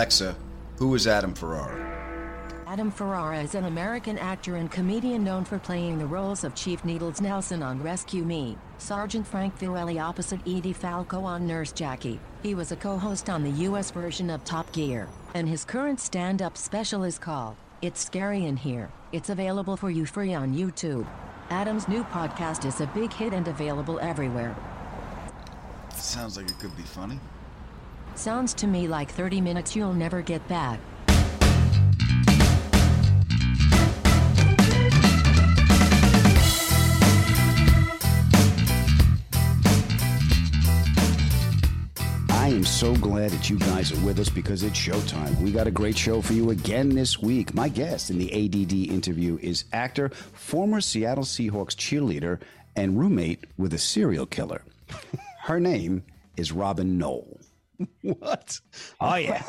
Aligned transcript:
Alexa, 0.00 0.34
who 0.78 0.94
is 0.94 1.06
Adam 1.06 1.34
Ferrara? 1.34 1.76
Adam 2.66 2.90
Ferrara 2.90 3.42
is 3.42 3.54
an 3.54 3.66
American 3.66 4.16
actor 4.16 4.56
and 4.56 4.70
comedian 4.70 5.22
known 5.22 5.44
for 5.44 5.58
playing 5.58 5.98
the 5.98 6.06
roles 6.06 6.42
of 6.42 6.54
Chief 6.54 6.82
Needles 6.86 7.20
Nelson 7.20 7.62
on 7.62 7.82
Rescue 7.82 8.24
Me, 8.24 8.56
Sergeant 8.78 9.26
Frank 9.26 9.58
Fiorelli 9.58 10.02
opposite 10.02 10.40
Edie 10.46 10.72
Falco 10.72 11.20
on 11.20 11.46
Nurse 11.46 11.70
Jackie. 11.70 12.18
He 12.42 12.54
was 12.54 12.72
a 12.72 12.76
co-host 12.76 13.28
on 13.28 13.44
the 13.44 13.50
U.S. 13.68 13.90
version 13.90 14.30
of 14.30 14.42
Top 14.42 14.72
Gear, 14.72 15.06
and 15.34 15.46
his 15.46 15.66
current 15.66 16.00
stand-up 16.00 16.56
special 16.56 17.04
is 17.04 17.18
called 17.18 17.56
It's 17.82 18.02
Scary 18.02 18.46
in 18.46 18.56
Here. 18.56 18.88
It's 19.12 19.28
available 19.28 19.76
for 19.76 19.90
you 19.90 20.06
free 20.06 20.32
on 20.32 20.54
YouTube. 20.54 21.06
Adam's 21.50 21.88
new 21.88 22.04
podcast 22.04 22.64
is 22.64 22.80
a 22.80 22.86
big 22.94 23.12
hit 23.12 23.34
and 23.34 23.46
available 23.48 24.00
everywhere. 24.00 24.56
Sounds 25.92 26.38
like 26.38 26.48
it 26.48 26.58
could 26.58 26.74
be 26.74 26.84
funny. 26.84 27.20
Sounds 28.20 28.52
to 28.52 28.66
me 28.66 28.86
like 28.86 29.10
30 29.10 29.40
minutes 29.40 29.74
you'll 29.74 29.94
never 29.94 30.20
get 30.20 30.46
back. 30.46 30.78
I 42.28 42.48
am 42.48 42.66
so 42.66 42.94
glad 42.96 43.30
that 43.30 43.48
you 43.48 43.58
guys 43.58 43.90
are 43.90 44.04
with 44.04 44.18
us 44.18 44.28
because 44.28 44.64
it's 44.64 44.78
showtime. 44.78 45.40
We 45.40 45.50
got 45.50 45.66
a 45.66 45.70
great 45.70 45.96
show 45.96 46.20
for 46.20 46.34
you 46.34 46.50
again 46.50 46.90
this 46.90 47.22
week. 47.22 47.54
My 47.54 47.70
guest 47.70 48.10
in 48.10 48.18
the 48.18 48.30
ADD 48.30 48.92
interview 48.92 49.38
is 49.40 49.64
actor, 49.72 50.10
former 50.10 50.82
Seattle 50.82 51.24
Seahawks 51.24 51.74
cheerleader, 51.74 52.38
and 52.76 53.00
roommate 53.00 53.46
with 53.56 53.72
a 53.72 53.78
serial 53.78 54.26
killer. 54.26 54.62
Her 55.40 55.58
name 55.58 56.02
is 56.36 56.52
Robin 56.52 56.98
Noll. 56.98 57.39
What? 58.02 58.60
Oh, 59.00 59.14
yeah. 59.14 59.42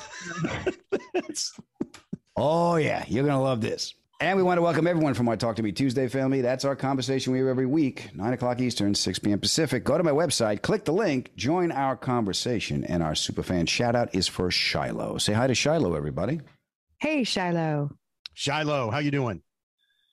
oh, 2.36 2.76
yeah. 2.76 3.04
You're 3.08 3.24
going 3.24 3.36
to 3.36 3.42
love 3.42 3.62
this. 3.62 3.94
And 4.20 4.38
we 4.38 4.44
want 4.44 4.60
to 4.60 4.62
welcome 4.62 4.86
everyone 4.86 5.16
from 5.16 5.28
our 5.28 5.36
Talk 5.36 5.56
to 5.56 5.64
Me 5.64 5.72
Tuesday 5.72 6.08
family. 6.08 6.42
That's 6.42 6.64
our 6.64 6.76
conversation 6.76 7.34
we 7.34 7.40
have 7.40 7.48
every 7.48 7.66
week, 7.66 8.12
9 8.14 8.34
o'clock 8.34 8.62
Eastern, 8.62 8.94
6 8.94 9.20
p.m. 9.20 9.40
Pacific. 9.40 9.84
Go 9.84 9.98
to 9.98 10.04
my 10.04 10.12
website, 10.12 10.62
click 10.62 10.86
the 10.86 10.94
link, 10.94 11.32
join 11.36 11.72
our 11.72 11.96
conversation. 11.96 12.84
And 12.84 13.02
our 13.02 13.14
superfan 13.14 13.68
shout 13.68 13.96
out 13.96 14.14
is 14.14 14.28
for 14.28 14.52
Shiloh. 14.52 15.18
Say 15.18 15.34
hi 15.34 15.48
to 15.48 15.56
Shiloh, 15.56 15.96
everybody. 15.96 16.40
Hey, 17.00 17.24
Shiloh. 17.24 17.90
Shiloh, 18.34 18.92
how 18.92 19.00
you 19.00 19.10
doing? 19.10 19.42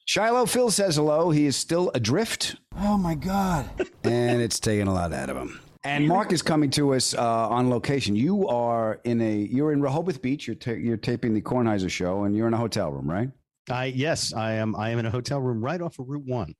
Shiloh, 0.06 0.46
Phil 0.46 0.70
says 0.70 0.96
hello. 0.96 1.28
He 1.30 1.44
is 1.44 1.56
still 1.56 1.90
adrift. 1.94 2.56
Oh 2.78 2.96
my 2.96 3.14
God. 3.14 3.68
and 4.04 4.40
it's 4.40 4.58
taking 4.58 4.88
a 4.88 4.94
lot 4.94 5.12
out 5.12 5.28
of 5.28 5.36
him. 5.36 5.60
And 5.84 6.08
Mark 6.08 6.32
is 6.32 6.42
coming 6.42 6.70
to 6.70 6.94
us 6.94 7.14
uh, 7.14 7.48
on 7.48 7.70
location. 7.70 8.16
You 8.16 8.48
are 8.48 9.00
in 9.04 9.20
a 9.20 9.34
you're 9.36 9.72
in 9.72 9.80
Rehoboth 9.80 10.20
Beach. 10.20 10.46
You're 10.46 10.56
ta- 10.56 10.72
you're 10.72 10.96
taping 10.96 11.34
the 11.34 11.40
Kornheiser 11.40 11.88
show, 11.90 12.24
and 12.24 12.36
you're 12.36 12.48
in 12.48 12.54
a 12.54 12.58
hotel 12.58 12.90
room, 12.90 13.08
right? 13.08 13.30
I 13.70 13.86
yes, 13.86 14.32
I 14.34 14.54
am. 14.54 14.74
I 14.76 14.90
am 14.90 14.98
in 14.98 15.06
a 15.06 15.10
hotel 15.10 15.40
room 15.40 15.62
right 15.64 15.80
off 15.80 15.98
of 15.98 16.08
Route 16.08 16.24
One. 16.26 16.54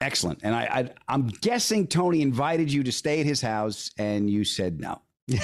Excellent. 0.00 0.40
And 0.42 0.54
I, 0.54 0.62
I 0.62 0.90
I'm 1.06 1.26
guessing 1.28 1.86
Tony 1.86 2.22
invited 2.22 2.72
you 2.72 2.82
to 2.84 2.92
stay 2.92 3.20
at 3.20 3.26
his 3.26 3.40
house, 3.40 3.90
and 3.98 4.28
you 4.30 4.42
said 4.42 4.80
no. 4.80 5.02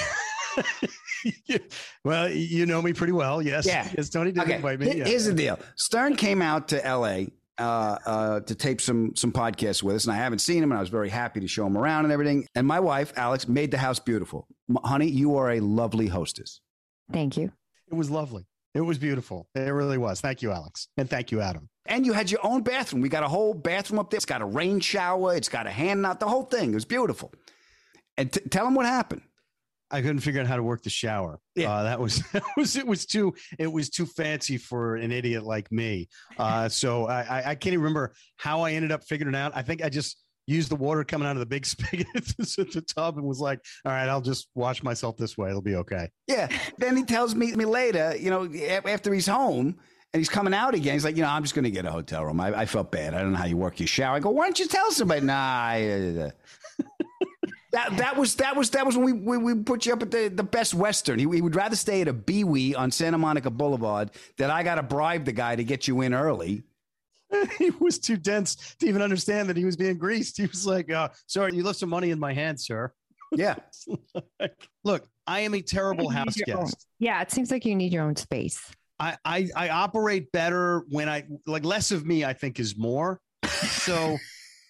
well, 2.03 2.29
you 2.29 2.65
know 2.65 2.81
me 2.81 2.93
pretty 2.93 3.13
well. 3.13 3.41
Yes. 3.41 3.65
Yeah. 3.65 3.87
Yes, 3.97 4.09
Tony 4.09 4.31
did 4.31 4.43
Okay. 4.43 4.55
invite 4.55 4.79
me. 4.79 4.97
Yeah. 4.97 5.05
Here's 5.05 5.25
the 5.25 5.33
deal. 5.33 5.59
Stern 5.75 6.15
came 6.15 6.41
out 6.41 6.67
to 6.69 6.85
L.A. 6.85 7.29
Uh, 7.59 7.97
uh, 8.05 8.39
to 8.39 8.55
tape 8.55 8.79
some 8.79 9.13
some 9.17 9.33
podcasts 9.33 9.83
with 9.83 9.95
us, 9.97 10.05
and 10.05 10.13
I 10.13 10.15
haven't 10.15 10.39
seen 10.39 10.63
him, 10.63 10.71
and 10.71 10.77
I 10.77 10.81
was 10.81 10.89
very 10.89 11.09
happy 11.09 11.41
to 11.41 11.47
show 11.47 11.65
him 11.67 11.77
around 11.77 12.05
and 12.05 12.13
everything. 12.13 12.47
And 12.55 12.65
my 12.65 12.79
wife, 12.79 13.11
Alex, 13.17 13.49
made 13.49 13.71
the 13.71 13.77
house 13.77 13.99
beautiful. 13.99 14.47
M- 14.69 14.77
honey, 14.83 15.09
you 15.09 15.35
are 15.35 15.51
a 15.51 15.59
lovely 15.59 16.07
hostess. 16.07 16.61
Thank 17.11 17.35
you. 17.35 17.51
It 17.91 17.95
was 17.95 18.09
lovely. 18.09 18.45
It 18.73 18.81
was 18.81 18.97
beautiful. 18.97 19.49
It 19.55 19.61
really 19.61 19.97
was. 19.97 20.21
Thank 20.21 20.41
you, 20.41 20.51
Alex, 20.51 20.87
and 20.95 21.09
thank 21.09 21.31
you, 21.31 21.41
Adam. 21.41 21.67
And 21.85 22.05
you 22.05 22.13
had 22.13 22.31
your 22.31 22.39
own 22.45 22.61
bathroom. 22.61 23.01
We 23.01 23.09
got 23.09 23.23
a 23.23 23.27
whole 23.27 23.53
bathroom 23.53 23.99
up 23.99 24.09
there. 24.09 24.17
It's 24.19 24.25
got 24.25 24.41
a 24.41 24.45
rain 24.45 24.79
shower. 24.79 25.35
It's 25.35 25.49
got 25.49 25.67
a 25.67 25.71
hand 25.71 26.01
knot. 26.01 26.21
The 26.21 26.27
whole 26.29 26.43
thing. 26.43 26.71
It 26.71 26.75
was 26.75 26.85
beautiful. 26.85 27.33
And 28.15 28.31
t- 28.31 28.41
tell 28.49 28.65
him 28.65 28.75
what 28.75 28.85
happened. 28.85 29.23
I 29.91 30.01
couldn't 30.01 30.19
figure 30.19 30.41
out 30.41 30.47
how 30.47 30.55
to 30.55 30.63
work 30.63 30.83
the 30.83 30.89
shower. 30.89 31.39
Yeah. 31.55 31.71
Uh, 31.71 31.83
that 31.83 31.99
was 31.99 32.21
that 32.33 32.43
was 32.57 32.75
it 32.75 32.85
was 32.85 33.05
too 33.05 33.33
it 33.57 33.71
was 33.71 33.89
too 33.89 34.05
fancy 34.05 34.57
for 34.57 34.95
an 34.95 35.11
idiot 35.11 35.43
like 35.43 35.71
me. 35.71 36.09
Uh, 36.37 36.69
so 36.69 37.07
I, 37.07 37.51
I 37.51 37.55
can't 37.55 37.73
even 37.73 37.81
remember 37.81 38.13
how 38.37 38.61
I 38.61 38.73
ended 38.73 38.91
up 38.91 39.03
figuring 39.03 39.33
it 39.33 39.37
out. 39.37 39.51
I 39.55 39.61
think 39.61 39.83
I 39.83 39.89
just 39.89 40.17
used 40.49 40.69
the 40.69 40.75
water 40.75 41.03
coming 41.03 41.27
out 41.27 41.35
of 41.35 41.39
the 41.39 41.45
big 41.45 41.65
spigot 41.65 42.07
at 42.15 42.25
the 42.25 42.83
tub 42.95 43.17
and 43.17 43.25
was 43.25 43.39
like, 43.39 43.59
all 43.85 43.91
right, 43.91 44.09
I'll 44.09 44.21
just 44.21 44.49
wash 44.55 44.83
myself 44.83 45.15
this 45.17 45.37
way. 45.37 45.49
It'll 45.49 45.61
be 45.61 45.75
okay. 45.75 46.09
Yeah. 46.27 46.49
then 46.77 46.97
he 46.97 47.03
tells 47.03 47.35
me, 47.35 47.53
me 47.53 47.65
later, 47.65 48.15
you 48.17 48.29
know, 48.29 48.49
after 48.85 49.13
he's 49.13 49.27
home 49.27 49.77
and 50.11 50.19
he's 50.19 50.29
coming 50.29 50.53
out 50.53 50.73
again, 50.73 50.93
he's 50.93 51.05
like, 51.05 51.15
you 51.15 51.21
know, 51.21 51.29
I'm 51.29 51.43
just 51.43 51.53
going 51.53 51.65
to 51.65 51.71
get 51.71 51.85
a 51.85 51.91
hotel 51.91 52.25
room. 52.25 52.41
I, 52.41 52.61
I 52.61 52.65
felt 52.65 52.91
bad. 52.91 53.13
I 53.13 53.21
don't 53.21 53.33
know 53.33 53.37
how 53.37 53.45
you 53.45 53.57
work 53.57 53.79
your 53.79 53.87
shower. 53.87 54.15
I 54.15 54.19
go, 54.19 54.31
why 54.31 54.45
don't 54.45 54.57
you 54.57 54.67
tell 54.67 54.91
somebody? 54.91 55.21
Nah. 55.21 55.33
I, 55.35 56.17
uh, 56.19 56.31
that, 57.71 57.97
that 57.97 58.17
was 58.17 58.35
that 58.35 58.55
was 58.55 58.69
that 58.71 58.85
was 58.85 58.97
when 58.97 59.05
we, 59.05 59.13
we, 59.13 59.37
we 59.53 59.63
put 59.63 59.85
you 59.85 59.93
up 59.93 60.01
at 60.01 60.11
the, 60.11 60.27
the 60.29 60.43
best 60.43 60.73
Western. 60.73 61.19
He, 61.19 61.27
he 61.29 61.41
would 61.41 61.55
rather 61.55 61.75
stay 61.75 62.01
at 62.01 62.07
a 62.07 62.13
Bewee 62.13 62.73
on 62.75 62.91
Santa 62.91 63.17
Monica 63.17 63.49
Boulevard 63.49 64.11
that 64.37 64.49
I 64.49 64.63
got 64.63 64.75
to 64.75 64.83
bribe 64.83 65.25
the 65.25 65.31
guy 65.31 65.55
to 65.55 65.63
get 65.63 65.87
you 65.87 66.01
in 66.01 66.13
early. 66.13 66.63
he 67.59 67.69
was 67.79 67.99
too 67.99 68.17
dense 68.17 68.75
to 68.79 68.87
even 68.87 69.01
understand 69.01 69.49
that 69.49 69.57
he 69.57 69.65
was 69.65 69.75
being 69.77 69.97
greased. 69.97 70.37
He 70.37 70.47
was 70.47 70.65
like, 70.65 70.91
uh, 70.91 71.09
sorry, 71.27 71.55
you 71.55 71.63
left 71.63 71.77
some 71.79 71.89
money 71.89 72.09
in 72.09 72.19
my 72.19 72.33
hand, 72.33 72.59
sir. 72.59 72.91
Yeah. 73.31 73.55
Look, 74.83 75.07
I 75.27 75.41
am 75.41 75.53
a 75.53 75.61
terrible 75.61 76.05
You 76.05 76.09
house 76.09 76.37
your 76.37 76.57
own- 76.57 76.63
guest. 76.65 76.87
Yeah, 76.97 77.21
it 77.21 77.29
seems 77.31 77.51
like 77.51 77.65
you 77.65 77.75
need 77.75 77.93
your 77.93 78.03
own 78.03 78.15
space. 78.15 78.59
I, 78.99 79.15
I 79.23 79.49
I 79.55 79.69
operate 79.69 80.31
better 80.33 80.83
when 80.89 81.07
I 81.07 81.25
like 81.45 81.63
less 81.63 81.91
of 81.91 82.05
me. 82.05 82.25
I 82.25 82.33
think 82.33 82.59
is 82.59 82.75
more. 82.77 83.21
So, 83.45 84.17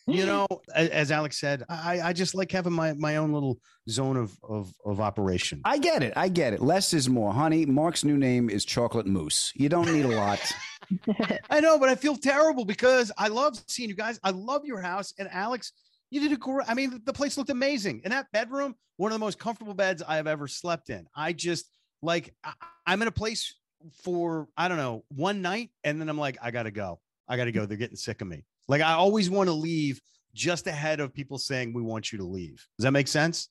you 0.10 0.26
know, 0.26 0.48
as 0.74 1.12
Alex 1.12 1.40
said, 1.40 1.64
I 1.70 2.02
I 2.02 2.14
just 2.14 2.36
like 2.36 2.52
having 2.52 2.74
my 2.74 2.94
my 2.94 3.18
own 3.18 3.32
little 3.32 3.60
zone 3.90 4.18
of 4.18 4.38
of 4.44 4.74
of 4.86 5.00
operation. 5.00 5.62
I 5.66 5.78
get 5.78 6.04
it. 6.04 6.14
I 6.16 6.30
get 6.30 6.54
it. 6.54 6.62
Less 6.62 6.94
is 6.94 7.10
more. 7.10 7.34
Honey, 7.34 7.66
Mark's 7.66 8.04
new 8.04 8.18
name 8.18 8.50
is 8.50 8.66
Chocolate 8.66 9.08
Mousse. 9.08 9.52
You 9.56 9.70
don't 9.70 9.92
need 9.92 10.06
a 10.06 10.16
lot. 10.16 10.40
I 11.50 11.60
know, 11.60 11.78
but 11.78 11.90
I 11.90 11.96
feel 11.96 12.16
terrible 12.16 12.66
because 12.66 13.12
I 13.18 13.28
love 13.28 13.62
seeing 13.68 13.90
you 13.90 13.96
guys. 13.96 14.20
I 14.24 14.32
love 14.32 14.66
your 14.66 14.82
house, 14.82 15.14
and 15.20 15.30
Alex, 15.32 15.72
you 16.10 16.20
did 16.22 16.32
a 16.32 16.38
great. 16.38 16.68
I 16.70 16.74
mean, 16.74 17.02
the 17.06 17.14
place 17.14 17.38
looked 17.38 17.50
amazing, 17.50 18.02
and 18.04 18.14
that 18.14 18.32
bedroom, 18.32 18.76
one 18.98 19.12
of 19.12 19.16
the 19.16 19.24
most 19.24 19.40
comfortable 19.40 19.74
beds 19.74 20.02
I 20.06 20.16
have 20.16 20.28
ever 20.28 20.48
slept 20.48 20.90
in. 20.90 21.06
I 21.16 21.34
just 21.34 21.70
like 22.02 22.34
I, 22.44 22.54
I'm 22.86 23.02
in 23.02 23.08
a 23.08 23.12
place 23.12 23.56
for 24.04 24.48
I 24.58 24.68
don't 24.68 24.78
know 24.78 25.04
one 25.10 25.42
night, 25.42 25.70
and 25.84 26.00
then 26.00 26.10
I'm 26.10 26.18
like, 26.18 26.38
I 26.42 26.52
gotta 26.52 26.72
go. 26.72 27.00
I 27.28 27.38
gotta 27.38 27.52
go. 27.52 27.66
They're 27.66 27.78
getting 27.78 27.98
sick 27.98 28.22
of 28.22 28.28
me. 28.28 28.44
Like 28.70 28.82
I 28.82 28.94
always 28.94 29.30
want 29.30 29.48
to 29.48 29.54
leave 29.54 30.00
just 30.34 30.68
ahead 30.68 31.02
of 31.02 31.14
people 31.14 31.38
saying 31.38 31.74
we 31.74 31.82
want 31.82 32.12
you 32.14 32.20
to 32.20 32.24
leave. 32.24 32.66
Does 32.78 32.84
that 32.84 32.92
make 32.92 33.08
sense? 33.10 33.50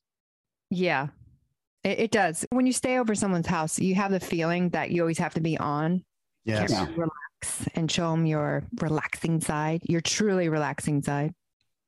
Yeah, 0.70 1.08
it, 1.84 1.98
it 1.98 2.10
does. 2.10 2.46
When 2.50 2.64
you 2.66 2.72
stay 2.72 2.98
over 2.98 3.14
someone's 3.14 3.46
house, 3.46 3.78
you 3.78 3.94
have 3.96 4.10
the 4.12 4.20
feeling 4.20 4.70
that 4.70 4.90
you 4.90 5.02
always 5.02 5.18
have 5.18 5.34
to 5.34 5.40
be 5.40 5.58
on. 5.58 6.04
Yes. 6.44 6.72
Can't 6.72 6.96
relax 6.96 7.68
and 7.74 7.90
show 7.90 8.10
them 8.12 8.24
your 8.26 8.62
relaxing 8.80 9.40
side, 9.40 9.82
your 9.88 10.00
truly 10.00 10.48
relaxing 10.48 11.02
side. 11.02 11.34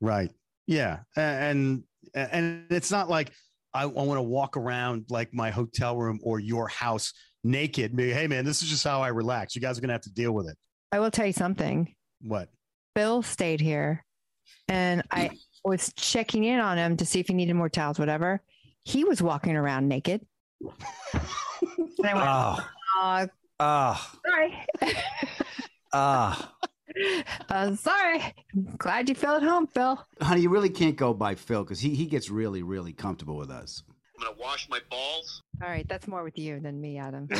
Right. 0.01 0.31
Yeah. 0.67 0.99
A- 1.17 1.21
And 1.21 1.85
and 2.15 2.65
it's 2.71 2.91
not 2.91 3.09
like 3.09 3.31
I, 3.73 3.83
I 3.83 3.87
want 3.87 4.19
to 4.19 4.23
walk 4.23 4.57
around 4.57 5.05
like 5.09 5.33
my 5.33 5.51
hotel 5.51 5.97
room 5.97 6.19
or 6.25 6.41
your 6.41 6.67
house 6.67 7.12
naked. 7.45 7.95
Be, 7.95 8.11
hey 8.11 8.27
man, 8.27 8.45
this 8.45 8.62
is 8.62 8.69
just 8.69 8.83
how 8.83 9.01
I 9.03 9.09
relax. 9.09 9.55
You 9.55 9.62
guys 9.62 9.79
are 9.79 9.81
gonna 9.81 9.93
have 9.93 10.03
to 10.03 10.12
deal 10.12 10.33
with 10.33 10.49
it. 10.49 10.57
I 10.91 10.99
will 10.99 11.11
tell 11.12 11.27
you 11.27 11.33
something. 11.33 11.95
What? 12.23 12.49
Bill 13.00 13.22
stayed 13.22 13.62
here 13.62 14.05
and 14.69 15.02
I 15.11 15.31
was 15.64 15.91
checking 15.94 16.44
in 16.44 16.61
on 16.61 16.76
him 16.76 16.99
to 16.99 17.06
see 17.06 17.19
if 17.19 17.29
he 17.29 17.32
needed 17.32 17.55
more 17.55 17.70
towels, 17.70 17.99
whatever. 17.99 18.43
He 18.85 19.05
was 19.05 19.23
walking 19.23 19.56
around 19.56 19.88
naked. 19.88 20.20
And 20.61 22.06
I 22.06 22.14
went, 22.14 22.26
Oh, 22.29 22.58
uh, 23.00 23.26
oh, 23.58 24.12
sorry. 24.26 24.94
oh. 25.94 26.50
uh, 27.49 27.75
sorry. 27.76 28.35
Glad 28.76 29.08
you 29.08 29.14
felt 29.14 29.43
at 29.43 29.49
home, 29.49 29.67
Phil. 29.67 30.06
Honey, 30.20 30.43
you 30.43 30.50
really 30.50 30.69
can't 30.69 30.97
go 30.97 31.14
by 31.14 31.37
Phil 31.37 31.64
because 31.64 31.81
he, 31.81 31.94
he 31.94 32.05
gets 32.05 32.29
really, 32.29 32.62
really 32.62 32.93
comfortable 32.93 33.38
with 33.38 33.50
us. 33.50 33.82
I'm 34.14 34.26
gonna 34.26 34.37
wash 34.38 34.69
my 34.69 34.81
balls. 34.91 35.43
All 35.62 35.69
right, 35.69 35.87
that's 35.89 36.09
more 36.09 36.23
with 36.23 36.39
you 36.39 36.61
than 36.61 36.81
me, 36.81 36.99
Adam. 36.99 37.29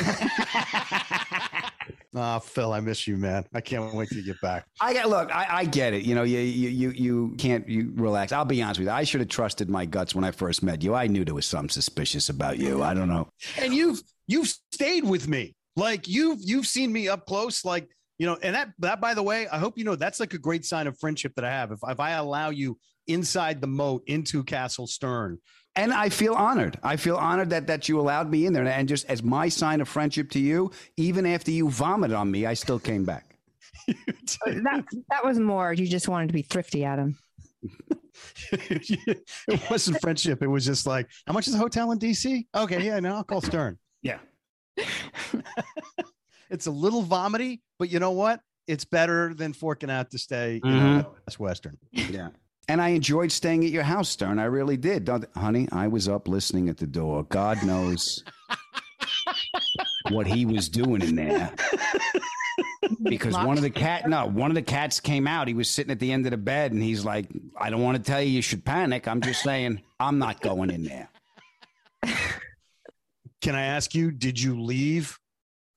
Ah, 2.13 2.39
Phil, 2.39 2.73
I 2.73 2.81
miss 2.81 3.07
you, 3.07 3.15
man. 3.15 3.45
I 3.53 3.61
can't 3.61 3.93
wait 3.93 4.09
to 4.09 4.21
get 4.21 4.39
back. 4.41 4.65
I 4.81 4.91
get 4.91 5.07
look. 5.07 5.33
I, 5.33 5.47
I 5.49 5.65
get 5.65 5.93
it. 5.93 6.03
You 6.03 6.13
know, 6.13 6.23
you, 6.23 6.39
you 6.39 6.69
you 6.69 6.89
you 6.89 7.35
can't 7.37 7.67
you 7.69 7.93
relax. 7.95 8.33
I'll 8.33 8.43
be 8.43 8.61
honest 8.61 8.81
with 8.81 8.87
you. 8.89 8.93
I 8.93 9.03
should 9.03 9.21
have 9.21 9.29
trusted 9.29 9.69
my 9.69 9.85
guts 9.85 10.13
when 10.13 10.25
I 10.25 10.31
first 10.31 10.61
met 10.61 10.83
you. 10.83 10.93
I 10.93 11.07
knew 11.07 11.23
there 11.23 11.33
was 11.33 11.45
something 11.45 11.69
suspicious 11.69 12.27
about 12.27 12.57
you. 12.57 12.83
I 12.83 12.93
don't 12.93 13.07
know. 13.07 13.29
And 13.57 13.73
you've 13.73 14.01
you've 14.27 14.53
stayed 14.73 15.05
with 15.05 15.29
me. 15.29 15.55
Like 15.77 16.09
you've 16.09 16.39
you've 16.41 16.67
seen 16.67 16.91
me 16.91 17.07
up 17.07 17.25
close. 17.25 17.63
Like 17.63 17.87
you 18.19 18.25
know, 18.25 18.37
and 18.43 18.55
that 18.55 18.71
that 18.79 18.99
by 18.99 19.13
the 19.13 19.23
way, 19.23 19.47
I 19.47 19.57
hope 19.57 19.77
you 19.77 19.85
know 19.85 19.95
that's 19.95 20.19
like 20.19 20.33
a 20.33 20.37
great 20.37 20.65
sign 20.65 20.87
of 20.87 20.99
friendship 20.99 21.33
that 21.35 21.45
I 21.45 21.49
have. 21.49 21.71
If 21.71 21.79
if 21.87 22.01
I 22.01 22.11
allow 22.11 22.49
you 22.49 22.77
inside 23.07 23.61
the 23.61 23.67
moat 23.67 24.03
into 24.07 24.43
Castle 24.43 24.85
Stern 24.85 25.37
And 25.75 25.93
I 25.93 26.09
feel 26.09 26.33
honored. 26.33 26.77
I 26.83 26.97
feel 26.97 27.15
honored 27.15 27.49
that 27.51 27.67
that 27.67 27.87
you 27.87 27.99
allowed 27.99 28.29
me 28.29 28.45
in 28.45 28.53
there. 28.53 28.67
And 28.67 28.89
just 28.89 29.05
as 29.09 29.23
my 29.23 29.47
sign 29.47 29.79
of 29.79 29.87
friendship 29.87 30.29
to 30.31 30.39
you, 30.39 30.71
even 30.97 31.25
after 31.25 31.51
you 31.51 31.69
vomited 31.69 32.15
on 32.15 32.29
me, 32.29 32.45
I 32.45 32.53
still 32.55 32.79
came 32.79 33.05
back. 33.05 33.37
that 33.87 34.83
that 35.09 35.23
was 35.25 35.39
more. 35.39 35.71
You 35.73 35.87
just 35.87 36.07
wanted 36.09 36.27
to 36.27 36.33
be 36.33 36.41
thrifty, 36.41 36.83
Adam. 36.83 37.17
it 38.51 39.69
wasn't 39.69 39.99
friendship. 40.01 40.41
It 40.43 40.47
was 40.47 40.65
just 40.65 40.85
like, 40.85 41.07
how 41.25 41.33
much 41.33 41.47
is 41.47 41.55
a 41.55 41.57
hotel 41.57 41.91
in 41.91 41.99
DC? 41.99 42.45
Okay, 42.55 42.83
yeah, 42.85 42.99
no, 42.99 43.15
I'll 43.15 43.23
call 43.23 43.41
Stern. 43.41 43.77
Yeah. 44.01 44.19
it's 46.49 46.67
a 46.67 46.71
little 46.71 47.01
vomity, 47.01 47.61
but 47.79 47.89
you 47.89 47.99
know 47.99 48.11
what? 48.11 48.41
It's 48.67 48.85
better 48.85 49.33
than 49.33 49.53
forking 49.53 49.89
out 49.89 50.11
to 50.11 50.17
stay 50.17 50.55
in 50.63 50.69
Mhm. 50.69 50.99
uh, 51.05 51.09
Best 51.25 51.39
Western. 51.39 51.77
Yeah. 51.91 52.29
And 52.71 52.81
I 52.81 52.89
enjoyed 52.89 53.33
staying 53.33 53.65
at 53.65 53.71
your 53.71 53.83
house, 53.83 54.07
Stern. 54.07 54.39
I 54.39 54.45
really 54.45 54.77
did. 54.77 55.09
Honey, 55.35 55.67
I 55.73 55.89
was 55.89 56.07
up 56.07 56.29
listening 56.29 56.69
at 56.69 56.77
the 56.77 56.87
door. 56.87 57.25
God 57.25 57.61
knows 57.65 58.23
what 60.09 60.25
he 60.25 60.45
was 60.45 60.69
doing 60.69 61.01
in 61.01 61.17
there. 61.17 61.53
Because 63.03 63.33
one 63.33 63.57
of 63.57 63.61
the 63.61 63.69
cat 63.69 64.07
no, 64.07 64.25
one 64.25 64.51
of 64.51 64.55
the 64.55 64.61
cats 64.61 65.01
came 65.01 65.27
out. 65.27 65.49
He 65.49 65.53
was 65.53 65.69
sitting 65.69 65.91
at 65.91 65.99
the 65.99 66.13
end 66.13 66.25
of 66.25 66.31
the 66.31 66.37
bed 66.37 66.71
and 66.71 66.81
he's 66.81 67.03
like, 67.03 67.27
I 67.57 67.69
don't 67.69 67.81
want 67.81 67.97
to 67.97 68.03
tell 68.09 68.21
you 68.21 68.29
you 68.29 68.41
should 68.41 68.63
panic. 68.63 69.05
I'm 69.05 69.19
just 69.19 69.43
saying 69.43 69.81
I'm 69.99 70.17
not 70.17 70.39
going 70.39 70.69
in 70.69 70.85
there. 70.85 71.09
Can 73.41 73.53
I 73.53 73.63
ask 73.63 73.93
you, 73.93 74.11
did 74.11 74.39
you 74.41 74.61
leave 74.61 75.19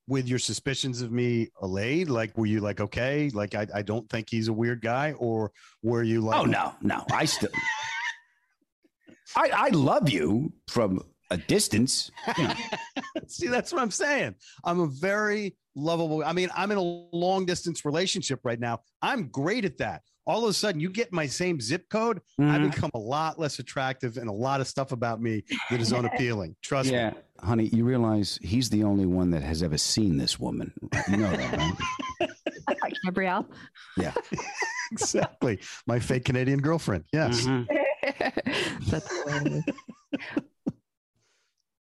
with 0.06 0.28
your 0.28 0.38
suspicions 0.38 1.02
of 1.02 1.12
me 1.12 1.48
allayed? 1.62 2.08
Like, 2.10 2.36
were 2.36 2.46
you 2.46 2.60
like, 2.60 2.80
okay, 2.80 3.30
like, 3.32 3.54
I, 3.54 3.66
I 3.74 3.82
don't 3.82 4.08
think 4.08 4.28
he's 4.30 4.48
a 4.48 4.52
weird 4.52 4.80
guy? 4.80 5.12
Or 5.12 5.52
were 5.82 6.02
you 6.02 6.20
like, 6.20 6.40
Oh 6.40 6.44
no, 6.44 6.74
no. 6.82 7.04
I 7.12 7.24
still 7.24 7.50
I 9.36 9.50
I 9.52 9.68
love 9.70 10.08
you 10.08 10.52
from 10.68 11.02
a 11.30 11.36
distance. 11.36 12.10
You 12.38 12.48
know. 12.48 12.54
See, 13.26 13.48
that's 13.48 13.72
what 13.72 13.82
I'm 13.82 13.90
saying. 13.90 14.34
I'm 14.64 14.80
a 14.80 14.86
very 14.86 15.56
lovable. 15.74 16.22
I 16.24 16.32
mean, 16.32 16.50
I'm 16.54 16.70
in 16.70 16.78
a 16.78 16.82
long 16.82 17.46
distance 17.46 17.84
relationship 17.84 18.40
right 18.44 18.60
now. 18.60 18.80
I'm 19.02 19.28
great 19.28 19.64
at 19.64 19.78
that. 19.78 20.02
All 20.26 20.44
of 20.44 20.50
a 20.50 20.52
sudden, 20.54 20.80
you 20.80 20.88
get 20.90 21.12
my 21.12 21.26
same 21.26 21.60
zip 21.60 21.88
code. 21.90 22.20
I 22.38 22.42
Mhm. 22.42 22.70
become 22.70 22.90
a 22.94 22.98
lot 22.98 23.38
less 23.38 23.58
attractive, 23.58 24.16
and 24.16 24.28
a 24.28 24.32
lot 24.32 24.60
of 24.62 24.66
stuff 24.66 24.90
about 24.92 25.20
me 25.20 25.44
that 25.70 25.80
is 25.80 25.92
unappealing. 25.92 26.56
Trust 26.62 26.90
Yeah. 26.90 27.10
me. 27.10 27.16
Honey, 27.40 27.66
you 27.66 27.84
realize 27.84 28.38
he's 28.42 28.70
the 28.70 28.84
only 28.84 29.04
one 29.04 29.30
that 29.32 29.42
has 29.42 29.62
ever 29.62 29.76
seen 29.76 30.16
this 30.16 30.40
woman. 30.40 30.72
You 31.10 31.16
know 31.18 31.30
that, 31.30 31.76
right? 32.20 32.92
Gabrielle. 33.04 33.46
Yeah. 33.96 34.14
Exactly. 34.92 35.58
My 35.86 35.98
fake 35.98 36.24
Canadian 36.26 36.60
girlfriend. 36.60 37.04
Yes. 37.12 37.44
That's 38.90 39.10
hilarious. 39.24 39.64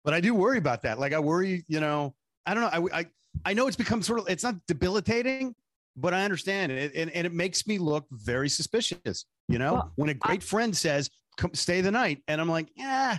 But 0.03 0.15
I 0.15 0.21
do 0.21 0.35
worry 0.35 0.59
about 0.59 0.83
that. 0.83 0.99
Like, 0.99 1.13
I 1.13 1.19
worry, 1.21 1.65
you 1.69 1.79
know, 1.79 2.15
I 2.47 2.55
don't 2.55 2.63
know. 2.63 2.89
I, 2.91 3.01
I, 3.01 3.07
I 3.45 3.55
know 3.55 3.69
it's 3.69 3.77
become 3.77 4.03
sort 4.03 4.19
of, 4.21 4.29
it's 4.29 4.43
not 4.43 4.57
debilitating, 4.67 5.55
but 5.97 6.15
I 6.15 6.25
understand 6.25 6.73
it. 6.73 6.93
And, 6.95 7.11
and 7.11 7.27
it 7.27 7.33
makes 7.33 7.67
me 7.67 7.79
look 7.79 8.07
very 8.11 8.49
suspicious, 8.49 9.25
you 9.49 9.59
know, 9.59 9.75
Well, 9.75 9.93
when 9.97 10.11
a 10.11 10.15
great 10.15 10.43
friend 10.43 10.77
says, 10.77 11.11
Come 11.37 11.53
stay 11.55 11.83
the 11.83 11.91
night. 11.91 12.23
And 12.29 12.41
I'm 12.41 12.49
like, 12.49 12.69
yeah, 12.77 13.19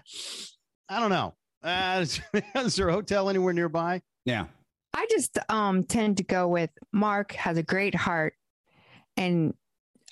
I 0.90 1.00
don't 1.00 1.12
know. 1.12 1.36
Uh, 1.64 2.00
is, 2.02 2.20
is 2.56 2.76
there 2.76 2.90
a 2.90 2.94
hotel 2.94 3.30
anywhere 3.30 3.54
nearby? 3.54 4.02
Yeah. 4.26 4.46
I 4.96 5.06
just 5.12 5.38
um 5.50 5.84
tend 5.84 6.18
to 6.18 6.24
go 6.24 6.48
with 6.48 6.72
Mark 6.92 7.34
has 7.34 7.58
a 7.58 7.64
great 7.64 7.94
heart 7.94 8.34
and 9.16 9.54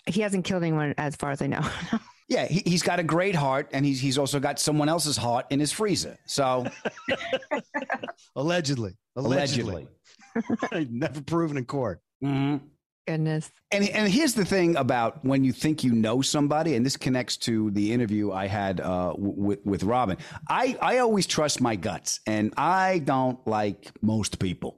he 0.06 0.22
hasn't 0.22 0.46
killed 0.46 0.62
anyone 0.62 0.94
as 0.98 1.16
far 1.16 1.32
as 1.32 1.42
I 1.42 1.48
know. 1.48 1.68
Yeah, 2.28 2.48
he, 2.48 2.64
he's 2.66 2.82
got 2.82 3.00
a 3.00 3.04
great 3.04 3.36
heart, 3.36 3.70
and 3.72 3.86
he's 3.86 4.00
he's 4.00 4.18
also 4.18 4.40
got 4.40 4.58
someone 4.60 4.90
else's 4.90 5.16
heart 5.16 5.46
in 5.52 5.60
his 5.60 5.72
freezer. 5.72 6.18
So 6.26 6.66
Allegedly. 8.36 8.98
Allegedly. 9.16 9.88
Never 10.90 11.22
proven 11.22 11.58
in 11.58 11.66
court. 11.66 12.02
Mhm. 12.26 12.62
Goodness. 13.08 13.52
and 13.72 13.88
and 13.90 14.12
here's 14.12 14.34
the 14.34 14.46
thing 14.46 14.76
about 14.78 15.24
when 15.24 15.44
you 15.44 15.52
think 15.54 15.84
you 15.84 15.92
know 15.94 16.22
somebody, 16.24 16.74
and 16.76 16.84
this 16.84 16.98
connects 16.98 17.38
to 17.38 17.70
the 17.72 17.94
interview 17.94 18.32
I 18.32 18.48
had 18.48 18.82
uh, 18.82 19.14
with 19.16 19.60
with 19.64 19.84
Robin. 19.84 20.18
I 20.50 20.76
I 20.82 20.98
always 20.98 21.28
trust 21.28 21.62
my 21.62 21.76
guts, 21.76 22.20
and 22.26 22.52
I 22.58 23.00
don't 23.00 23.38
like 23.48 23.92
most 24.02 24.40
people. 24.40 24.78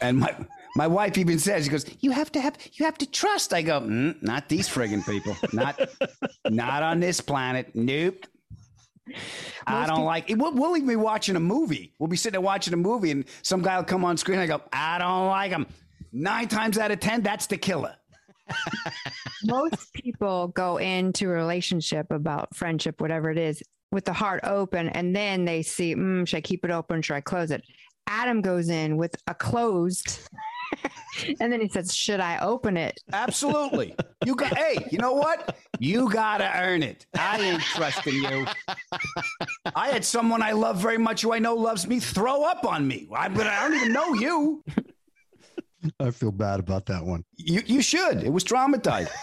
And 0.00 0.18
my 0.18 0.34
my 0.76 0.86
wife 0.86 1.18
even 1.18 1.38
says, 1.38 1.64
she 1.64 1.70
goes, 1.70 1.84
"You 2.00 2.12
have 2.12 2.32
to 2.32 2.40
have 2.40 2.56
you 2.72 2.86
have 2.86 2.96
to 2.98 3.06
trust." 3.10 3.52
I 3.52 3.60
go, 3.60 3.80
mm, 3.82 4.20
"Not 4.22 4.48
these 4.48 4.66
friggin' 4.66 5.04
people. 5.04 5.36
Not 5.52 5.78
not 6.48 6.82
on 6.82 7.00
this 7.00 7.20
planet. 7.20 7.72
Nope." 7.74 8.24
I 9.66 9.86
don't 9.86 9.96
peop- 9.96 10.04
like 10.06 10.30
it. 10.30 10.38
We'll, 10.38 10.54
we'll 10.54 10.76
even 10.76 10.88
be 10.88 10.96
watching 10.96 11.36
a 11.36 11.40
movie. 11.40 11.92
We'll 11.98 12.08
be 12.08 12.16
sitting 12.16 12.32
there 12.32 12.40
watching 12.40 12.72
a 12.72 12.76
movie, 12.78 13.10
and 13.10 13.24
some 13.42 13.60
guy 13.60 13.76
will 13.76 13.84
come 13.84 14.04
on 14.04 14.16
screen. 14.16 14.38
I 14.38 14.46
go, 14.46 14.62
I 14.72 14.98
don't 14.98 15.26
like 15.26 15.50
him. 15.50 15.66
Nine 16.12 16.48
times 16.48 16.78
out 16.78 16.90
of 16.90 17.00
ten, 17.00 17.22
that's 17.22 17.46
the 17.46 17.56
killer. 17.56 17.94
Most 19.44 19.92
people 19.94 20.48
go 20.48 20.76
into 20.76 21.26
a 21.26 21.32
relationship 21.32 22.10
about 22.10 22.54
friendship, 22.54 23.00
whatever 23.00 23.30
it 23.30 23.38
is, 23.38 23.62
with 23.90 24.04
the 24.04 24.12
heart 24.12 24.40
open, 24.44 24.88
and 24.90 25.14
then 25.14 25.44
they 25.44 25.62
see, 25.62 25.94
mm, 25.94 26.26
should 26.26 26.38
I 26.38 26.40
keep 26.40 26.64
it 26.64 26.70
open? 26.70 27.02
Should 27.02 27.16
I 27.16 27.20
close 27.20 27.50
it? 27.50 27.62
Adam 28.06 28.40
goes 28.42 28.68
in 28.68 28.96
with 28.96 29.14
a 29.26 29.34
closed, 29.34 30.20
and 31.40 31.52
then 31.52 31.60
he 31.60 31.68
says, 31.68 31.94
"Should 31.94 32.20
I 32.20 32.38
open 32.38 32.76
it?" 32.76 33.00
Absolutely. 33.12 33.94
You 34.24 34.34
got. 34.34 34.56
Hey, 34.56 34.86
you 34.90 34.98
know 34.98 35.12
what? 35.12 35.56
You 35.78 36.10
gotta 36.10 36.50
earn 36.56 36.82
it. 36.82 37.06
I 37.14 37.40
ain't 37.40 37.62
trusting 37.62 38.14
you. 38.14 38.46
I 39.74 39.88
had 39.88 40.04
someone 40.04 40.42
I 40.42 40.52
love 40.52 40.78
very 40.78 40.98
much, 40.98 41.22
who 41.22 41.32
I 41.32 41.38
know 41.38 41.54
loves 41.54 41.86
me, 41.86 42.00
throw 42.00 42.42
up 42.42 42.66
on 42.66 42.86
me. 42.86 43.08
I, 43.14 43.28
but 43.28 43.46
I 43.46 43.68
don't 43.68 43.76
even 43.76 43.92
know 43.92 44.14
you. 44.14 44.64
I 46.00 46.10
feel 46.10 46.32
bad 46.32 46.60
about 46.60 46.86
that 46.86 47.04
one. 47.04 47.24
You 47.36 47.62
you 47.66 47.82
should. 47.82 48.22
It 48.22 48.30
was 48.32 48.44
traumatized. 48.44 49.10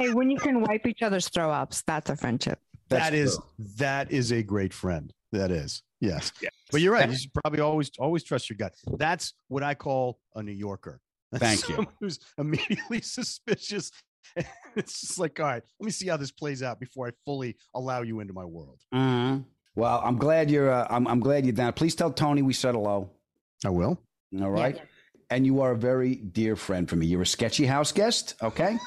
Hey, 0.00 0.10
when 0.12 0.30
you 0.30 0.38
can 0.38 0.60
wipe 0.60 0.86
each 0.86 1.02
other's 1.02 1.28
throw 1.28 1.50
ups, 1.50 1.82
that's 1.84 2.08
a 2.08 2.14
friendship. 2.14 2.60
That's 2.88 3.06
That 3.10 3.14
is 3.14 3.34
true. 3.34 3.44
that 3.78 4.12
is 4.12 4.30
a 4.30 4.44
great 4.44 4.72
friend. 4.72 5.12
That 5.32 5.50
is. 5.50 5.82
Yes. 6.00 6.30
But 6.70 6.82
you're 6.82 6.92
right. 6.92 7.10
You 7.10 7.16
should 7.16 7.34
probably 7.34 7.58
always 7.58 7.90
always 7.98 8.22
trust 8.22 8.48
your 8.48 8.58
gut. 8.58 8.74
That's 8.96 9.34
what 9.48 9.64
I 9.64 9.74
call 9.74 10.20
a 10.36 10.42
New 10.44 10.52
Yorker. 10.52 11.00
That's 11.32 11.42
Thank 11.64 11.68
you. 11.68 11.84
Who's 12.00 12.20
immediately 12.38 13.00
suspicious. 13.18 13.90
It's 14.76 15.00
just 15.00 15.18
like, 15.18 15.40
all 15.40 15.46
right, 15.46 15.62
let 15.80 15.84
me 15.84 15.90
see 15.90 16.06
how 16.06 16.16
this 16.16 16.30
plays 16.30 16.62
out 16.62 16.78
before 16.78 17.08
I 17.08 17.10
fully 17.24 17.56
allow 17.74 18.02
you 18.02 18.20
into 18.20 18.32
my 18.34 18.44
world. 18.44 18.78
Mhm. 18.94 19.46
Well, 19.74 20.00
I'm 20.04 20.16
glad 20.16 20.48
you're. 20.48 20.70
Uh, 20.70 20.86
I'm, 20.88 21.08
I'm 21.08 21.18
glad 21.18 21.44
you're 21.44 21.54
down. 21.54 21.72
Please 21.72 21.96
tell 21.96 22.12
Tony 22.12 22.42
we 22.42 22.52
said 22.52 22.76
hello. 22.76 23.10
I 23.64 23.70
will. 23.70 23.98
All 24.40 24.50
right. 24.50 24.80
And 25.30 25.44
you 25.44 25.60
are 25.60 25.72
a 25.72 25.76
very 25.76 26.16
dear 26.16 26.56
friend 26.56 26.88
for 26.88 26.96
me. 26.96 27.06
You're 27.06 27.22
a 27.22 27.26
sketchy 27.26 27.66
house 27.66 27.92
guest, 27.92 28.34
okay? 28.42 28.78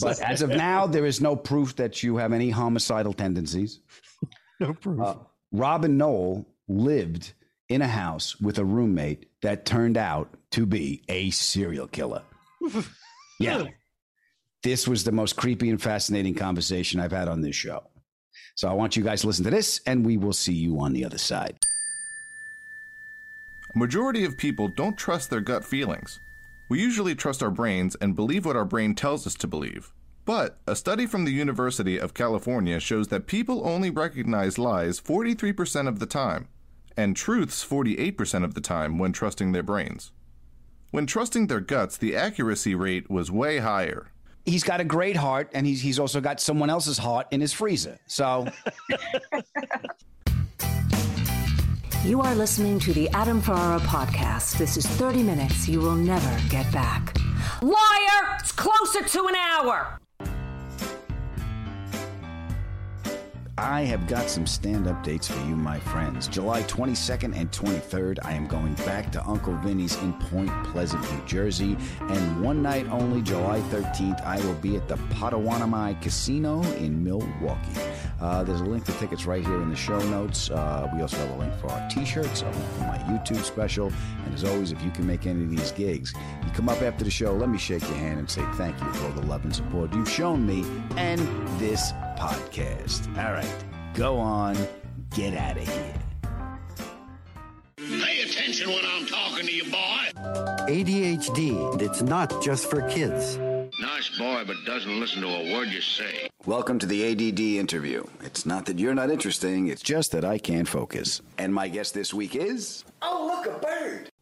But 0.00 0.20
as 0.20 0.40
of 0.40 0.50
now, 0.50 0.86
there 0.86 1.04
is 1.04 1.20
no 1.20 1.36
proof 1.36 1.76
that 1.76 2.02
you 2.02 2.16
have 2.16 2.32
any 2.32 2.50
homicidal 2.50 3.12
tendencies. 3.12 3.80
no 4.60 4.72
proof. 4.72 5.00
Uh, 5.00 5.14
Robin 5.52 5.98
Noll 5.98 6.46
lived 6.68 7.34
in 7.68 7.82
a 7.82 7.88
house 7.88 8.40
with 8.40 8.58
a 8.58 8.64
roommate 8.64 9.26
that 9.42 9.66
turned 9.66 9.98
out 9.98 10.34
to 10.52 10.64
be 10.64 11.02
a 11.08 11.30
serial 11.30 11.86
killer. 11.86 12.22
Yeah. 13.40 13.64
This 14.62 14.88
was 14.88 15.04
the 15.04 15.12
most 15.12 15.36
creepy 15.36 15.68
and 15.68 15.82
fascinating 15.82 16.34
conversation 16.34 17.00
I've 17.00 17.12
had 17.12 17.28
on 17.28 17.40
this 17.40 17.56
show. 17.56 17.82
So 18.54 18.68
I 18.68 18.72
want 18.72 18.96
you 18.96 19.02
guys 19.02 19.22
to 19.22 19.26
listen 19.26 19.44
to 19.44 19.50
this, 19.50 19.80
and 19.86 20.06
we 20.06 20.16
will 20.16 20.32
see 20.32 20.54
you 20.54 20.80
on 20.80 20.92
the 20.92 21.04
other 21.04 21.18
side. 21.18 21.58
A 23.74 23.78
majority 23.78 24.24
of 24.24 24.36
people 24.36 24.68
don't 24.68 24.96
trust 24.96 25.30
their 25.30 25.40
gut 25.40 25.64
feelings. 25.64 26.20
We 26.68 26.80
usually 26.80 27.16
trust 27.16 27.42
our 27.42 27.50
brains 27.50 27.96
and 27.96 28.14
believe 28.14 28.46
what 28.46 28.54
our 28.54 28.64
brain 28.64 28.94
tells 28.94 29.26
us 29.26 29.34
to 29.36 29.48
believe. 29.48 29.92
But 30.24 30.58
a 30.66 30.76
study 30.76 31.06
from 31.06 31.24
the 31.24 31.32
University 31.32 31.98
of 31.98 32.14
California 32.14 32.78
shows 32.78 33.08
that 33.08 33.26
people 33.26 33.66
only 33.66 33.90
recognize 33.90 34.58
lies 34.58 35.00
43% 35.00 35.88
of 35.88 35.98
the 35.98 36.06
time, 36.06 36.46
and 36.96 37.16
truths 37.16 37.64
48% 37.64 38.44
of 38.44 38.54
the 38.54 38.60
time 38.60 38.96
when 38.96 39.12
trusting 39.12 39.50
their 39.50 39.64
brains. 39.64 40.12
When 40.92 41.06
trusting 41.06 41.48
their 41.48 41.58
guts, 41.58 41.96
the 41.96 42.14
accuracy 42.14 42.76
rate 42.76 43.10
was 43.10 43.32
way 43.32 43.58
higher. 43.58 44.12
He's 44.46 44.62
got 44.62 44.80
a 44.80 44.84
great 44.84 45.16
heart, 45.16 45.50
and 45.52 45.66
he's, 45.66 45.80
he's 45.80 45.98
also 45.98 46.20
got 46.20 46.38
someone 46.38 46.70
else's 46.70 46.98
heart 46.98 47.26
in 47.32 47.40
his 47.40 47.52
freezer. 47.52 47.98
So 48.06 48.46
You 52.04 52.20
are 52.20 52.34
listening 52.34 52.78
to 52.80 52.92
the 52.92 53.08
Adam 53.14 53.40
Ferrara 53.40 53.80
podcast. 53.80 54.58
This 54.58 54.76
is 54.76 54.86
30 54.86 55.22
minutes 55.22 55.66
you 55.66 55.80
will 55.80 55.96
never 55.96 56.48
get 56.50 56.70
back. 56.70 57.16
Liar! 57.62 58.36
It's 58.40 58.52
closer 58.52 59.02
to 59.02 59.26
an 59.26 59.34
hour. 59.34 59.98
I 63.56 63.82
have 63.82 64.08
got 64.08 64.28
some 64.28 64.48
stand 64.48 64.88
up 64.88 65.04
dates 65.04 65.28
for 65.28 65.38
you, 65.46 65.54
my 65.54 65.78
friends. 65.78 66.26
July 66.26 66.64
22nd 66.64 67.36
and 67.36 67.48
23rd, 67.52 68.18
I 68.24 68.32
am 68.32 68.48
going 68.48 68.74
back 68.74 69.12
to 69.12 69.24
Uncle 69.24 69.54
Vinny's 69.58 69.94
in 70.02 70.12
Point 70.14 70.50
Pleasant, 70.64 71.00
New 71.12 71.24
Jersey. 71.24 71.76
And 72.00 72.42
one 72.42 72.62
night 72.62 72.88
only, 72.88 73.22
July 73.22 73.60
13th, 73.70 74.24
I 74.24 74.44
will 74.44 74.54
be 74.54 74.74
at 74.74 74.88
the 74.88 74.96
Potawatomi 75.10 75.96
Casino 76.00 76.62
in 76.74 77.04
Milwaukee. 77.04 77.80
Uh, 78.20 78.42
there's 78.42 78.60
a 78.60 78.64
link 78.64 78.86
to 78.86 78.92
tickets 78.94 79.24
right 79.24 79.46
here 79.46 79.62
in 79.62 79.70
the 79.70 79.76
show 79.76 80.00
notes. 80.10 80.50
Uh, 80.50 80.90
we 80.92 81.00
also 81.00 81.16
have 81.18 81.30
a 81.30 81.36
link 81.36 81.54
for 81.60 81.70
our 81.70 81.88
t-shirts, 81.88 82.42
a 82.42 82.46
link 82.46 82.70
for 82.76 82.80
my 82.80 82.98
YouTube 83.06 83.44
special. 83.44 83.92
And 84.24 84.34
as 84.34 84.42
always, 84.42 84.72
if 84.72 84.82
you 84.82 84.90
can 84.90 85.06
make 85.06 85.26
any 85.28 85.44
of 85.44 85.50
these 85.50 85.70
gigs, 85.70 86.12
you 86.44 86.50
come 86.54 86.68
up 86.68 86.82
after 86.82 87.04
the 87.04 87.10
show, 87.10 87.32
let 87.32 87.48
me 87.48 87.58
shake 87.58 87.82
your 87.82 87.98
hand 87.98 88.18
and 88.18 88.28
say 88.28 88.42
thank 88.54 88.80
you 88.80 88.92
for 88.94 89.06
all 89.06 89.12
the 89.12 89.26
love 89.26 89.44
and 89.44 89.54
support 89.54 89.92
you've 89.94 90.10
shown 90.10 90.44
me 90.44 90.64
and 90.96 91.20
this 91.60 91.92
podcast. 92.16 93.06
All 93.18 93.32
right, 93.32 93.64
go 93.94 94.18
on, 94.18 94.56
get 95.14 95.34
out 95.34 95.56
of 95.56 95.68
here. 95.68 95.94
Pay 97.76 98.22
attention 98.22 98.68
when 98.68 98.84
I'm 98.84 99.06
talking 99.06 99.46
to 99.46 99.52
you, 99.52 99.64
boy. 99.64 100.10
ADHD, 100.68 101.82
it's 101.82 102.02
not 102.02 102.42
just 102.42 102.70
for 102.70 102.82
kids. 102.88 103.38
Nice 103.80 104.08
boy, 104.18 104.44
but 104.46 104.56
doesn't 104.64 104.98
listen 105.00 105.20
to 105.22 105.28
a 105.28 105.52
word 105.52 105.68
you 105.68 105.80
say. 105.80 106.28
Welcome 106.46 106.78
to 106.78 106.86
the 106.86 107.10
ADD 107.10 107.40
interview. 107.40 108.04
It's 108.22 108.46
not 108.46 108.66
that 108.66 108.78
you're 108.78 108.94
not 108.94 109.10
interesting, 109.10 109.68
it's 109.68 109.82
just 109.82 110.12
that 110.12 110.24
I 110.24 110.38
can't 110.38 110.68
focus. 110.68 111.20
And 111.36 111.52
my 111.52 111.68
guest 111.68 111.92
this 111.92 112.14
week 112.14 112.34
is. 112.36 112.84
Oh, 113.02 113.13
look, 113.13 113.13
a 113.13 113.13
bird. 113.13 113.13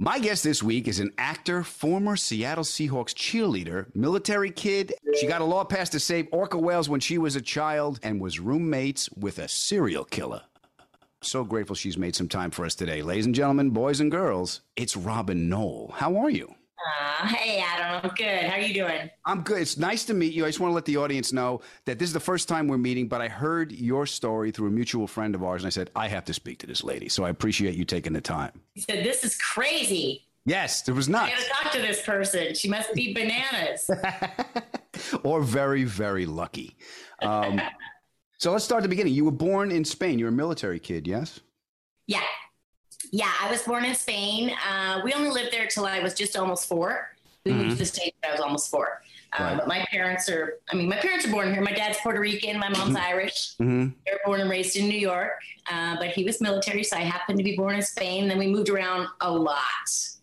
My 0.04 0.18
guest 0.18 0.42
this 0.42 0.64
week 0.64 0.88
is 0.88 0.98
an 0.98 1.12
actor, 1.16 1.62
former 1.62 2.16
Seattle 2.16 2.64
Seahawks 2.64 3.14
cheerleader, 3.14 3.86
military 3.94 4.50
kid. 4.50 4.92
She 5.20 5.28
got 5.28 5.42
a 5.42 5.44
law 5.44 5.62
passed 5.62 5.92
to 5.92 6.00
save 6.00 6.26
orca 6.32 6.58
whales 6.58 6.88
when 6.88 6.98
she 6.98 7.18
was 7.18 7.36
a 7.36 7.40
child 7.40 8.00
and 8.02 8.20
was 8.20 8.40
roommates 8.40 9.08
with 9.12 9.38
a 9.38 9.46
serial 9.46 10.02
killer. 10.02 10.42
So 11.20 11.44
grateful 11.44 11.76
she's 11.76 11.96
made 11.96 12.16
some 12.16 12.26
time 12.26 12.50
for 12.50 12.64
us 12.64 12.74
today. 12.74 13.00
Ladies 13.00 13.26
and 13.26 13.34
gentlemen, 13.34 13.70
boys 13.70 14.00
and 14.00 14.10
girls, 14.10 14.62
it's 14.74 14.96
Robin 14.96 15.48
Noll. 15.48 15.94
How 15.94 16.16
are 16.16 16.30
you? 16.30 16.52
Uh, 16.84 17.26
hey, 17.28 17.60
Adam. 17.64 18.00
I'm 18.02 18.14
good. 18.16 18.44
How 18.44 18.56
are 18.56 18.60
you 18.60 18.74
doing? 18.74 19.10
I'm 19.24 19.42
good. 19.42 19.60
It's 19.60 19.76
nice 19.76 20.04
to 20.06 20.14
meet 20.14 20.32
you. 20.32 20.44
I 20.44 20.48
just 20.48 20.60
want 20.60 20.70
to 20.70 20.74
let 20.74 20.84
the 20.84 20.96
audience 20.96 21.32
know 21.32 21.60
that 21.84 21.98
this 21.98 22.08
is 22.08 22.12
the 22.12 22.20
first 22.20 22.48
time 22.48 22.66
we're 22.66 22.78
meeting, 22.78 23.06
but 23.08 23.20
I 23.20 23.28
heard 23.28 23.72
your 23.72 24.06
story 24.06 24.50
through 24.50 24.68
a 24.68 24.70
mutual 24.70 25.06
friend 25.06 25.34
of 25.34 25.44
ours, 25.44 25.62
and 25.62 25.66
I 25.66 25.70
said, 25.70 25.90
I 25.94 26.08
have 26.08 26.24
to 26.26 26.34
speak 26.34 26.58
to 26.60 26.66
this 26.66 26.82
lady. 26.82 27.08
So 27.08 27.24
I 27.24 27.30
appreciate 27.30 27.74
you 27.76 27.84
taking 27.84 28.12
the 28.12 28.20
time. 28.20 28.52
He 28.74 28.80
said, 28.80 29.04
This 29.04 29.22
is 29.24 29.36
crazy. 29.36 30.26
Yes, 30.44 30.88
it 30.88 30.92
was 30.92 31.08
not. 31.08 31.24
I 31.24 31.34
nuts. 31.34 31.48
gotta 31.48 31.62
talk 31.64 31.72
to 31.74 31.80
this 31.82 32.02
person. 32.02 32.54
She 32.54 32.68
must 32.68 32.92
be 32.94 33.14
bananas. 33.14 33.88
or 35.22 35.40
very, 35.40 35.84
very 35.84 36.26
lucky. 36.26 36.76
Um, 37.20 37.60
so 38.38 38.50
let's 38.50 38.64
start 38.64 38.80
at 38.80 38.82
the 38.82 38.88
beginning. 38.88 39.14
You 39.14 39.24
were 39.24 39.30
born 39.30 39.70
in 39.70 39.84
Spain. 39.84 40.18
You're 40.18 40.30
a 40.30 40.32
military 40.32 40.80
kid, 40.80 41.06
yes? 41.06 41.40
yeah. 42.08 42.22
Yeah, 43.12 43.30
I 43.40 43.50
was 43.50 43.62
born 43.62 43.84
in 43.84 43.94
Spain. 43.94 44.50
Uh, 44.68 45.00
we 45.04 45.12
only 45.12 45.30
lived 45.30 45.52
there 45.52 45.66
till 45.66 45.84
I 45.86 46.00
was 46.00 46.14
just 46.14 46.36
almost 46.36 46.66
four. 46.66 47.10
We 47.44 47.52
moved 47.52 47.70
to 47.72 47.76
the 47.76 47.84
States 47.84 48.16
when 48.22 48.30
I 48.30 48.34
was 48.34 48.40
almost 48.40 48.70
four. 48.70 49.02
Um, 49.38 49.44
Right. 49.46 49.56
But 49.58 49.68
my 49.68 49.86
parents 49.90 50.28
are, 50.28 50.58
I 50.70 50.76
mean, 50.76 50.88
my 50.88 50.96
parents 50.96 51.26
are 51.26 51.30
born 51.30 51.52
here. 51.52 51.62
My 51.62 51.72
dad's 51.72 51.98
Puerto 52.02 52.20
Rican, 52.20 52.58
my 52.58 52.68
mom's 52.68 52.96
Irish. 52.96 53.54
Mm-hmm. 53.60 53.88
They're 54.06 54.20
born 54.26 54.40
and 54.40 54.50
raised 54.50 54.76
in 54.76 54.88
New 54.88 54.98
York, 54.98 55.32
uh, 55.70 55.96
but 55.98 56.08
he 56.08 56.22
was 56.24 56.40
military, 56.40 56.84
so 56.84 56.96
I 56.96 57.00
happened 57.00 57.38
to 57.38 57.44
be 57.44 57.56
born 57.56 57.74
in 57.74 57.82
Spain. 57.82 58.28
Then 58.28 58.38
we 58.38 58.46
moved 58.46 58.68
around 58.68 59.08
a 59.22 59.30
lot 59.30 59.56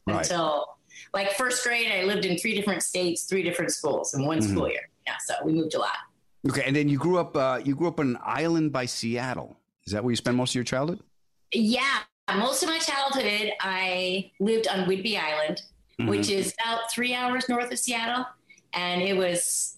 Right. 0.05 0.17
until 0.19 0.77
like 1.13 1.31
first 1.33 1.63
grade. 1.63 1.91
I 1.91 2.03
lived 2.03 2.25
in 2.25 2.37
three 2.37 2.53
different 2.55 2.83
states, 2.83 3.23
three 3.23 3.41
different 3.43 3.71
schools 3.71 4.13
in 4.13 4.25
one 4.25 4.39
Mhm. 4.39 4.51
school 4.51 4.69
year. 4.69 4.89
Yeah, 5.07 5.15
so 5.25 5.33
we 5.43 5.53
moved 5.53 5.73
a 5.73 5.79
lot. 5.79 5.97
Okay, 6.47 6.63
and 6.65 6.75
then 6.75 6.87
you 6.87 6.97
grew 6.99 7.17
up. 7.17 7.35
Uh, 7.35 7.59
you 7.63 7.73
grew 7.75 7.87
up 7.87 7.99
on 7.99 8.09
an 8.11 8.17
island 8.23 8.71
by 8.71 8.85
Seattle. 8.85 9.57
Is 9.85 9.93
that 9.93 10.03
where 10.03 10.11
you 10.11 10.15
spent 10.17 10.37
most 10.37 10.51
of 10.51 10.55
your 10.55 10.63
childhood? 10.63 10.99
Yeah, 11.51 12.01
most 12.37 12.63
of 12.63 12.69
my 12.69 12.79
childhood, 12.79 13.51
I 13.59 14.31
lived 14.39 14.67
on 14.67 14.85
Whidbey 14.85 15.17
Island, 15.17 15.61
which 16.07 16.29
is 16.29 16.53
about 16.63 16.91
three 16.91 17.13
hours 17.13 17.49
north 17.49 17.71
of 17.71 17.79
Seattle, 17.79 18.25
and 18.73 19.01
it 19.01 19.15
was. 19.15 19.75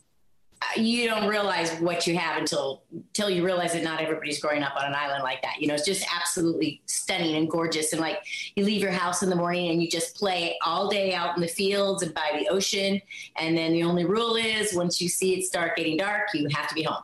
You 0.77 1.10
don't 1.10 1.27
realize 1.27 1.72
what 1.79 2.05
you 2.05 2.15
have 2.15 2.38
until 2.38 2.84
until 2.93 3.31
you 3.31 3.43
realize 3.43 3.74
that 3.74 3.84
not 3.84 4.00
everybody's 4.00 4.39
growing 4.39 4.62
up 4.62 4.75
on 4.77 4.86
an 4.86 4.93
island 4.93 5.24
like 5.24 5.41
that. 5.41 5.60
You 5.60 5.67
know, 5.67 5.74
it's 5.74 5.86
just 5.86 6.05
absolutely 6.15 6.84
stunning 6.86 7.36
and 7.36 7.50
gorgeous. 7.50 7.93
And 7.93 8.00
like 8.00 8.20
you 8.55 8.63
leave 8.63 8.79
your 8.79 8.91
house 8.91 9.24
in 9.24 9.31
the 9.31 9.36
morning 9.36 9.72
and 9.72 9.81
you 9.81 9.89
just 9.89 10.15
play 10.15 10.60
all 10.63 10.88
day 10.88 11.15
out 11.15 11.36
in 11.36 11.41
the 11.41 11.48
fields 11.48 12.03
and 12.03 12.13
by 12.13 12.38
the 12.38 12.48
ocean. 12.50 13.01
And 13.38 13.58
then 13.58 13.74
the 13.74 13.81
only 13.81 14.05
rule 14.05 14.36
is 14.36 14.75
once 14.75 15.01
you 15.01 15.10
see 15.10 15.34
it 15.34 15.46
start 15.46 15.75
getting 15.75 15.98
dark, 15.98 16.27
you 16.36 16.48
have 16.53 16.67
to 16.67 16.75
be 16.75 16.84
home. 16.84 17.03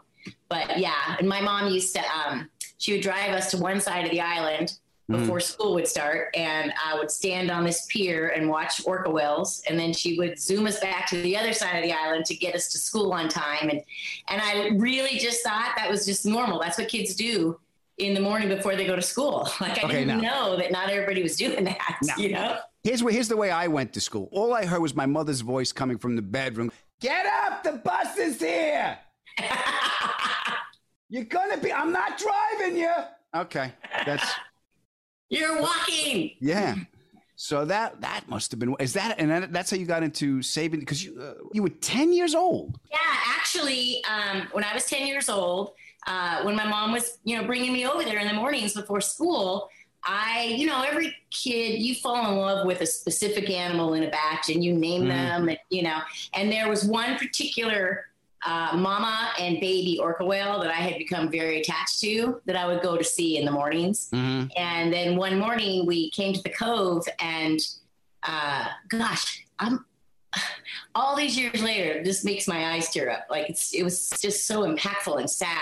But 0.50 0.78
yeah, 0.78 1.16
and 1.18 1.28
my 1.28 1.42
mom 1.42 1.74
used 1.74 1.96
to, 1.96 2.02
um, 2.16 2.52
she 2.78 2.94
would 2.94 3.02
drive 3.02 3.32
us 3.32 3.50
to 3.52 3.58
one 3.58 3.82
side 3.82 4.06
of 4.06 4.12
the 4.12 4.22
island 4.22 4.78
Mm-hmm. 5.10 5.22
before 5.22 5.40
school 5.40 5.74
would 5.76 5.88
start, 5.88 6.36
and 6.36 6.74
I 6.84 6.94
would 6.98 7.10
stand 7.10 7.50
on 7.50 7.64
this 7.64 7.86
pier 7.86 8.28
and 8.36 8.50
watch 8.50 8.82
orca 8.86 9.10
whales, 9.10 9.64
and 9.70 9.80
then 9.80 9.94
she 9.94 10.18
would 10.18 10.38
zoom 10.38 10.68
us 10.68 10.82
back 10.82 11.08
to 11.08 11.22
the 11.22 11.38
other 11.38 11.54
side 11.54 11.78
of 11.78 11.84
the 11.84 11.94
island 11.94 12.26
to 12.26 12.36
get 12.36 12.54
us 12.56 12.68
to 12.74 12.78
school 12.78 13.14
on 13.14 13.30
time. 13.30 13.70
And 13.70 13.82
and 14.28 14.42
I 14.42 14.68
really 14.76 15.18
just 15.18 15.42
thought 15.44 15.76
that 15.78 15.90
was 15.90 16.06
just 16.06 16.26
normal. 16.26 16.60
That's 16.60 16.78
what 16.78 16.90
kids 16.90 17.16
do 17.16 17.58
in 17.98 18.14
the 18.16 18.20
morning 18.20 18.50
before 18.50 18.76
they 18.76 18.86
go 18.86 18.98
to 18.98 19.02
school. 19.02 19.48
Like 19.62 19.82
I 19.82 19.88
Okay, 19.88 20.00
didn't 20.04 20.22
now- 20.22 20.50
know 20.52 20.58
that 20.58 20.74
not 20.74 20.90
everybody 20.90 21.24
was 21.24 21.38
doing 21.38 21.64
that. 21.64 22.00
You 22.18 22.34
know. 22.34 22.58
Here's 22.84 23.02
where, 23.02 23.14
here's 23.14 23.30
the 23.30 23.38
way 23.38 23.50
I 23.50 23.68
went 23.68 23.94
to 23.94 24.02
school. 24.02 24.28
All 24.34 24.54
I 24.54 24.66
heard 24.66 24.82
was 24.82 24.94
my 24.94 25.06
mother's 25.06 25.40
voice 25.42 25.72
coming 25.72 25.98
from 25.98 26.18
the 26.18 26.22
bedroom. 26.22 26.70
Get 27.00 27.26
up! 27.26 27.64
The 27.64 27.74
bus 27.74 28.18
is 28.18 28.40
here. 28.42 28.98
You're 31.10 31.24
gonna 31.26 31.58
be. 31.58 31.72
I'm 31.72 31.92
not 31.94 32.18
driving 32.18 32.78
you. 32.78 32.92
Okay, 33.36 33.72
that's 34.06 34.26
You're 35.30 35.62
walking. 35.62 36.32
yeah. 36.40 36.76
So 37.40 37.66
that 37.66 38.02
that 38.02 38.28
must 38.28 38.50
have 38.52 38.60
been. 38.60 38.76
Is 38.80 38.94
that 38.94 39.20
and 39.20 39.30
that, 39.30 39.54
that's 39.54 39.70
how 39.70 39.78
you 39.78 39.86
got 39.86 40.02
into 40.02 40.42
saving? 40.42 40.80
Because 40.80 41.04
you 41.06 41.22
uh, 41.22 41.34
you 41.54 41.62
were 41.62 41.70
ten 41.70 42.12
years 42.12 42.34
old. 42.34 42.80
Yeah, 42.90 42.98
actually, 43.38 44.04
um, 44.06 44.48
when 44.54 44.64
I 44.64 44.74
was 44.74 44.86
10 44.86 45.06
years 45.08 45.30
old, 45.30 45.74
uh, 46.08 46.42
when 46.44 46.56
my 46.56 46.66
mom 46.68 46.92
was, 46.94 47.20
you 47.24 47.38
know, 47.38 47.46
bringing 47.46 47.72
me 47.74 47.86
over 47.88 48.04
there 48.04 48.18
in 48.18 48.28
the 48.28 48.34
mornings 48.34 48.74
before 48.74 49.02
school, 49.02 49.70
I, 50.04 50.56
you 50.58 50.66
know, 50.66 50.82
every 50.82 51.16
kid, 51.30 51.80
you 51.80 51.94
fall 51.96 52.30
in 52.32 52.38
love 52.40 52.66
with 52.66 52.82
a 52.82 52.86
specific 52.88 53.50
animal 53.50 53.94
in 53.94 54.04
a 54.04 54.10
batch 54.10 54.50
and 54.50 54.64
you 54.64 54.74
name 54.74 55.04
Mhm. 55.04 55.08
them, 55.10 55.50
and, 55.50 55.60
you 55.70 55.84
know, 55.84 56.00
and 56.34 56.52
there 56.52 56.68
was 56.70 56.84
one 56.86 57.18
particular 57.18 58.08
uh, 58.46 58.76
mama 58.78 59.32
and 59.40 59.60
baby 59.60 60.00
orca 60.00 60.26
whale 60.26 60.60
that 60.60 60.70
I 60.70 60.76
had 60.76 60.98
become 60.98 61.30
very 61.30 61.62
attached 61.62 62.00
to 62.02 62.42
that 62.46 62.56
I 62.56 62.68
would 62.68 62.82
go 62.82 62.98
to 62.98 63.04
see 63.04 63.38
in 63.38 63.46
the 63.46 63.52
mornings. 63.52 64.10
Mm-hmm. 64.12 64.48
And 64.56 64.94
then 64.94 65.16
one 65.16 65.40
morning 65.40 65.86
we 65.86 66.12
came 66.12 66.34
to 66.34 66.42
the 66.42 66.50
cove, 66.50 67.06
and 67.20 67.60
uh, 68.24 68.68
gosh, 68.90 69.46
I'm 69.60 69.86
all 70.96 71.16
these 71.16 71.38
years 71.38 71.62
later. 71.62 72.04
This 72.04 72.24
makes 72.24 72.48
my 72.48 72.74
eyes 72.74 72.90
tear 72.90 73.10
up. 73.10 73.28
Like 73.30 73.50
it's 73.50 73.74
it 73.74 73.84
was 73.84 74.10
just 74.22 74.46
so 74.46 74.64
impactful 74.64 75.20
and 75.20 75.30
sad. 75.30 75.62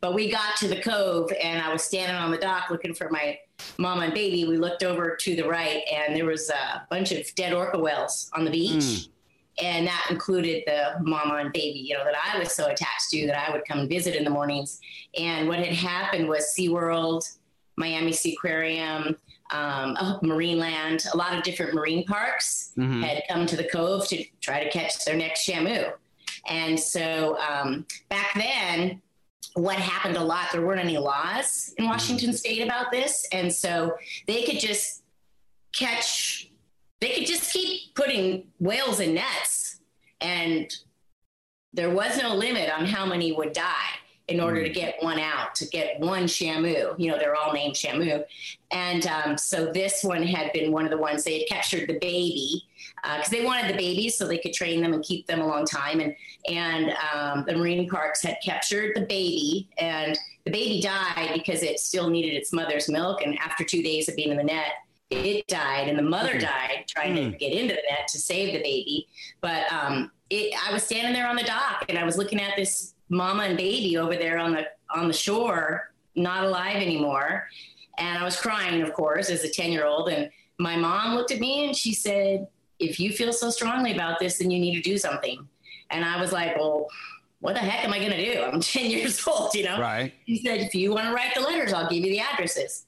But 0.00 0.14
we 0.14 0.30
got 0.30 0.56
to 0.56 0.68
the 0.68 0.80
cove, 0.80 1.32
and 1.42 1.62
I 1.62 1.72
was 1.72 1.82
standing 1.82 2.16
on 2.16 2.30
the 2.30 2.38
dock 2.38 2.70
looking 2.70 2.94
for 2.94 3.08
my 3.10 3.38
mom 3.78 4.00
and 4.00 4.14
baby. 4.14 4.46
We 4.46 4.56
looked 4.56 4.82
over 4.82 5.16
to 5.16 5.36
the 5.36 5.46
right, 5.46 5.82
and 5.92 6.16
there 6.16 6.26
was 6.26 6.50
a 6.50 6.86
bunch 6.90 7.12
of 7.12 7.34
dead 7.34 7.52
orca 7.52 7.78
whales 7.78 8.30
on 8.34 8.44
the 8.44 8.50
beach. 8.50 8.72
Mm. 8.72 9.08
And 9.62 9.86
that 9.86 10.06
included 10.10 10.62
the 10.66 10.94
mama 11.02 11.36
and 11.36 11.52
baby, 11.52 11.78
you 11.78 11.94
know, 11.96 12.04
that 12.04 12.14
I 12.16 12.38
was 12.38 12.52
so 12.52 12.66
attached 12.66 13.10
to 13.10 13.26
that 13.26 13.48
I 13.48 13.52
would 13.52 13.64
come 13.66 13.88
visit 13.88 14.14
in 14.14 14.24
the 14.24 14.30
mornings. 14.30 14.80
And 15.18 15.48
what 15.48 15.58
had 15.58 15.72
happened 15.74 16.28
was 16.28 16.54
SeaWorld, 16.56 17.36
Miami 17.76 18.12
Seaquarium, 18.12 19.16
um, 19.52 19.96
Marineland, 20.22 21.12
a 21.12 21.16
lot 21.16 21.34
of 21.36 21.42
different 21.42 21.74
marine 21.74 22.04
parks 22.04 22.72
Mhm. 22.78 23.04
had 23.04 23.22
come 23.28 23.46
to 23.46 23.56
the 23.56 23.64
cove 23.64 24.06
to 24.08 24.24
try 24.40 24.62
to 24.62 24.70
catch 24.70 25.04
their 25.04 25.16
next 25.16 25.46
shamu. 25.46 25.92
And 26.48 26.78
so 26.78 27.36
um, 27.38 27.86
back 28.08 28.32
then, 28.34 29.02
what 29.54 29.76
happened 29.76 30.16
a 30.16 30.22
lot, 30.22 30.52
there 30.52 30.64
weren't 30.64 30.80
any 30.80 30.96
laws 30.98 31.74
in 31.76 31.86
Washington 31.86 32.32
state 32.32 32.62
about 32.62 32.92
this. 32.92 33.26
And 33.32 33.52
so 33.52 33.96
they 34.28 34.44
could 34.44 34.60
just 34.60 35.02
catch, 35.72 36.49
they 37.00 37.10
could 37.14 37.26
just 37.26 37.52
keep 37.52 37.94
putting 37.94 38.44
whales 38.58 39.00
in 39.00 39.14
nets. 39.14 39.80
And 40.20 40.70
there 41.72 41.90
was 41.90 42.18
no 42.20 42.34
limit 42.34 42.70
on 42.70 42.84
how 42.84 43.06
many 43.06 43.32
would 43.32 43.52
die 43.52 43.90
in 44.28 44.40
order 44.40 44.62
to 44.62 44.68
get 44.68 44.94
one 45.00 45.18
out, 45.18 45.54
to 45.56 45.66
get 45.66 45.98
one 45.98 46.24
shamu. 46.24 46.94
You 46.98 47.10
know, 47.10 47.18
they're 47.18 47.34
all 47.34 47.52
named 47.52 47.74
shamu. 47.74 48.22
And 48.70 49.06
um, 49.06 49.36
so 49.36 49.72
this 49.72 50.04
one 50.04 50.22
had 50.22 50.52
been 50.52 50.70
one 50.70 50.84
of 50.84 50.90
the 50.90 50.98
ones 50.98 51.24
they 51.24 51.40
had 51.40 51.48
captured 51.48 51.88
the 51.88 51.98
baby 51.98 52.64
because 53.02 53.28
they 53.28 53.44
wanted 53.44 53.72
the 53.72 53.76
babies 53.76 54.16
so 54.16 54.26
they 54.26 54.38
could 54.38 54.52
train 54.52 54.80
them 54.80 54.92
and 54.92 55.02
keep 55.02 55.26
them 55.26 55.40
a 55.40 55.46
long 55.46 55.64
time. 55.64 56.00
And 56.00 56.14
and 56.48 56.94
um, 57.12 57.44
the 57.46 57.56
marine 57.56 57.88
parks 57.88 58.22
had 58.22 58.36
captured 58.42 58.94
the 58.94 59.02
baby, 59.02 59.68
and 59.78 60.18
the 60.44 60.50
baby 60.50 60.80
died 60.80 61.32
because 61.34 61.62
it 61.62 61.80
still 61.80 62.08
needed 62.08 62.34
its 62.34 62.52
mother's 62.52 62.88
milk. 62.88 63.22
And 63.22 63.38
after 63.38 63.64
two 63.64 63.82
days 63.82 64.08
of 64.08 64.16
being 64.16 64.30
in 64.30 64.36
the 64.36 64.44
net, 64.44 64.72
it 65.10 65.46
died, 65.48 65.88
and 65.88 65.98
the 65.98 66.02
mother 66.02 66.38
died 66.38 66.84
trying 66.86 67.14
to 67.16 67.36
get 67.36 67.52
into 67.52 67.74
the 67.74 67.82
net 67.90 68.06
to 68.08 68.18
save 68.18 68.52
the 68.52 68.60
baby. 68.60 69.08
But 69.40 69.70
um, 69.72 70.10
it, 70.30 70.54
I 70.66 70.72
was 70.72 70.84
standing 70.84 71.12
there 71.12 71.26
on 71.26 71.36
the 71.36 71.42
dock, 71.42 71.86
and 71.88 71.98
I 71.98 72.04
was 72.04 72.16
looking 72.16 72.40
at 72.40 72.56
this 72.56 72.94
mama 73.08 73.42
and 73.42 73.56
baby 73.56 73.96
over 73.96 74.16
there 74.16 74.38
on 74.38 74.52
the 74.52 74.66
on 74.94 75.08
the 75.08 75.14
shore, 75.14 75.92
not 76.14 76.44
alive 76.44 76.76
anymore. 76.76 77.48
And 77.98 78.16
I 78.16 78.24
was 78.24 78.36
crying, 78.36 78.80
of 78.82 78.92
course, 78.92 79.30
as 79.30 79.42
a 79.44 79.50
ten 79.50 79.72
year 79.72 79.84
old. 79.84 80.08
And 80.08 80.30
my 80.58 80.76
mom 80.76 81.16
looked 81.16 81.32
at 81.32 81.40
me 81.40 81.66
and 81.66 81.76
she 81.76 81.92
said, 81.92 82.46
"If 82.78 83.00
you 83.00 83.12
feel 83.12 83.32
so 83.32 83.50
strongly 83.50 83.92
about 83.92 84.20
this, 84.20 84.38
then 84.38 84.50
you 84.50 84.60
need 84.60 84.76
to 84.76 84.82
do 84.82 84.96
something." 84.96 85.46
And 85.90 86.04
I 86.04 86.20
was 86.20 86.30
like, 86.30 86.56
"Well, 86.56 86.88
what 87.40 87.54
the 87.54 87.60
heck 87.60 87.84
am 87.84 87.92
I 87.92 87.98
going 87.98 88.12
to 88.12 88.32
do? 88.32 88.42
I'm 88.42 88.60
10 88.60 88.90
years 88.90 89.26
old, 89.26 89.54
you 89.54 89.64
know? 89.64 89.80
Right. 89.80 90.12
He 90.24 90.42
said, 90.44 90.60
if 90.60 90.74
you 90.74 90.92
want 90.92 91.06
to 91.06 91.14
write 91.14 91.34
the 91.34 91.40
letters, 91.40 91.72
I'll 91.72 91.88
give 91.88 92.04
you 92.04 92.10
the 92.10 92.20
addresses. 92.20 92.86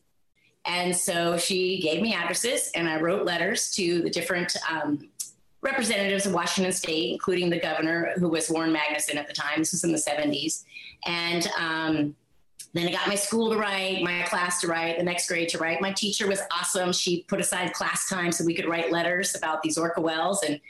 And 0.64 0.94
so 0.94 1.36
she 1.36 1.80
gave 1.80 2.00
me 2.00 2.14
addresses, 2.14 2.70
and 2.74 2.88
I 2.88 3.00
wrote 3.00 3.24
letters 3.24 3.72
to 3.72 4.00
the 4.02 4.10
different 4.10 4.56
um, 4.70 5.08
representatives 5.60 6.26
of 6.26 6.34
Washington 6.34 6.72
State, 6.72 7.12
including 7.12 7.50
the 7.50 7.58
governor, 7.58 8.12
who 8.16 8.28
was 8.28 8.48
Warren 8.48 8.74
Magnuson 8.74 9.16
at 9.16 9.26
the 9.26 9.32
time. 9.32 9.58
This 9.58 9.72
was 9.72 9.84
in 9.84 9.92
the 9.92 9.98
70s. 9.98 10.64
And 11.04 11.48
um, 11.58 12.14
then 12.74 12.88
I 12.88 12.92
got 12.92 13.06
my 13.06 13.14
school 13.14 13.50
to 13.50 13.56
write, 13.56 14.02
my 14.02 14.22
class 14.22 14.60
to 14.62 14.66
write, 14.66 14.98
the 14.98 15.04
next 15.04 15.28
grade 15.28 15.48
to 15.50 15.58
write. 15.58 15.80
My 15.80 15.92
teacher 15.92 16.26
was 16.26 16.40
awesome. 16.50 16.92
She 16.92 17.24
put 17.24 17.40
aside 17.40 17.72
class 17.72 18.08
time 18.08 18.32
so 18.32 18.44
we 18.44 18.54
could 18.54 18.66
write 18.66 18.90
letters 18.90 19.34
about 19.34 19.62
these 19.62 19.76
orca 19.76 20.00
wells. 20.00 20.42
And 20.42 20.60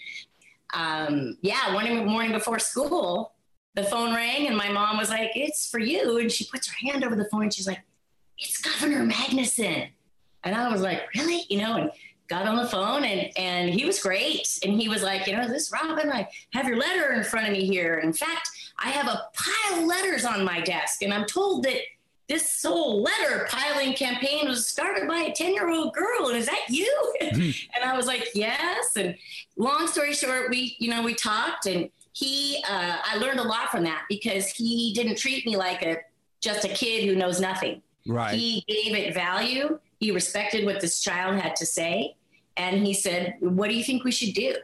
um, 0.75 1.39
yeah, 1.43 1.75
one 1.75 2.07
morning 2.07 2.33
before 2.33 2.59
school, 2.59 3.33
the 3.75 3.85
phone 3.85 4.15
rang, 4.15 4.49
and 4.49 4.57
my 4.57 4.71
mom 4.71 4.99
was 4.99 5.09
like, 5.09 5.31
It's 5.35 5.71
for 5.71 5.79
you. 5.79 6.19
And 6.19 6.31
she 6.31 6.47
puts 6.47 6.69
her 6.69 6.75
hand 6.87 7.05
over 7.05 7.15
the 7.15 7.25
phone 7.27 7.45
and 7.45 7.55
she's 7.55 7.67
like, 7.67 7.81
it's 8.43 8.61
Governor 8.61 9.07
Magnuson. 9.07 9.89
And 10.45 10.55
I 10.55 10.71
was 10.71 10.81
like, 10.81 11.03
really? 11.15 11.45
You 11.49 11.59
know, 11.59 11.77
and 11.77 11.91
got 12.29 12.47
on 12.47 12.57
the 12.57 12.67
phone 12.67 13.05
and, 13.05 13.31
and 13.37 13.71
he 13.71 13.85
was 13.85 14.01
great. 14.01 14.59
And 14.65 14.81
he 14.81 14.89
was 14.89 15.03
like, 15.03 15.27
you 15.27 15.37
know, 15.37 15.47
this 15.47 15.71
Robin, 15.73 16.11
I 16.11 16.29
have 16.53 16.67
your 16.67 16.79
letter 16.79 17.13
in 17.13 17.25
front 17.25 17.47
of 17.47 17.53
me 17.53 17.67
here. 17.67 17.99
In 17.99 18.13
fact, 18.13 18.49
I 18.79 18.89
have 18.91 19.07
a 19.07 19.29
pile 19.35 19.81
of 19.81 19.85
letters 19.85 20.25
on 20.25 20.45
my 20.45 20.61
desk. 20.61 21.03
And 21.03 21.13
I'm 21.13 21.27
told 21.27 21.65
that 21.65 21.79
this 22.29 22.63
whole 22.65 23.03
letter 23.03 23.47
piling 23.51 23.93
campaign 23.93 24.49
was 24.49 24.67
started 24.67 25.07
by 25.07 25.19
a 25.19 25.33
10 25.33 25.53
year 25.53 25.69
old 25.69 25.93
girl. 25.93 26.29
And 26.29 26.39
is 26.39 26.47
that 26.47 26.65
you? 26.69 27.15
and 27.21 27.85
I 27.85 27.97
was 27.97 28.07
like, 28.07 28.29
yes. 28.35 28.97
And 28.97 29.15
long 29.57 29.87
story 29.87 30.15
short, 30.15 30.51
we, 30.51 30.77
you 30.79 30.89
know, 30.91 31.03
we 31.03 31.15
talked 31.15 31.67
and 31.67 31.91
he, 32.15 32.63
uh, 32.69 32.97
I 33.05 33.17
learned 33.17 33.41
a 33.41 33.45
lot 33.45 33.71
from 33.71 33.85
that 33.85 34.05
because 34.09 34.49
he 34.49 34.93
didn't 34.95 35.19
treat 35.19 35.45
me 35.47 35.57
like 35.57 35.83
a, 35.83 35.99
just 36.41 36.65
a 36.65 36.69
kid 36.69 37.05
who 37.05 37.15
knows 37.15 37.41
nothing. 37.41 37.83
Right. 38.07 38.35
He 38.35 38.65
gave 38.69 38.95
it 38.97 39.15
value. 39.15 39.79
He 40.01 40.11
respected 40.11 40.65
what 40.65 40.81
this 40.81 41.01
child 41.01 41.39
had 41.39 41.57
to 41.57 41.67
say. 41.67 42.17
And 42.57 42.85
he 42.87 42.95
said, 42.95 43.37
What 43.41 43.69
do 43.69 43.75
you 43.75 43.85
think 43.85 44.05
we 44.05 44.13
should 44.13 44.35
do? 44.35 44.57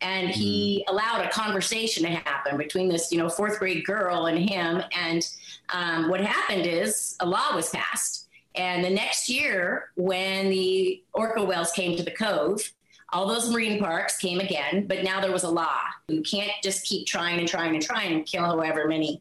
And 0.00 0.30
he 0.30 0.84
mm. 0.86 0.92
allowed 0.92 1.26
a 1.26 1.30
conversation 1.30 2.04
to 2.04 2.10
happen 2.10 2.56
between 2.56 2.88
this, 2.88 3.12
you 3.12 3.18
know, 3.18 3.28
fourth 3.28 3.58
grade 3.58 3.84
girl 3.84 4.26
and 4.26 4.38
him. 4.38 4.82
And 4.96 5.28
um, 5.68 6.08
what 6.08 6.20
happened 6.20 6.66
is 6.66 7.16
a 7.20 7.26
law 7.26 7.54
was 7.54 7.68
passed. 7.68 8.28
And 8.54 8.84
the 8.84 8.90
next 8.90 9.28
year, 9.28 9.90
when 9.96 10.48
the 10.48 11.02
orca 11.12 11.44
whales 11.44 11.72
came 11.72 11.96
to 11.96 12.02
the 12.02 12.10
cove, 12.10 12.72
all 13.12 13.26
those 13.26 13.50
marine 13.50 13.78
parks 13.78 14.16
came 14.16 14.40
again, 14.40 14.86
but 14.86 15.02
now 15.02 15.20
there 15.20 15.32
was 15.32 15.42
a 15.42 15.50
law. 15.50 15.78
You 16.08 16.22
can't 16.22 16.52
just 16.62 16.86
keep 16.86 17.06
trying 17.06 17.38
and 17.38 17.48
trying 17.48 17.74
and 17.74 17.82
trying 17.82 18.12
and 18.12 18.24
kill 18.24 18.44
however 18.44 18.86
many 18.86 19.20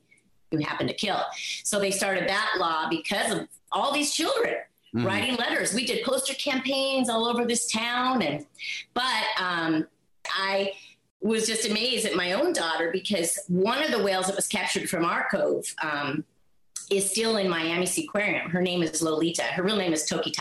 who 0.51 0.57
happened 0.57 0.89
to 0.89 0.95
kill. 0.95 1.21
So 1.63 1.79
they 1.79 1.91
started 1.91 2.27
that 2.27 2.55
law 2.57 2.89
because 2.89 3.31
of 3.31 3.47
all 3.71 3.93
these 3.93 4.13
children 4.13 4.55
mm. 4.95 5.05
writing 5.05 5.35
letters. 5.35 5.73
We 5.73 5.85
did 5.85 6.03
poster 6.03 6.33
campaigns 6.33 7.09
all 7.09 7.27
over 7.27 7.45
this 7.45 7.71
town, 7.71 8.21
and 8.21 8.45
but 8.93 9.23
um, 9.39 9.87
I 10.27 10.73
was 11.21 11.47
just 11.47 11.67
amazed 11.67 12.05
at 12.05 12.15
my 12.15 12.33
own 12.33 12.53
daughter 12.53 12.91
because 12.91 13.37
one 13.47 13.83
of 13.83 13.91
the 13.91 14.01
whales 14.01 14.27
that 14.27 14.35
was 14.35 14.47
captured 14.47 14.89
from 14.89 15.03
our 15.03 15.27
cove 15.29 15.65
um, 15.83 16.23
is 16.89 17.09
still 17.09 17.37
in 17.37 17.49
Miami 17.49 17.85
Seaquarium. 17.85 18.49
Her 18.49 18.61
name 18.61 18.81
is 18.81 19.01
Lolita. 19.01 19.43
Her 19.43 19.63
real 19.63 19.75
name 19.75 19.93
is 19.93 20.09
Tokitae, 20.09 20.39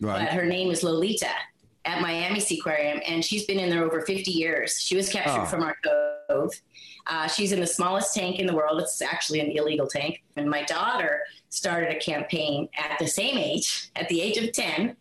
right. 0.00 0.20
but 0.20 0.28
her 0.28 0.44
name 0.44 0.70
is 0.70 0.82
Lolita 0.82 1.28
at 1.84 2.02
Miami 2.02 2.40
Seaquarium, 2.40 3.00
and 3.06 3.24
she's 3.24 3.44
been 3.44 3.60
in 3.60 3.70
there 3.70 3.84
over 3.84 4.00
50 4.00 4.30
years. 4.30 4.80
She 4.80 4.96
was 4.96 5.08
captured 5.08 5.42
oh. 5.42 5.46
from 5.46 5.62
our 5.62 5.76
cove. 6.28 6.52
Uh, 7.06 7.28
she's 7.28 7.52
in 7.52 7.60
the 7.60 7.66
smallest 7.66 8.14
tank 8.14 8.38
in 8.38 8.46
the 8.46 8.54
world. 8.54 8.80
It's 8.80 9.00
actually 9.00 9.40
an 9.40 9.50
illegal 9.50 9.86
tank. 9.86 10.22
And 10.36 10.48
my 10.50 10.62
daughter 10.64 11.20
started 11.50 11.90
a 11.90 11.98
campaign 11.98 12.68
at 12.76 12.98
the 12.98 13.06
same 13.06 13.38
age, 13.38 13.90
at 13.96 14.08
the 14.08 14.20
age 14.20 14.36
of 14.38 14.52
10. 14.52 14.96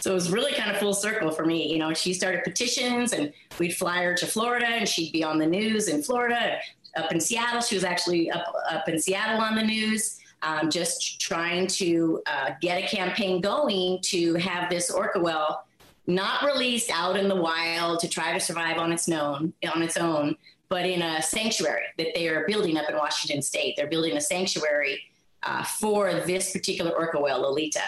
So 0.00 0.10
it 0.10 0.14
was 0.14 0.30
really 0.30 0.52
kind 0.52 0.70
of 0.70 0.76
full 0.78 0.92
circle 0.92 1.30
for 1.30 1.44
me. 1.46 1.72
You 1.72 1.78
know, 1.78 1.94
she 1.94 2.12
started 2.12 2.44
petitions 2.44 3.12
and 3.12 3.32
we'd 3.58 3.76
fly 3.76 4.02
her 4.02 4.14
to 4.14 4.26
Florida 4.26 4.66
and 4.66 4.88
she'd 4.88 5.12
be 5.12 5.24
on 5.24 5.38
the 5.38 5.46
news 5.46 5.88
in 5.88 6.02
Florida. 6.02 6.58
Up 6.96 7.12
in 7.12 7.20
Seattle, 7.20 7.60
she 7.60 7.74
was 7.74 7.84
actually 7.84 8.30
up, 8.30 8.52
up 8.70 8.88
in 8.88 8.98
Seattle 8.98 9.40
on 9.40 9.54
the 9.54 9.62
news. 9.62 10.18
Um, 10.42 10.70
just 10.70 11.18
trying 11.20 11.66
to 11.68 12.22
uh, 12.26 12.50
get 12.60 12.82
a 12.82 12.86
campaign 12.86 13.40
going 13.40 14.00
to 14.02 14.34
have 14.34 14.68
this 14.68 14.90
orca 14.90 15.18
well 15.18 15.66
not 16.06 16.44
released 16.44 16.90
out 16.90 17.16
in 17.16 17.28
the 17.28 17.34
wild 17.34 17.98
to 18.00 18.08
try 18.08 18.32
to 18.32 18.38
survive 18.40 18.78
on 18.78 18.92
its 18.92 19.08
own, 19.08 19.52
on 19.74 19.82
its 19.82 19.96
own, 19.96 20.36
but 20.68 20.86
in 20.86 21.02
a 21.02 21.22
sanctuary 21.22 21.84
that 21.98 22.08
they 22.14 22.28
are 22.28 22.46
building 22.46 22.76
up 22.76 22.88
in 22.88 22.96
Washington 22.96 23.42
State. 23.42 23.74
They're 23.76 23.86
building 23.86 24.16
a 24.16 24.20
sanctuary 24.20 25.00
uh, 25.42 25.62
for 25.64 26.12
this 26.26 26.52
particular 26.52 26.90
orca 26.92 27.20
whale, 27.20 27.40
Lolita. 27.40 27.82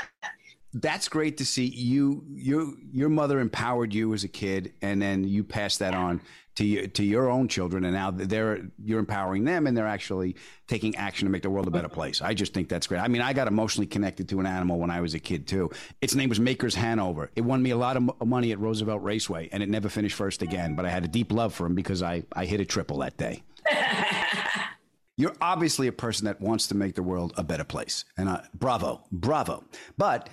That's 0.74 1.08
great 1.08 1.38
to 1.38 1.46
see. 1.46 1.64
You, 1.64 2.24
your, 2.34 2.72
your 2.92 3.08
mother 3.08 3.40
empowered 3.40 3.94
you 3.94 4.12
as 4.12 4.24
a 4.24 4.28
kid, 4.28 4.74
and 4.82 5.00
then 5.00 5.24
you 5.24 5.42
passed 5.42 5.78
that 5.78 5.94
on 5.94 6.20
to 6.58 6.64
you, 6.64 6.88
to 6.88 7.04
your 7.04 7.30
own 7.30 7.46
children, 7.46 7.84
and 7.84 7.94
now 7.94 8.10
they're 8.10 8.68
you're 8.84 8.98
empowering 8.98 9.44
them, 9.44 9.68
and 9.68 9.76
they're 9.76 9.86
actually 9.86 10.34
taking 10.66 10.96
action 10.96 11.26
to 11.26 11.30
make 11.30 11.42
the 11.42 11.50
world 11.50 11.68
a 11.68 11.70
better 11.70 11.88
place. 11.88 12.20
I 12.20 12.34
just 12.34 12.52
think 12.52 12.68
that's 12.68 12.88
great. 12.88 12.98
I 12.98 13.06
mean, 13.06 13.22
I 13.22 13.32
got 13.32 13.46
emotionally 13.46 13.86
connected 13.86 14.28
to 14.30 14.40
an 14.40 14.46
animal 14.46 14.78
when 14.80 14.90
I 14.90 15.00
was 15.00 15.14
a 15.14 15.20
kid 15.20 15.46
too. 15.46 15.70
Its 16.00 16.16
name 16.16 16.28
was 16.28 16.40
Makers 16.40 16.74
Hanover. 16.74 17.30
It 17.36 17.42
won 17.42 17.62
me 17.62 17.70
a 17.70 17.76
lot 17.76 17.96
of 17.96 18.26
money 18.26 18.50
at 18.50 18.58
Roosevelt 18.58 19.02
Raceway, 19.02 19.48
and 19.52 19.62
it 19.62 19.68
never 19.68 19.88
finished 19.88 20.16
first 20.16 20.42
again. 20.42 20.74
But 20.74 20.84
I 20.84 20.90
had 20.90 21.04
a 21.04 21.08
deep 21.08 21.32
love 21.32 21.54
for 21.54 21.64
him 21.64 21.76
because 21.76 22.02
I 22.02 22.24
I 22.32 22.44
hit 22.44 22.60
a 22.60 22.64
triple 22.64 22.98
that 22.98 23.16
day. 23.16 23.44
You're 25.16 25.36
obviously 25.40 25.86
a 25.86 25.92
person 25.92 26.24
that 26.26 26.40
wants 26.40 26.66
to 26.68 26.76
make 26.76 26.96
the 26.96 27.04
world 27.04 27.34
a 27.36 27.44
better 27.44 27.64
place, 27.64 28.04
and 28.16 28.28
uh, 28.28 28.40
bravo, 28.52 29.04
bravo. 29.12 29.64
But 29.96 30.28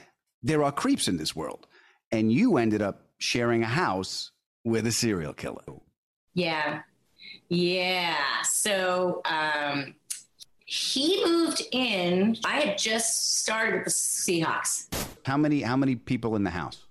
there 0.46 0.64
are 0.64 0.72
creeps 0.72 1.08
in 1.08 1.18
this 1.18 1.36
world, 1.36 1.68
and 2.12 2.32
you 2.32 2.58
ended 2.58 2.82
up 2.82 3.02
sharing 3.18 3.64
a 3.64 3.68
house 3.68 4.32
with 4.64 4.86
a 4.86 4.92
serial 4.92 5.34
killer. 5.34 5.64
Yeah. 6.36 6.82
Yeah. 7.50 8.16
So 8.44 9.22
um, 9.26 9.96
he 10.66 11.24
moved 11.26 11.64
in. 11.72 12.38
I 12.46 12.60
had 12.60 12.78
just 12.78 13.40
started 13.42 13.76
with 13.76 13.86
the 13.86 13.90
Seahawks. 13.92 14.88
How 15.26 15.38
many 15.38 15.62
how 15.62 15.76
many 15.76 15.96
people 15.96 16.36
in 16.36 16.44
the 16.44 16.52
house? 16.52 16.86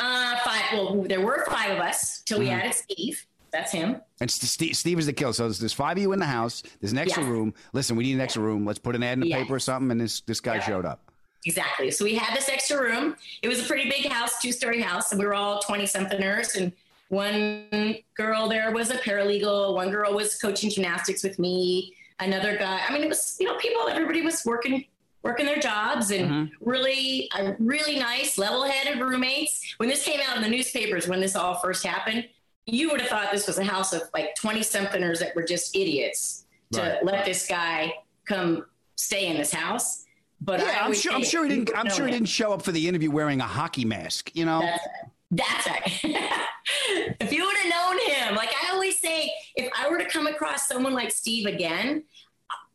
Uh, 0.00 0.36
five. 0.44 0.62
Well, 0.72 1.02
there 1.02 1.20
were 1.20 1.44
five 1.48 1.70
of 1.70 1.78
us 1.78 2.22
till 2.22 2.40
we 2.40 2.46
mm-hmm. 2.46 2.60
added 2.60 2.74
Steve. 2.74 3.24
That's 3.52 3.72
him. 3.72 4.00
And 4.20 4.30
Steve, 4.30 4.76
Steve 4.76 4.98
is 4.98 5.06
the 5.06 5.12
killer. 5.12 5.32
So 5.32 5.44
there's, 5.44 5.58
there's, 5.58 5.72
five 5.72 5.96
of 5.96 6.02
you 6.02 6.12
in 6.12 6.20
the 6.20 6.26
house. 6.26 6.62
There's 6.80 6.92
an 6.92 6.98
extra 6.98 7.22
yeah. 7.24 7.30
room. 7.30 7.54
Listen, 7.72 7.96
we 7.96 8.04
need 8.04 8.14
an 8.14 8.20
extra 8.20 8.42
room. 8.42 8.64
Let's 8.64 8.78
put 8.78 8.94
an 8.94 9.02
ad 9.02 9.14
in 9.14 9.20
the 9.20 9.28
yeah. 9.28 9.42
paper 9.42 9.54
or 9.54 9.58
something. 9.58 9.90
And 9.90 10.00
this 10.00 10.20
this 10.22 10.40
guy 10.40 10.56
yeah. 10.56 10.60
showed 10.66 10.84
up. 10.84 11.09
Exactly. 11.46 11.90
So 11.90 12.04
we 12.04 12.14
had 12.14 12.36
this 12.36 12.48
extra 12.48 12.80
room. 12.80 13.16
It 13.42 13.48
was 13.48 13.60
a 13.60 13.64
pretty 13.64 13.88
big 13.88 14.06
house, 14.06 14.40
two 14.40 14.52
story 14.52 14.80
house, 14.80 15.12
and 15.12 15.18
we 15.18 15.26
were 15.26 15.34
all 15.34 15.60
twenty 15.60 15.86
somethingers 15.86 16.54
and 16.56 16.72
one 17.10 17.96
girl 18.16 18.48
there 18.48 18.70
was 18.70 18.90
a 18.90 18.96
paralegal. 18.96 19.74
One 19.74 19.90
girl 19.90 20.14
was 20.14 20.38
coaching 20.38 20.70
gymnastics 20.70 21.24
with 21.24 21.38
me. 21.38 21.94
Another 22.20 22.56
guy. 22.56 22.80
I 22.88 22.92
mean, 22.92 23.02
it 23.02 23.08
was 23.08 23.36
you 23.40 23.46
know 23.46 23.56
people. 23.56 23.88
Everybody 23.88 24.22
was 24.22 24.42
working 24.44 24.84
working 25.22 25.44
their 25.44 25.58
jobs 25.58 26.12
and 26.12 26.30
mm-hmm. 26.30 26.68
really 26.70 27.28
uh, 27.34 27.52
really 27.58 27.98
nice 27.98 28.38
level-headed 28.38 29.00
roommates. 29.00 29.74
When 29.76 29.88
this 29.88 30.04
came 30.04 30.20
out 30.26 30.36
in 30.36 30.42
the 30.42 30.48
newspapers, 30.48 31.08
when 31.08 31.20
this 31.20 31.36
all 31.36 31.56
first 31.56 31.84
happened, 31.84 32.28
you 32.64 32.90
would 32.90 33.00
have 33.00 33.10
thought 33.10 33.32
this 33.32 33.46
was 33.46 33.58
a 33.58 33.64
house 33.64 33.92
of 33.92 34.02
like 34.14 34.34
20 34.36 34.62
somethingers 34.62 35.18
that 35.20 35.34
were 35.34 35.42
just 35.42 35.74
idiots 35.74 36.46
to 36.72 37.00
let 37.02 37.24
this 37.24 37.48
guy 37.48 37.92
come 38.24 38.64
stay 38.94 39.26
in 39.26 39.36
this 39.36 39.52
house. 39.52 40.04
But 40.40 40.60
yeah, 40.60 40.78
I'm 40.82 40.94
sure, 40.94 41.12
I'm 41.12 41.24
sure 41.24 41.44
he 41.44 41.50
didn't. 41.50 41.70
I'm 41.76 41.90
sure 41.90 42.06
he 42.06 42.12
didn't 42.12 42.28
show 42.28 42.52
up 42.52 42.62
for 42.62 42.72
the 42.72 42.88
interview 42.88 43.10
wearing 43.10 43.40
a 43.40 43.46
hockey 43.46 43.84
mask. 43.84 44.34
You 44.34 44.46
know. 44.46 44.60
That's, 44.60 44.86
that's 45.30 45.66
right. 45.68 46.00
if 47.20 47.32
you 47.32 47.44
would 47.44 47.56
have 47.58 47.70
known 47.70 47.98
him, 48.08 48.34
like 48.34 48.50
I 48.50 48.72
always 48.72 48.98
say, 48.98 49.30
if 49.54 49.70
I 49.78 49.88
were 49.90 49.98
to 49.98 50.06
come 50.06 50.26
across 50.26 50.66
someone 50.66 50.94
like 50.94 51.10
Steve 51.10 51.46
again, 51.46 52.04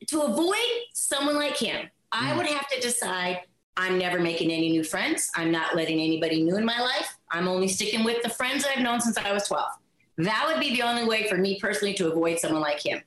to 0.08 0.22
avoid 0.22 0.56
someone 0.94 1.36
like 1.36 1.58
him, 1.58 1.90
I 2.12 2.32
mm. 2.32 2.38
would 2.38 2.46
have 2.46 2.68
to 2.70 2.80
decide 2.80 3.42
I'm 3.78 3.98
never 3.98 4.20
making 4.20 4.52
any 4.52 4.70
new 4.70 4.84
friends. 4.84 5.32
I'm 5.36 5.52
not 5.52 5.76
letting 5.76 6.00
anybody 6.00 6.44
new 6.44 6.56
in 6.58 6.66
my 6.66 6.80
life. 6.80 7.18
I'm 7.32 7.48
only 7.48 7.68
sticking 7.68 8.04
with 8.04 8.22
the 8.22 8.30
friends 8.30 8.66
I've 8.66 8.82
known 8.82 9.02
since 9.02 9.18
I 9.18 9.34
was 9.34 9.48
12. 9.48 9.66
That 10.20 10.46
would 10.48 10.62
be 10.62 10.74
the 10.74 10.84
only 10.84 11.04
way 11.06 11.28
for 11.28 11.36
me 11.36 11.60
personally 11.60 11.94
to 11.96 12.10
avoid 12.10 12.40
someone 12.40 12.62
like 12.62 12.86
him 12.86 13.02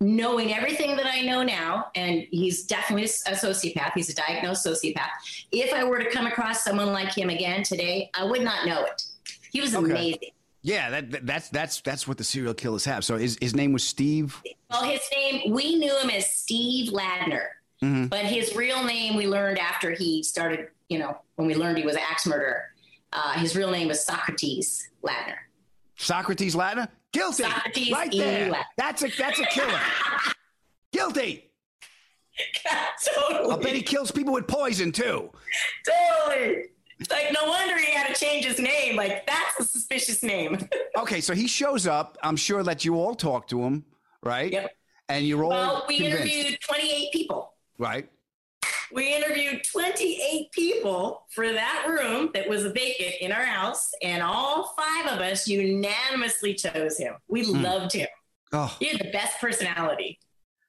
knowing 0.00 0.54
everything 0.54 0.96
that 0.96 1.06
I 1.06 1.20
know 1.22 1.42
now, 1.42 1.86
and 1.94 2.26
he's 2.30 2.64
definitely 2.64 3.04
a 3.04 3.36
sociopath, 3.36 3.92
he's 3.94 4.08
a 4.08 4.14
diagnosed 4.14 4.66
sociopath. 4.66 5.10
If 5.52 5.72
I 5.74 5.84
were 5.84 5.98
to 5.98 6.10
come 6.10 6.26
across 6.26 6.64
someone 6.64 6.92
like 6.92 7.14
him 7.14 7.28
again 7.28 7.62
today, 7.62 8.10
I 8.14 8.24
would 8.24 8.42
not 8.42 8.66
know 8.66 8.84
it. 8.84 9.02
He 9.52 9.60
was 9.60 9.74
okay. 9.74 9.90
amazing. 9.90 10.30
Yeah, 10.62 10.90
that, 10.90 11.26
that's 11.26 11.48
that's 11.48 11.80
that's 11.80 12.06
what 12.06 12.18
the 12.18 12.24
serial 12.24 12.52
killers 12.52 12.84
have. 12.84 13.04
So 13.04 13.16
his 13.16 13.38
his 13.40 13.54
name 13.54 13.72
was 13.72 13.82
Steve. 13.82 14.40
Well, 14.70 14.84
his 14.84 15.00
name 15.14 15.52
we 15.52 15.76
knew 15.76 15.96
him 15.98 16.10
as 16.10 16.30
Steve 16.30 16.92
Ladner, 16.92 17.46
mm-hmm. 17.82 18.06
but 18.06 18.26
his 18.26 18.54
real 18.54 18.84
name 18.84 19.16
we 19.16 19.26
learned 19.26 19.58
after 19.58 19.92
he 19.92 20.22
started. 20.22 20.68
You 20.90 20.98
know, 20.98 21.18
when 21.36 21.46
we 21.46 21.54
learned 21.54 21.78
he 21.78 21.84
was 21.84 21.94
an 21.94 22.02
axe 22.10 22.26
murderer, 22.26 22.64
uh, 23.12 23.32
his 23.34 23.56
real 23.56 23.70
name 23.70 23.88
was 23.88 24.04
Socrates 24.04 24.90
Ladner. 25.02 25.36
Socrates 26.00 26.54
Ladner. 26.54 26.88
Guilty. 27.12 27.44
right 27.92 28.10
there. 28.10 28.52
That's 28.76 29.02
a 29.02 29.08
that's 29.18 29.38
a 29.38 29.44
killer. 29.46 29.78
Guilty. 30.92 31.50
totally. 33.04 33.50
I'll 33.50 33.58
bet 33.58 33.74
he 33.74 33.82
kills 33.82 34.10
people 34.10 34.32
with 34.32 34.46
poison 34.46 34.92
too. 34.92 35.30
Totally. 35.84 36.64
It's 36.98 37.10
like 37.10 37.32
no 37.32 37.44
wonder 37.48 37.76
he 37.78 37.92
had 37.92 38.14
to 38.14 38.18
change 38.18 38.44
his 38.46 38.58
name. 38.58 38.96
Like 38.96 39.26
that's 39.26 39.60
a 39.60 39.64
suspicious 39.64 40.22
name. 40.22 40.58
Okay, 40.98 41.20
so 41.20 41.34
he 41.34 41.46
shows 41.46 41.86
up. 41.86 42.18
I'm 42.22 42.36
sure 42.36 42.62
that 42.62 42.84
you 42.84 42.96
all 42.96 43.14
talk 43.14 43.46
to 43.48 43.62
him, 43.62 43.84
right? 44.22 44.52
Yep. 44.52 44.70
And 45.08 45.26
you're 45.26 45.44
all 45.44 45.50
well, 45.50 45.84
we 45.88 45.96
convinced, 45.98 46.26
interviewed 46.26 46.58
28 46.60 47.12
people. 47.12 47.54
right? 47.78 48.08
We 48.92 49.14
interviewed 49.14 49.62
28 49.72 50.50
people 50.52 51.26
for 51.30 51.52
that 51.52 51.86
room 51.88 52.30
that 52.34 52.48
was 52.48 52.64
vacant 52.66 53.14
in 53.20 53.30
our 53.32 53.44
house, 53.44 53.90
and 54.02 54.22
all 54.22 54.74
five 54.76 55.12
of 55.12 55.20
us 55.20 55.46
unanimously 55.46 56.54
chose 56.54 56.98
him. 56.98 57.14
We 57.28 57.44
Hmm. 57.44 57.62
loved 57.62 57.92
him. 57.92 58.08
Oh, 58.52 58.74
He 58.80 58.86
had 58.86 58.98
the 59.00 59.10
best 59.12 59.38
personality. 59.40 60.18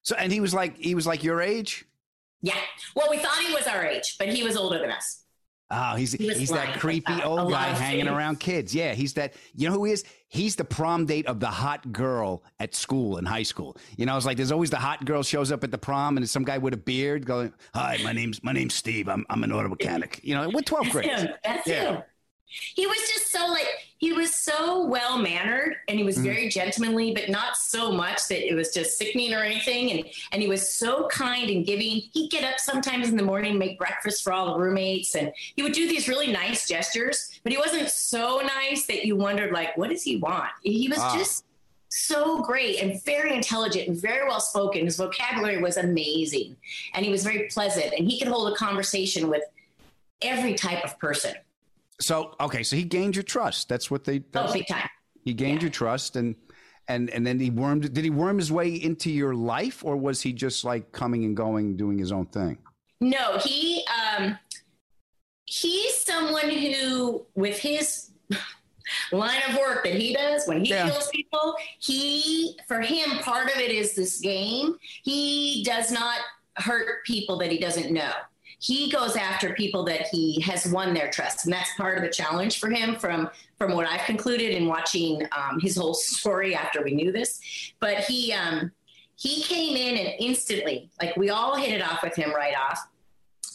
so 0.04 0.16
and 0.16 0.32
he 0.32 0.40
was 0.40 0.54
like 0.54 0.78
he 0.78 0.94
was 0.96 1.06
like 1.08 1.24
your 1.24 1.42
age. 1.42 1.86
Yeah. 2.44 2.58
Well, 2.96 3.08
we 3.10 3.18
thought 3.18 3.38
he 3.40 3.54
was 3.54 3.66
our 3.68 3.84
age, 3.86 4.16
but 4.20 4.30
he 4.30 4.44
was 4.44 4.56
older 4.56 4.80
than 4.80 4.92
us. 4.92 5.21
Oh, 5.74 5.96
he's 5.96 6.12
He 6.12 6.28
he's 6.34 6.50
that 6.50 6.80
creepy 6.80 7.14
that. 7.14 7.26
Old 7.26 7.50
guy 7.50 7.68
hanging 7.70 8.06
things. 8.06 8.16
around 8.16 8.40
kids. 8.42 8.76
Yeah, 8.76 8.94
he's 8.94 9.14
that. 9.14 9.34
You 9.56 9.70
know 9.70 9.76
who 9.76 9.86
he 9.86 9.94
is? 9.94 10.04
He's 10.28 10.56
the 10.58 10.66
prom 10.66 11.06
date 11.06 11.26
of 11.28 11.40
the 11.40 11.48
hot 11.48 11.92
girl 11.94 12.44
at 12.60 12.76
school 12.76 13.18
in 13.18 13.26
high 13.26 13.44
school. 13.44 13.78
You 13.98 14.06
know, 14.06 14.16
it's 14.18 14.26
like 14.26 14.36
there's 14.38 14.52
always 14.52 14.70
the 14.70 14.78
hot 14.78 15.06
girl 15.06 15.24
shows 15.24 15.52
up 15.52 15.64
at 15.64 15.72
the 15.72 15.78
prom, 15.78 16.18
and 16.18 16.24
it's 16.24 16.32
some 16.32 16.44
guy 16.44 16.58
with 16.58 16.74
a 16.74 16.78
beard 16.78 17.26
going, 17.26 17.54
"Hi, 17.74 17.98
my 18.04 18.12
name's 18.12 18.44
my 18.44 18.52
name's 18.52 18.74
Steve. 18.76 19.08
I'm 19.08 19.26
I'm 19.30 19.44
an 19.44 19.52
auto 19.54 19.70
mechanic." 19.70 20.20
You 20.24 20.36
know, 20.36 20.50
with 20.50 20.66
12th 20.66 20.84
That's 20.84 20.92
grade. 20.92 21.34
That's 21.44 21.68
Yeah. 21.68 21.92
him. 21.96 22.04
He 22.76 22.86
was 22.88 22.98
just 22.98 23.32
so 23.32 23.48
like 23.48 23.68
he 23.98 24.12
was 24.14 24.34
so 24.34 24.86
well 24.88 25.18
mannered 25.20 25.76
and 25.88 25.98
he 25.98 26.04
was 26.04 26.18
Mhm. 26.18 26.24
very 26.24 26.50
gentlemanly, 26.50 27.14
but 27.14 27.30
not 27.30 27.56
so 27.56 27.92
much 27.92 28.28
that 28.30 28.46
it 28.48 28.56
was 28.56 28.74
just 28.74 28.98
sickening 28.98 29.34
or 29.34 29.44
anything. 29.44 29.92
And 29.92 30.10
and 30.32 30.42
he 30.42 30.48
was 30.48 30.68
so 30.74 31.08
kind 31.08 31.50
and 31.50 31.66
giving. 31.66 32.02
He'd 32.14 32.30
get 32.32 32.44
up 32.44 32.60
sometimes 32.60 33.10
in 33.10 33.16
the 33.16 33.24
morning, 33.24 33.58
make 33.58 33.78
breakfast 33.78 34.24
for 34.24 34.34
all 34.34 34.54
the 34.54 34.60
roommates, 34.60 35.16
and 35.16 35.32
he 35.56 35.62
would 35.64 35.74
do 35.74 35.88
these 35.88 36.08
really 36.08 36.32
nice 36.32 36.68
gestures. 36.68 37.30
But 37.44 37.52
he 37.52 37.58
wasn't 37.58 37.90
so 37.90 38.40
nice 38.40 38.86
that 38.88 39.06
you 39.06 39.16
wondered 39.16 39.52
like, 39.54 39.78
what 39.78 39.90
does 39.90 40.04
he 40.04 40.18
want? 40.18 40.50
He 40.64 40.88
was 40.90 41.00
Ah. 41.00 41.16
just 41.18 41.46
so 41.90 42.40
great 42.40 42.80
and 42.82 43.04
very 43.04 43.34
intelligent 43.36 43.88
and 43.90 43.98
very 44.02 44.26
well 44.28 44.40
spoken. 44.40 44.86
His 44.86 44.96
vocabulary 44.98 45.62
was 45.62 45.78
amazing, 45.78 46.56
and 46.94 47.06
he 47.06 47.12
was 47.12 47.24
very 47.24 47.48
pleasant. 47.50 47.94
And 47.98 48.10
he 48.10 48.18
could 48.18 48.30
hold 48.30 48.52
a 48.52 48.56
conversation 48.56 49.30
with 49.30 49.44
every 50.22 50.54
type 50.54 50.84
of 50.86 50.98
person. 51.00 51.36
So 52.02 52.36
okay, 52.40 52.64
so 52.64 52.76
he 52.76 52.84
gained 52.84 53.16
your 53.16 53.24
trust. 53.24 53.70
That's 53.70 53.90
what 53.92 54.04
they. 54.04 54.18
Oh, 54.20 54.24
That's, 54.32 54.54
big 54.54 54.68
time. 54.68 54.90
he 55.24 55.34
gained 55.34 55.62
your 55.62 55.72
trust, 55.72 56.16
and 56.16 56.36
and 56.88 57.10
and 57.12 57.26
then 57.26 57.40
he 57.40 57.50
wormed. 57.50 57.94
Did 57.94 58.04
he 58.04 58.10
worm 58.10 58.38
his 58.38 58.52
way 58.52 58.70
into 58.74 59.12
your 59.12 59.36
life, 59.36 59.86
or 59.86 59.96
was 59.98 60.22
he 60.22 60.34
just 60.34 60.66
like 60.66 60.92
coming 60.92 61.26
and 61.26 61.38
going, 61.38 61.78
doing 61.78 61.98
his 61.98 62.12
own 62.12 62.26
thing? 62.28 62.58
No, 63.00 63.38
he 63.40 63.86
um 64.18 64.38
he's 65.46 65.96
someone 65.98 66.50
who 66.50 67.26
with 67.36 67.58
his 67.60 68.12
line 69.12 69.42
of 69.50 69.58
work 69.58 69.84
that 69.84 69.96
he 69.96 70.14
does 70.14 70.48
when 70.48 70.64
he 70.64 70.72
Yeah. 70.72 70.90
kills 70.90 71.10
people, 71.10 71.56
he 71.80 72.58
for 72.68 72.82
him 72.82 73.20
part 73.20 73.50
of 73.52 73.58
it 73.58 73.72
is 73.72 73.94
this 73.96 74.20
game. 74.20 74.76
He 75.04 75.64
does 75.66 75.92
not 75.92 76.20
hurt 76.58 77.06
people 77.06 77.38
that 77.40 77.52
he 77.52 77.58
doesn't 77.60 77.92
know. 77.92 78.12
He 78.62 78.92
goes 78.92 79.16
after 79.16 79.54
people 79.56 79.84
that 79.86 80.08
he 80.08 80.40
has 80.42 80.68
won 80.68 80.94
their 80.94 81.10
trust, 81.10 81.46
and 81.46 81.54
that's 81.54 81.74
part 81.76 81.98
of 81.98 82.04
the 82.04 82.10
challenge 82.10 82.60
for 82.60 82.70
him. 82.70 82.96
From 82.96 83.30
from 83.58 83.74
what 83.74 83.88
I've 83.88 84.06
concluded 84.06 84.52
in 84.52 84.68
watching 84.68 85.28
um, 85.36 85.60
his 85.60 85.76
whole 85.76 85.94
story 85.96 86.56
after 86.56 86.84
we 86.84 86.94
knew 86.94 87.12
this, 87.12 87.42
but 87.80 87.98
he 88.00 88.32
um, 88.34 88.72
he 89.16 89.42
came 89.44 89.76
in 89.76 89.98
and 89.98 90.14
instantly, 90.20 90.90
like 91.02 91.18
we 91.18 91.32
all 91.32 91.56
hit 91.56 91.72
it 91.72 91.82
off 91.82 92.04
with 92.04 92.16
him 92.16 92.34
right 92.34 92.56
off 92.56 92.88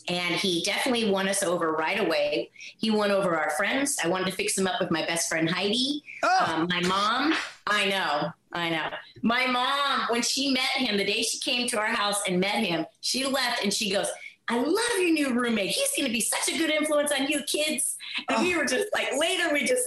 and 0.08 0.34
he 0.34 0.62
definitely 0.62 1.10
won 1.10 1.28
us 1.28 1.42
over 1.42 1.72
right 1.72 1.98
away. 1.98 2.50
He 2.78 2.90
won 2.90 3.10
over 3.10 3.36
our 3.36 3.50
friends. 3.50 3.98
I 4.02 4.08
wanted 4.08 4.26
to 4.26 4.32
fix 4.32 4.56
him 4.56 4.66
up 4.66 4.80
with 4.80 4.90
my 4.90 5.04
best 5.06 5.28
friend 5.28 5.48
Heidi. 5.48 6.02
Um, 6.22 6.68
my 6.68 6.80
mom, 6.82 7.34
I 7.66 7.88
know, 7.88 8.30
I 8.52 8.70
know. 8.70 8.88
My 9.22 9.46
mom, 9.46 10.06
when 10.10 10.22
she 10.22 10.52
met 10.52 10.62
him, 10.62 10.96
the 10.96 11.04
day 11.04 11.22
she 11.22 11.38
came 11.38 11.66
to 11.68 11.78
our 11.78 11.86
house 11.86 12.20
and 12.28 12.38
met 12.38 12.64
him, 12.64 12.86
she 13.00 13.26
left 13.26 13.62
and 13.64 13.72
she 13.72 13.90
goes, 13.90 14.06
I 14.48 14.58
love 14.58 14.98
your 14.98 15.10
new 15.10 15.34
roommate. 15.34 15.70
He's 15.70 15.90
going 15.96 16.06
to 16.06 16.12
be 16.12 16.20
such 16.20 16.54
a 16.54 16.58
good 16.58 16.70
influence 16.70 17.12
on 17.12 17.26
you 17.26 17.42
kids. 17.42 17.96
And 18.28 18.42
we 18.42 18.56
were 18.56 18.64
just 18.64 18.86
like, 18.94 19.08
later, 19.18 19.52
we 19.52 19.64
just, 19.64 19.82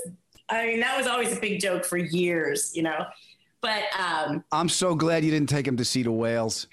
I 0.50 0.68
mean, 0.68 0.80
that 0.82 0.98
was 0.98 1.08
always 1.08 1.36
a 1.36 1.40
big 1.40 1.62
joke 1.62 1.86
for 1.86 1.98
years, 1.98 2.76
you 2.76 2.84
know. 2.84 3.06
But 3.62 3.84
um, 3.98 4.44
I'm 4.52 4.70
so 4.70 4.96
glad 4.96 5.24
you 5.24 5.32
didn't 5.32 5.50
take 5.50 5.68
him 5.68 5.78
to 5.78 5.86
see 5.86 6.04
the 6.04 6.12
whales. 6.12 6.68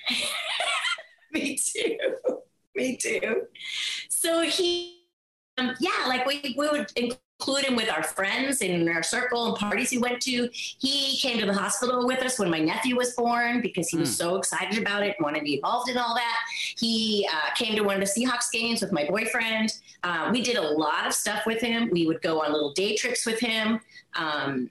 me 1.32 1.56
too. 1.56 1.96
Me 2.76 2.94
too. 2.94 3.46
So 4.10 4.42
he, 4.42 5.00
um, 5.56 5.74
yeah, 5.80 6.04
like 6.08 6.26
we, 6.26 6.54
we 6.58 6.68
would 6.68 6.92
include 6.94 7.18
him 7.44 7.76
with 7.76 7.90
our 7.90 8.02
friends 8.02 8.60
in 8.62 8.88
our 8.88 9.02
circle 9.02 9.46
and 9.46 9.56
parties 9.56 9.90
he 9.90 9.98
went 9.98 10.20
to. 10.22 10.48
He 10.52 11.18
came 11.18 11.38
to 11.38 11.46
the 11.46 11.52
hospital 11.52 12.06
with 12.06 12.20
us 12.22 12.38
when 12.38 12.50
my 12.50 12.58
nephew 12.58 12.96
was 12.96 13.12
born 13.14 13.60
because 13.60 13.88
he 13.88 13.96
was 13.98 14.08
Hmm. 14.10 14.14
so 14.14 14.36
excited 14.36 14.78
about 14.78 15.02
it 15.02 15.14
and 15.18 15.24
wanted 15.24 15.40
to 15.40 15.44
be 15.44 15.54
involved 15.56 15.88
in 15.90 15.98
all 15.98 16.14
that. 16.14 16.38
He 16.78 17.28
uh, 17.32 17.54
came 17.54 17.76
to 17.76 17.82
one 17.82 18.00
of 18.00 18.00
the 18.00 18.06
Seahawks 18.20 18.50
games 18.52 18.80
with 18.80 18.90
my 18.92 19.04
boyfriend. 19.04 19.74
Uh, 20.02 20.30
we 20.32 20.42
did 20.42 20.56
a 20.56 20.62
lot 20.62 21.06
of 21.06 21.12
stuff 21.12 21.44
with 21.46 21.60
him. 21.60 21.90
We 21.92 22.06
would 22.06 22.22
go 22.22 22.42
on 22.42 22.52
little 22.52 22.72
day 22.72 22.96
trips 22.96 23.26
with 23.26 23.38
him. 23.38 23.80
Um, 24.16 24.70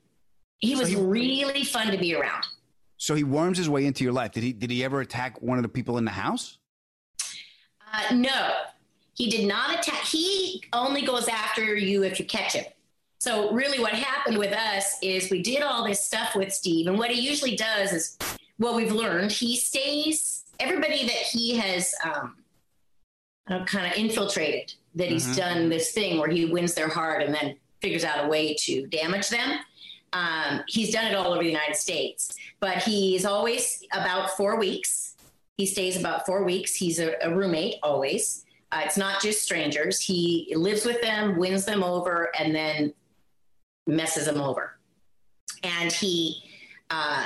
he 0.57 0.73
So 0.73 0.79
was 0.81 0.89
he- 0.89 0.95
really 0.95 1.63
fun 1.63 1.91
to 1.91 1.97
be 1.97 2.15
around. 2.15 2.43
So 2.97 3.13
he 3.13 3.23
worms 3.23 3.57
his 3.57 3.69
way 3.69 3.85
into 3.85 4.03
your 4.03 4.13
life. 4.13 4.31
Did 4.31 4.43
he? 4.43 4.53
Did 4.53 4.71
he 4.71 4.83
ever 4.83 5.01
attack 5.01 5.41
one 5.41 5.57
of 5.59 5.63
the 5.63 5.69
people 5.69 5.97
in 5.97 6.05
the 6.05 6.11
house? 6.11 6.57
Uh, 7.93 8.15
no, 8.15 8.53
he 9.13 9.29
did 9.29 9.47
not 9.47 9.77
attack. 9.77 9.94
He 10.05 10.63
only 10.73 11.01
goes 11.03 11.27
after 11.27 11.75
you 11.75 12.03
if 12.03 12.19
you 12.19 12.25
catch 12.25 12.53
him. 12.53 12.65
So 13.19 13.51
really, 13.51 13.79
what 13.79 13.93
happened 13.93 14.37
with 14.37 14.53
us 14.53 14.97
is 15.01 15.31
we 15.31 15.41
did 15.41 15.61
all 15.63 15.85
this 15.85 15.99
stuff 16.03 16.35
with 16.35 16.53
Steve, 16.53 16.87
and 16.87 16.97
what 16.97 17.09
he 17.11 17.19
usually 17.21 17.55
does 17.55 17.91
is, 17.91 18.17
what 18.57 18.75
we've 18.75 18.91
learned, 18.91 19.31
he 19.31 19.55
stays. 19.57 20.43
Everybody 20.59 21.05
that 21.05 21.11
he 21.11 21.55
has 21.57 21.93
um, 22.03 22.35
kind 23.65 23.91
of 23.91 23.97
infiltrated, 23.97 24.73
that 24.95 25.09
he's 25.09 25.27
Mhm. 25.27 25.35
done 25.35 25.69
this 25.69 25.91
thing 25.91 26.17
where 26.19 26.29
he 26.29 26.45
wins 26.45 26.73
their 26.73 26.87
heart 26.87 27.21
and 27.23 27.33
then 27.33 27.57
figures 27.81 28.03
out 28.05 28.23
a 28.23 28.27
way 28.27 28.53
to 28.53 28.87
damage 28.87 29.27
them. 29.29 29.59
Um, 30.13 30.63
he's 30.67 30.91
done 30.93 31.05
it 31.05 31.15
all 31.15 31.33
over 31.33 31.43
the 31.43 31.49
United 31.49 31.75
States, 31.75 32.33
but 32.61 32.77
he's 32.83 33.25
always 33.25 33.83
about 33.91 34.37
four 34.37 34.57
weeks. 34.57 35.15
He 35.57 35.65
stays 35.65 35.97
about 35.97 36.25
four 36.25 36.43
weeks. 36.45 36.73
He's 36.75 36.99
a, 36.99 37.15
a 37.21 37.35
roommate 37.35 37.75
always. 37.83 38.44
Uh, 38.75 38.81
it's 38.83 38.97
not 38.97 39.21
just 39.21 39.41
strangers. 39.41 40.01
He 40.01 40.53
lives 40.55 40.85
with 40.85 41.01
them, 41.01 41.37
wins 41.37 41.63
them 41.63 41.81
over, 41.81 42.29
and 42.37 42.53
then 42.53 42.93
messes 43.87 44.25
them 44.25 44.41
over. 44.41 44.77
And 45.63 45.91
he 45.91 46.43
uh, 46.89 47.25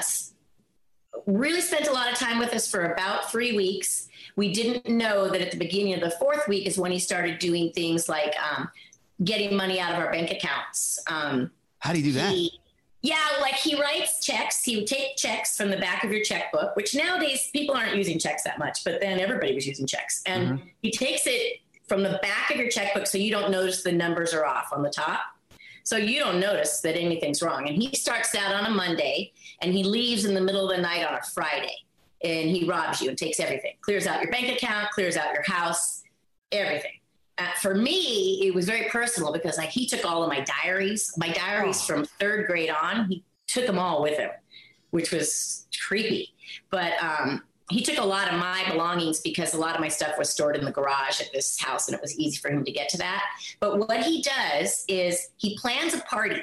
really 1.25 1.61
spent 1.61 1.87
a 1.87 1.91
lot 1.91 2.11
of 2.11 2.19
time 2.19 2.37
with 2.37 2.53
us 2.53 2.69
for 2.69 2.91
about 2.91 3.31
three 3.31 3.55
weeks. 3.55 4.09
We 4.35 4.53
didn't 4.53 4.87
know 4.87 5.27
that 5.29 5.41
at 5.41 5.49
the 5.49 5.57
beginning 5.57 5.95
of 5.95 6.01
the 6.01 6.11
fourth 6.11 6.47
week 6.47 6.67
is 6.67 6.77
when 6.77 6.91
he 6.91 6.99
started 6.99 7.39
doing 7.39 7.71
things 7.73 8.07
like 8.07 8.35
um, 8.39 8.69
getting 9.23 9.57
money 9.57 9.79
out 9.79 9.93
of 9.93 9.99
our 9.99 10.11
bank 10.11 10.29
accounts. 10.29 10.99
Um, 11.07 11.49
How 11.79 11.93
do 11.93 11.99
you 11.99 12.05
do 12.05 12.11
that? 12.19 12.49
Yeah, 13.01 13.25
like 13.39 13.55
he 13.55 13.79
writes 13.79 14.25
checks. 14.25 14.63
He 14.63 14.75
would 14.77 14.87
take 14.87 15.15
checks 15.15 15.55
from 15.55 15.69
the 15.69 15.77
back 15.77 16.03
of 16.03 16.11
your 16.11 16.23
checkbook, 16.23 16.75
which 16.75 16.93
nowadays 16.93 17.49
people 17.53 17.75
aren't 17.75 17.95
using 17.95 18.19
checks 18.19 18.43
that 18.43 18.59
much, 18.59 18.83
but 18.83 18.99
then 18.99 19.19
everybody 19.19 19.55
was 19.55 19.65
using 19.65 19.87
checks. 19.87 20.21
And 20.25 20.59
Mhm. 20.59 20.71
he 20.81 20.91
takes 20.91 21.25
it 21.25 21.61
from 21.87 22.03
the 22.03 22.19
back 22.21 22.51
of 22.51 22.57
your 22.57 22.69
checkbook 22.69 23.07
so 23.07 23.17
you 23.17 23.31
don't 23.31 23.51
notice 23.51 23.83
the 23.83 23.91
numbers 23.91 24.33
are 24.33 24.45
off 24.45 24.73
on 24.73 24.83
the 24.83 24.89
top. 24.89 25.21
So 25.83 25.97
you 25.97 26.19
don't 26.19 26.39
notice 26.39 26.81
that 26.81 26.95
anything's 26.97 27.41
wrong. 27.41 27.67
And 27.67 27.81
he 27.81 27.95
starts 27.95 28.35
out 28.35 28.53
on 28.53 28.65
a 28.65 28.69
Monday 28.69 29.31
and 29.61 29.73
he 29.73 29.83
leaves 29.83 30.25
in 30.25 30.35
the 30.35 30.41
middle 30.41 30.69
of 30.69 30.75
the 30.75 30.81
night 30.81 31.03
on 31.07 31.15
a 31.15 31.21
Friday. 31.33 31.75
And 32.21 32.49
he 32.49 32.65
robs 32.65 33.01
you 33.01 33.09
and 33.09 33.17
takes 33.17 33.39
everything, 33.39 33.75
clears 33.81 34.05
out 34.05 34.21
your 34.21 34.29
bank 34.29 34.49
account, 34.55 34.91
clears 34.91 35.15
out 35.15 35.33
your 35.33 35.41
house, 35.43 36.03
everything. 36.51 36.98
Uh, 37.39 37.51
for 37.61 37.73
me, 37.73 38.45
it 38.45 38.53
was 38.53 38.65
very 38.65 38.89
personal 38.89 39.31
because 39.31 39.57
like 39.57 39.69
he 39.69 39.87
took 39.87 40.03
all 40.05 40.23
of 40.23 40.29
my 40.29 40.41
diaries, 40.41 41.13
my 41.17 41.29
diaries 41.29 41.85
from 41.85 42.03
third 42.19 42.45
grade 42.47 42.69
on. 42.69 43.09
He 43.09 43.23
took 43.47 43.65
them 43.65 43.79
all 43.79 44.03
with 44.03 44.17
him, 44.17 44.29
which 44.91 45.11
was 45.11 45.65
creepy. 45.87 46.33
But 46.69 46.93
um, 47.01 47.43
he 47.69 47.81
took 47.81 47.97
a 47.97 48.05
lot 48.05 48.31
of 48.31 48.39
my 48.39 48.65
belongings 48.69 49.21
because 49.21 49.53
a 49.53 49.57
lot 49.57 49.75
of 49.75 49.81
my 49.81 49.87
stuff 49.87 50.17
was 50.17 50.29
stored 50.29 50.57
in 50.57 50.65
the 50.65 50.71
garage 50.71 51.21
at 51.21 51.31
this 51.31 51.59
house, 51.59 51.87
and 51.87 51.95
it 51.95 52.01
was 52.01 52.17
easy 52.19 52.37
for 52.37 52.49
him 52.49 52.65
to 52.65 52.71
get 52.71 52.89
to 52.89 52.97
that. 52.97 53.23
But 53.59 53.79
what 53.79 54.03
he 54.03 54.21
does 54.21 54.83
is 54.87 55.29
he 55.37 55.57
plans 55.57 55.93
a 55.93 55.99
party 56.01 56.41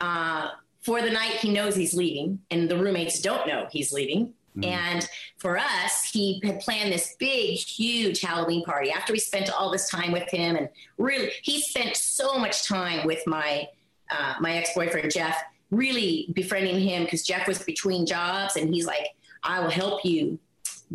uh, 0.00 0.48
for 0.80 1.02
the 1.02 1.10
night 1.10 1.32
he 1.32 1.52
knows 1.52 1.74
he's 1.74 1.94
leaving, 1.94 2.40
and 2.50 2.70
the 2.70 2.78
roommates 2.78 3.20
don't 3.20 3.46
know 3.46 3.66
he's 3.70 3.92
leaving. 3.92 4.32
And 4.64 5.08
for 5.38 5.58
us, 5.58 6.10
he 6.12 6.40
had 6.44 6.60
planned 6.60 6.92
this 6.92 7.14
big, 7.18 7.58
huge 7.58 8.20
Halloween 8.20 8.64
party 8.64 8.90
after 8.90 9.12
we 9.12 9.18
spent 9.18 9.50
all 9.50 9.70
this 9.70 9.90
time 9.90 10.12
with 10.12 10.28
him. 10.30 10.56
And 10.56 10.68
really, 10.98 11.30
he 11.42 11.60
spent 11.60 11.96
so 11.96 12.38
much 12.38 12.66
time 12.66 13.06
with 13.06 13.22
my 13.26 13.68
uh, 14.10 14.34
my 14.40 14.56
ex 14.56 14.70
boyfriend 14.74 15.10
Jeff, 15.12 15.42
really 15.70 16.28
befriending 16.32 16.80
him 16.80 17.04
because 17.04 17.24
Jeff 17.24 17.48
was 17.48 17.62
between 17.62 18.06
jobs, 18.06 18.56
and 18.56 18.72
he's 18.72 18.86
like, 18.86 19.14
"I 19.42 19.60
will 19.60 19.70
help 19.70 20.04
you 20.04 20.38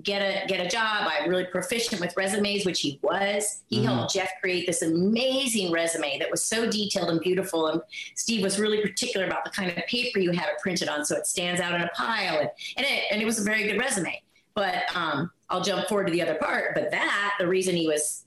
get 0.04 0.22
a 0.22 0.48
get 0.48 0.66
a 0.66 0.70
job. 0.70 1.08
I'm 1.10 1.30
really 1.30 1.46
proficient 1.46 2.00
with 2.00 2.16
resumes, 2.16 2.66
which 2.66 2.80
he 2.80 2.98
was. 3.02 3.64
He 3.68 3.80
Mhm. 3.80 3.84
helped 3.84 4.14
Jeff 4.14 4.30
create 4.40 4.66
this 4.66 4.82
amazing 4.82 5.72
resume 5.72 6.18
that 6.20 6.32
was 6.32 6.44
so 6.44 6.70
detailed 6.70 7.10
and 7.10 7.20
beautiful. 7.20 7.68
And 7.68 7.82
Steve 8.16 8.42
was 8.42 8.58
really 8.58 8.82
particular 8.82 9.26
about 9.26 9.44
the 9.44 9.50
kind 9.50 9.70
of 9.70 9.86
paper 9.88 10.20
you 10.20 10.32
have 10.32 10.48
it 10.48 10.60
printed 10.62 10.88
on, 10.88 11.04
so 11.04 11.18
it 11.18 11.28
stands 11.28 11.60
out 11.60 11.76
in 11.76 11.82
a 11.82 11.90
pile. 11.90 12.40
And 12.40 12.50
and 12.78 12.86
it, 12.86 13.04
and 13.12 13.22
it 13.22 13.26
was 13.26 13.40
a 13.40 13.44
very 13.44 13.64
good 13.64 13.78
resume. 13.78 14.22
But 14.54 14.84
um, 14.96 15.32
I'll 15.50 15.62
jump 15.62 15.88
forward 15.88 16.08
to 16.08 16.14
the 16.14 16.22
other 16.22 16.36
part. 16.36 16.74
But 16.74 16.92
that 16.92 17.36
the 17.40 17.48
reason 17.48 17.76
he 17.76 17.88
was 17.88 18.24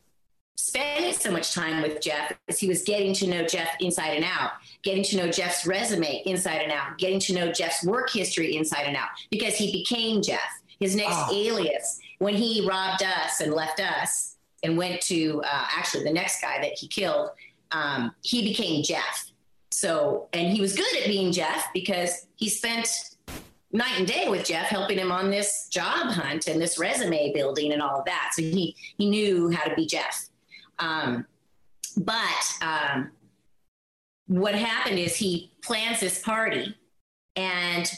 spending 0.57 1.13
so 1.13 1.31
much 1.31 1.53
time 1.53 1.83
with 1.83 2.01
Jeff 2.01 2.33
is 2.49 2.59
he 2.59 2.69
was 2.69 2.83
getting 2.83 3.13
to 3.15 3.27
know 3.27 3.45
Jeff 3.47 3.69
inside 3.81 4.11
and 4.15 4.25
out, 4.25 4.53
getting 4.83 5.03
to 5.05 5.17
know 5.17 5.29
Jeff's 5.29 5.67
resume 5.67 6.23
inside 6.27 6.63
and 6.63 6.73
out, 6.73 6.97
getting 6.99 7.21
to 7.21 7.35
know 7.35 7.53
Jeff's 7.53 7.85
work 7.85 8.11
history 8.11 8.57
inside 8.57 8.85
and 8.85 8.97
out 8.97 9.09
because 9.31 9.57
he 9.57 9.73
became 9.73 10.23
Jeff. 10.23 10.41
His 10.81 10.95
next 10.97 11.17
Oh. 11.17 11.29
alias, 11.33 11.99
when 12.19 12.35
he 12.35 12.67
robbed 12.67 13.03
us 13.03 13.41
and 13.41 13.53
left 13.53 13.81
us 13.81 14.37
and 14.63 14.77
went 14.77 15.01
to 15.03 15.43
uh, 15.45 15.67
actually 15.77 16.05
the 16.05 16.13
next 16.13 16.41
guy 16.41 16.61
that 16.61 16.73
he 16.73 16.89
killed, 16.89 17.31
um, 17.71 18.15
he 18.23 18.43
became 18.43 18.83
Jeff. 18.83 19.31
So, 19.71 20.29
and 20.33 20.53
he 20.53 20.61
was 20.61 20.75
good 20.75 20.97
at 20.97 21.07
being 21.07 21.33
Jeff 21.33 21.69
because 21.75 22.27
he 22.37 22.49
spent 22.49 22.89
night 23.73 23.99
and 23.99 24.07
day 24.07 24.29
with 24.29 24.45
Jeff, 24.47 24.67
helping 24.67 24.99
him 24.99 25.11
on 25.11 25.31
this 25.31 25.67
job 25.69 26.13
hunt 26.13 26.47
and 26.47 26.61
this 26.61 26.79
resume 26.79 27.33
building 27.33 27.73
and 27.73 27.83
all 27.83 27.99
of 27.99 28.05
that. 28.05 28.31
So 28.35 28.43
he 28.43 28.77
he 28.99 29.11
knew 29.11 29.51
how 29.51 29.65
to 29.65 29.75
be 29.75 29.87
Jeff. 29.87 30.29
Um, 30.79 31.27
but 31.97 32.45
um, 32.63 33.11
what 34.27 34.55
happened 34.55 34.99
is 34.99 35.17
he 35.17 35.53
plans 35.63 36.01
this 36.01 36.21
party 36.23 36.77
and 37.37 37.91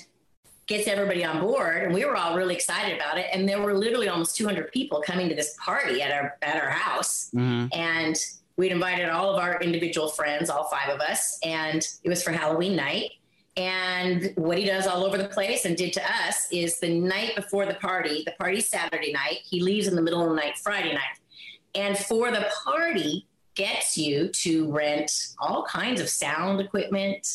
gets 0.66 0.88
everybody 0.88 1.24
on 1.24 1.40
board, 1.40 1.85
and 1.85 1.94
we 1.94 2.05
were 2.05 2.16
all 2.16 2.37
really 2.37 2.55
excited 2.55 2.96
about 2.96 3.18
it. 3.18 3.26
And 3.33 3.48
there 3.48 3.61
were 3.61 3.74
literally 3.74 4.09
almost 4.09 4.37
200 4.37 4.72
people 4.72 5.00
coming 5.00 5.29
to 5.29 5.35
this 5.35 5.57
party 5.62 6.02
at 6.02 6.12
our 6.12 6.37
at 6.42 6.62
our 6.62 6.70
house, 6.70 7.31
mm-hmm. 7.35 7.66
and 7.72 8.16
we'd 8.57 8.72
invited 8.72 9.09
all 9.09 9.33
of 9.33 9.38
our 9.38 9.61
individual 9.61 10.09
friends, 10.09 10.50
all 10.50 10.64
five 10.64 10.88
of 10.88 11.00
us, 11.00 11.38
and 11.44 11.87
it 12.02 12.09
was 12.09 12.22
for 12.22 12.33
Halloween 12.33 12.74
night. 12.76 13.12
And 13.59 14.33
what 14.35 14.59
he 14.59 14.66
does 14.66 14.87
all 14.87 15.02
over 15.05 15.16
the 15.16 15.29
place 15.29 15.64
and 15.64 15.76
did 15.79 15.94
to 15.94 16.02
us 16.02 16.46
is 16.52 16.79
the 16.79 17.00
night 17.00 17.37
before 17.37 17.64
the 17.64 17.74
party, 17.74 18.22
the 18.26 18.33
party's 18.33 18.68
Saturday 18.68 19.12
night, 19.12 19.38
he 19.44 19.62
leaves 19.62 19.87
in 19.87 19.94
the 19.94 20.02
middle 20.02 20.22
of 20.22 20.29
the 20.29 20.37
night, 20.37 20.59
Friday 20.59 20.92
night. 20.92 21.18
And 21.74 21.96
for 21.96 22.31
the 22.31 22.50
party, 22.64 23.26
gets 23.57 23.96
you 23.98 24.29
to 24.29 24.70
rent 24.70 25.11
all 25.40 25.64
kinds 25.64 26.00
of 26.00 26.09
sound 26.09 26.61
equipment, 26.61 27.26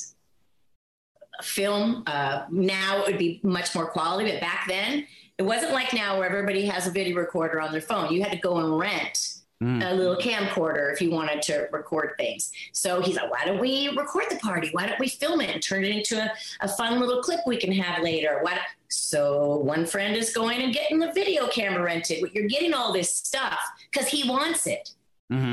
film. 1.41 2.03
Uh, 2.07 2.43
now 2.51 3.01
it 3.01 3.07
would 3.07 3.17
be 3.17 3.39
much 3.43 3.73
more 3.75 3.85
quality, 3.87 4.29
but 4.31 4.39
back 4.41 4.65
then 4.67 5.05
it 5.37 5.43
wasn't 5.43 5.73
like 5.73 5.93
now 5.93 6.17
where 6.19 6.27
everybody 6.29 6.65
has 6.65 6.87
a 6.87 6.91
video 6.91 7.17
recorder 7.17 7.59
on 7.59 7.71
their 7.71 7.81
phone. 7.81 8.13
You 8.13 8.21
had 8.23 8.31
to 8.31 8.37
go 8.39 8.57
and 8.57 8.77
rent 8.77 9.37
a 9.83 9.93
little 9.93 10.15
camcorder 10.15 10.91
if 10.91 10.99
you 11.01 11.11
wanted 11.11 11.39
to 11.43 11.67
record 11.71 12.13
things. 12.17 12.51
So 12.71 12.99
he's 12.99 13.15
like, 13.15 13.29
why 13.29 13.45
don't 13.45 13.59
we 13.59 13.89
record 13.95 14.25
the 14.31 14.37
party? 14.37 14.69
Why 14.71 14.87
don't 14.87 14.99
we 14.99 15.07
film 15.07 15.39
it 15.39 15.51
and 15.51 15.61
turn 15.61 15.83
it 15.83 15.95
into 15.95 16.17
a, 16.19 16.31
a 16.61 16.67
fun 16.67 16.99
little 16.99 17.21
clip 17.21 17.41
we 17.45 17.57
can 17.57 17.71
have 17.73 18.01
later? 18.01 18.39
Why 18.41 18.55
don't- 18.55 18.63
so 18.87 19.57
one 19.57 19.85
friend 19.85 20.17
is 20.17 20.33
going 20.33 20.61
and 20.63 20.73
getting 20.73 20.97
the 20.99 21.11
video 21.13 21.47
camera 21.47 21.83
rented. 21.83 22.23
You're 22.33 22.47
getting 22.47 22.73
all 22.73 22.91
this 22.91 23.13
stuff 23.15 23.59
because 23.91 24.07
he 24.09 24.27
wants 24.27 24.65
it. 24.67 24.89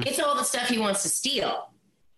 It's 0.07 0.19
all 0.19 0.35
the 0.35 0.43
stuff 0.43 0.69
he 0.69 0.79
wants 0.79 1.03
to 1.03 1.09
steal. 1.11 1.69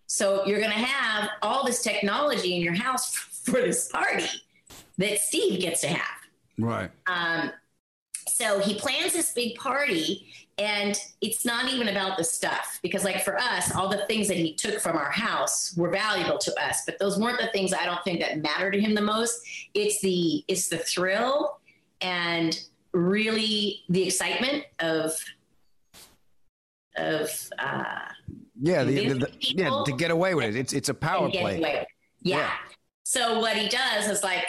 So 0.07 0.45
you're 0.45 0.59
going 0.59 0.71
to 0.71 0.77
have 0.77 1.29
all 1.41 1.63
this 1.65 1.83
technology 1.83 2.55
in 2.55 2.61
your 2.61 2.73
house 2.73 3.13
for 3.43 3.61
this 3.61 3.89
party 3.89 4.25
that 4.97 5.19
Steve 5.19 5.59
gets 5.61 5.81
to 5.81 5.87
have. 5.87 6.17
Right. 6.57 6.91
Um, 7.07 7.51
so 8.27 8.59
he 8.59 8.75
plans 8.75 9.13
this 9.13 9.33
big 9.33 9.55
party, 9.55 10.27
and 10.57 10.95
it's 11.21 11.43
not 11.43 11.71
even 11.71 11.87
about 11.89 12.17
the 12.17 12.23
stuff 12.23 12.79
because, 12.83 13.03
like 13.03 13.23
for 13.23 13.37
us, 13.37 13.73
all 13.75 13.89
the 13.89 14.05
things 14.05 14.27
that 14.27 14.37
he 14.37 14.53
took 14.53 14.79
from 14.79 14.95
our 14.95 15.09
house 15.11 15.75
were 15.75 15.89
valuable 15.89 16.37
to 16.37 16.53
us, 16.63 16.83
but 16.85 16.99
those 16.99 17.17
weren't 17.19 17.39
the 17.39 17.47
things 17.47 17.73
I 17.73 17.85
don't 17.85 18.03
think 18.03 18.19
that 18.21 18.41
matter 18.41 18.69
to 18.69 18.79
him 18.79 18.93
the 18.93 19.01
most. 19.01 19.41
It's 19.73 20.01
the 20.01 20.43
it's 20.47 20.67
the 20.69 20.77
thrill 20.77 21.59
and 22.01 22.59
really 22.93 23.81
the 23.89 24.03
excitement 24.03 24.65
of 24.79 25.13
of 26.97 27.49
uh, 27.57 27.95
Yeah, 28.61 28.83
the, 28.83 29.07
the, 29.07 29.13
the- 29.15 29.31
yeah, 29.39 29.83
to 29.85 29.93
get 29.93 30.11
away 30.11 30.35
with 30.35 30.45
it. 30.45 30.55
It's 30.55 30.73
it's 30.73 30.89
a 30.89 30.93
power 30.93 31.29
play. 31.29 31.57
away. 31.57 31.87
Yeah. 32.21 32.51
So 33.11 33.39
what 33.41 33.57
he 33.57 33.67
does 33.67 34.07
is 34.07 34.23
like 34.23 34.45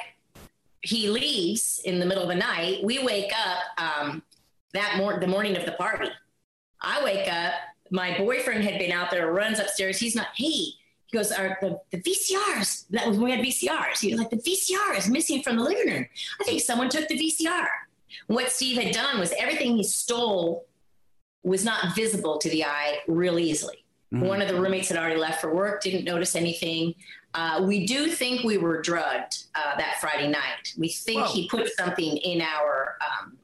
he 0.83 1.09
leaves 1.11 1.81
in 1.85 1.99
the 1.99 2.07
middle 2.07 2.23
of 2.23 2.29
the 2.29 2.37
night. 2.37 2.85
We 2.85 3.03
wake 3.03 3.33
up 3.37 3.59
um, 3.77 4.23
that 4.73 4.99
mor- 4.99 5.19
the 5.19 5.27
morning 5.27 5.57
of 5.57 5.65
the 5.67 5.73
party. 5.73 6.09
I 6.81 7.03
wake 7.03 7.27
up. 7.27 7.55
My 7.91 8.17
boyfriend 8.17 8.63
had 8.63 8.79
been 8.79 8.93
out 8.93 9.11
there, 9.11 9.33
runs 9.33 9.59
upstairs. 9.59 9.99
He's 9.99 10.15
not. 10.15 10.29
Hey, 10.37 10.47
he 10.47 10.77
goes. 11.13 11.33
Are 11.33 11.59
the, 11.61 11.81
the 11.91 12.01
VCRs? 12.03 12.85
That 12.91 13.09
was 13.09 13.19
when 13.19 13.25
we 13.25 13.31
had 13.33 13.41
VCRs. 13.45 13.99
He 13.99 14.13
was 14.13 14.21
like, 14.21 14.31
the 14.31 14.37
VCR 14.37 14.97
is 14.97 15.09
missing 15.09 15.43
from 15.43 15.57
the 15.57 15.65
living 15.65 15.93
room. 15.93 16.07
I 16.41 16.45
think 16.45 16.61
someone 16.61 16.89
took 16.89 17.09
the 17.09 17.19
VCR. 17.19 17.67
What 18.29 18.53
Steve 18.53 18.81
had 18.81 18.95
done 18.95 19.19
was 19.19 19.35
everything 19.41 19.77
he 19.77 19.83
stole 19.83 20.67
was 21.43 21.65
not 21.65 21.97
visible 21.97 22.39
to 22.39 22.49
the 22.49 22.65
eye 22.65 22.99
real 23.09 23.41
easily. 23.41 23.85
Mhm. 24.15 24.27
One 24.29 24.41
of 24.41 24.47
the 24.47 24.55
roommates 24.55 24.89
had 24.89 24.99
already 24.99 25.19
left 25.19 25.41
for 25.41 25.53
work, 25.53 25.83
didn't 25.83 26.05
notice 26.05 26.37
anything. 26.37 26.95
Uh, 27.35 27.65
we 27.67 27.87
do 27.87 28.09
think 28.09 28.45
we 28.45 28.59
were 28.59 28.83
drugged 28.83 29.45
uh, 29.55 29.77
that 29.77 29.97
Friday 30.01 30.29
night. 30.29 30.75
We 30.77 30.89
think 30.89 31.27
he 31.27 31.49
put 31.49 31.69
something 31.77 32.17
in 32.19 32.43
our 32.43 32.99
um, 33.01 33.39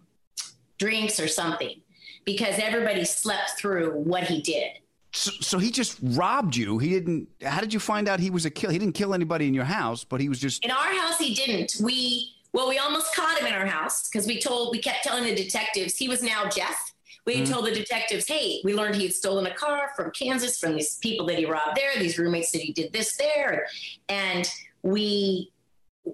drinks 0.78 1.18
or 1.18 1.28
something 1.28 1.80
because 2.24 2.58
everybody 2.58 3.04
slept 3.04 3.52
through 3.58 3.92
what 3.92 4.24
he 4.24 4.42
did. 4.42 4.72
So, 5.12 5.30
so 5.40 5.58
he 5.58 5.70
just 5.70 5.98
robbed 6.02 6.54
you. 6.54 6.76
He 6.78 6.90
didn't. 6.90 7.28
How 7.42 7.60
did 7.60 7.72
you 7.72 7.80
find 7.80 8.08
out 8.08 8.20
he 8.20 8.28
was 8.28 8.44
a 8.44 8.50
kill? 8.50 8.70
He 8.70 8.78
didn't 8.78 8.94
kill 8.94 9.14
anybody 9.14 9.48
in 9.48 9.54
your 9.54 9.64
house, 9.64 10.04
but 10.04 10.20
he 10.20 10.28
was 10.28 10.38
just. 10.38 10.62
In 10.64 10.70
our 10.70 10.92
house, 10.94 11.18
he 11.18 11.34
didn't. 11.34 11.76
We 11.82 12.34
well, 12.52 12.68
we 12.68 12.78
almost 12.78 13.14
caught 13.14 13.38
him 13.38 13.46
in 13.46 13.52
our 13.52 13.66
house 13.66 14.08
because 14.08 14.26
we 14.26 14.40
told 14.40 14.72
we 14.72 14.80
kept 14.80 15.04
telling 15.04 15.24
the 15.24 15.34
detectives 15.34 15.96
he 15.96 16.08
was 16.08 16.22
now 16.22 16.48
Jeff. 16.48 16.87
We 17.28 17.42
Mhm. 17.42 17.50
told 17.50 17.66
the 17.66 17.72
detectives, 17.72 18.26
hey, 18.26 18.62
we 18.64 18.72
learned 18.72 18.96
he 18.96 19.02
had 19.02 19.14
stolen 19.14 19.44
a 19.46 19.54
car 19.54 19.92
from 19.94 20.10
Kansas 20.12 20.58
from 20.58 20.74
these 20.74 20.96
people 20.96 21.26
that 21.26 21.36
he 21.38 21.44
robbed 21.44 21.76
there. 21.76 21.90
These 21.98 22.18
roommates 22.18 22.50
said 22.50 22.62
he 22.62 22.72
did 22.72 22.90
this 22.90 23.16
there, 23.16 23.68
and 24.08 24.50
we 24.82 25.52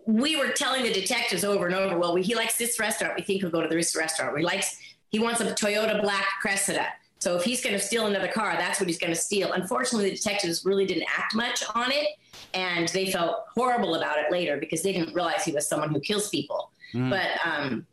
we 0.06 0.34
were 0.34 0.48
telling 0.48 0.82
the 0.82 0.92
detectives 0.92 1.44
over 1.44 1.66
and 1.66 1.74
over, 1.76 1.96
well, 1.96 2.12
we, 2.12 2.20
he 2.20 2.34
likes 2.34 2.58
this 2.58 2.80
restaurant. 2.80 3.14
We 3.16 3.22
think 3.22 3.42
he'll 3.42 3.50
go 3.50 3.62
to 3.62 3.68
this 3.68 3.94
restaurant. 3.94 4.34
We 4.34 4.42
likes 4.42 4.76
he 5.10 5.20
wants 5.20 5.40
a 5.40 5.44
Toyota 5.54 6.02
Black 6.02 6.26
Cressida. 6.42 6.88
So 7.20 7.36
if 7.36 7.44
he's 7.44 7.62
going 7.62 7.76
to 7.76 7.80
steal 7.80 8.06
another 8.08 8.26
car, 8.26 8.56
that's 8.58 8.80
what 8.80 8.88
he's 8.88 8.98
going 8.98 9.12
to 9.12 9.18
steal. 9.28 9.52
Unfortunately, 9.52 10.10
the 10.10 10.16
detectives 10.16 10.64
really 10.64 10.84
didn't 10.84 11.06
act 11.16 11.36
much 11.36 11.62
on 11.76 11.92
it, 11.92 12.08
and 12.54 12.88
they 12.88 13.12
felt 13.12 13.44
horrible 13.54 13.94
about 13.94 14.18
it 14.18 14.32
later 14.32 14.56
because 14.56 14.82
they 14.82 14.92
didn't 14.92 15.14
realize 15.14 15.44
he 15.44 15.52
was 15.52 15.68
someone 15.68 15.90
who 15.90 16.00
kills 16.00 16.28
people. 16.28 16.72
Mm. 16.92 17.10
But 17.10 17.28
um, 17.46 17.86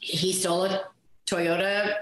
he 0.00 0.32
stole 0.32 0.64
a 0.64 0.84
Toyota 1.26 1.96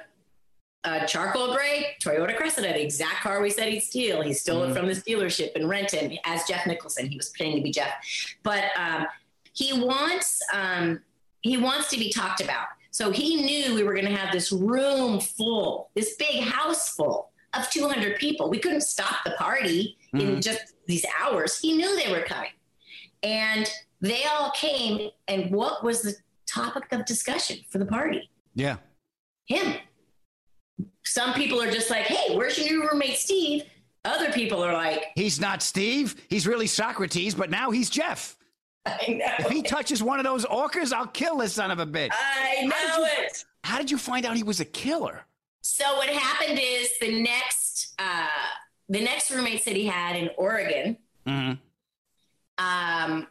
uh, 0.85 1.07
charcoal 1.07 1.55
gray 1.55 1.97
Toyota 2.01 2.37
Cressida, 2.37 2.73
the 2.75 2.83
exact 2.83 3.23
car 3.23 3.41
we 3.41 3.51
said 3.51 3.69
he'd 3.73 3.81
steal. 3.81 4.21
He 4.23 4.33
stole 4.35 4.63
Mm. 4.67 4.71
it 4.71 4.75
from 4.77 4.87
this 4.87 5.01
dealership 5.01 5.53
in 5.53 5.67
Renton 5.67 6.19
as 6.25 6.45
Jeff 6.45 6.67
Nicholson. 6.67 7.07
He 7.07 7.17
was 7.17 7.31
pretending 7.31 7.57
to 7.59 7.63
be 7.63 7.71
Jeff, 7.71 7.93
but 8.43 8.65
um, 8.77 9.07
he 9.53 9.73
wants 9.73 10.41
um, 10.53 11.01
he 11.41 11.57
wants 11.57 11.89
to 11.91 11.99
be 11.99 12.11
talked 12.11 12.41
about. 12.41 12.67
So 12.91 13.11
he 13.11 13.43
knew 13.43 13.75
we 13.75 13.83
were 13.83 13.95
going 13.95 14.07
to 14.07 14.15
have 14.17 14.33
this 14.33 14.53
room 14.53 15.21
full, 15.21 15.91
this 15.95 16.15
big 16.17 16.43
house 16.45 16.95
full 16.95 17.31
of 17.55 17.69
200 17.71 18.19
people. 18.19 18.49
We 18.49 18.59
couldn't 18.59 18.83
stop 18.83 19.17
the 19.25 19.33
party 19.33 19.97
in 20.13 20.21
Mhm. 20.37 20.43
just 20.43 20.75
these 20.87 21.05
hours. 21.21 21.59
He 21.61 21.77
knew 21.77 21.97
they 21.97 22.11
were 22.13 22.23
coming, 22.23 22.51
and 23.23 23.69
they 24.01 24.25
all 24.25 24.51
came. 24.53 25.11
And 25.29 25.51
what 25.51 25.83
was 25.83 26.03
the 26.03 26.15
topic 26.47 26.85
of 26.93 27.05
discussion 27.05 27.59
for 27.71 27.79
the 27.79 27.87
party? 27.87 28.31
Yeah. 28.55 28.77
him. 29.47 29.75
Some 31.05 31.35
people 31.35 31.61
are 31.63 31.71
just 31.71 31.91
like, 31.91 32.03
hey, 32.05 32.35
where's 32.37 32.59
your 32.59 32.69
new 32.69 32.89
roommate, 32.89 33.17
Steve? 33.19 33.63
Other 34.05 34.33
people 34.33 34.63
are 34.63 34.73
like, 34.73 35.07
He's 35.15 35.41
not 35.41 35.63
Steve. 35.63 36.15
He's 36.29 36.47
really 36.47 36.67
Socrates, 36.67 37.35
but 37.35 37.51
now 37.51 37.71
he's 37.71 37.89
Jeff. 37.89 38.37
I 38.87 39.07
know. 39.09 39.25
If 39.39 39.49
he 39.51 39.63
touches 39.63 40.03
one 40.03 40.19
of 40.19 40.25
those 40.25 40.45
orcas, 40.45 40.93
I'll 40.93 41.07
kill 41.07 41.39
this 41.39 41.55
son 41.55 41.71
of 41.71 41.79
a 41.79 41.87
bitch. 41.87 42.11
I 42.13 42.65
know 42.67 43.07
it. 43.19 43.45
How 43.65 43.79
did 43.79 43.91
you 43.91 43.97
find 43.97 44.27
out 44.27 44.37
he 44.37 44.43
was 44.43 44.61
a 44.61 44.65
killer? 44.67 45.25
So 45.63 45.97
what 45.97 46.11
happened 46.11 46.59
is 46.63 46.91
the 47.01 47.23
next 47.23 47.95
uh, 47.99 48.27
the 48.91 49.01
next 49.01 49.31
roommates 49.31 49.65
that 49.65 49.75
he 49.77 49.87
had 49.87 50.17
in 50.17 50.29
Oregon, 50.37 50.99
Mm-hmm. 51.27 51.55
um, 52.65 53.27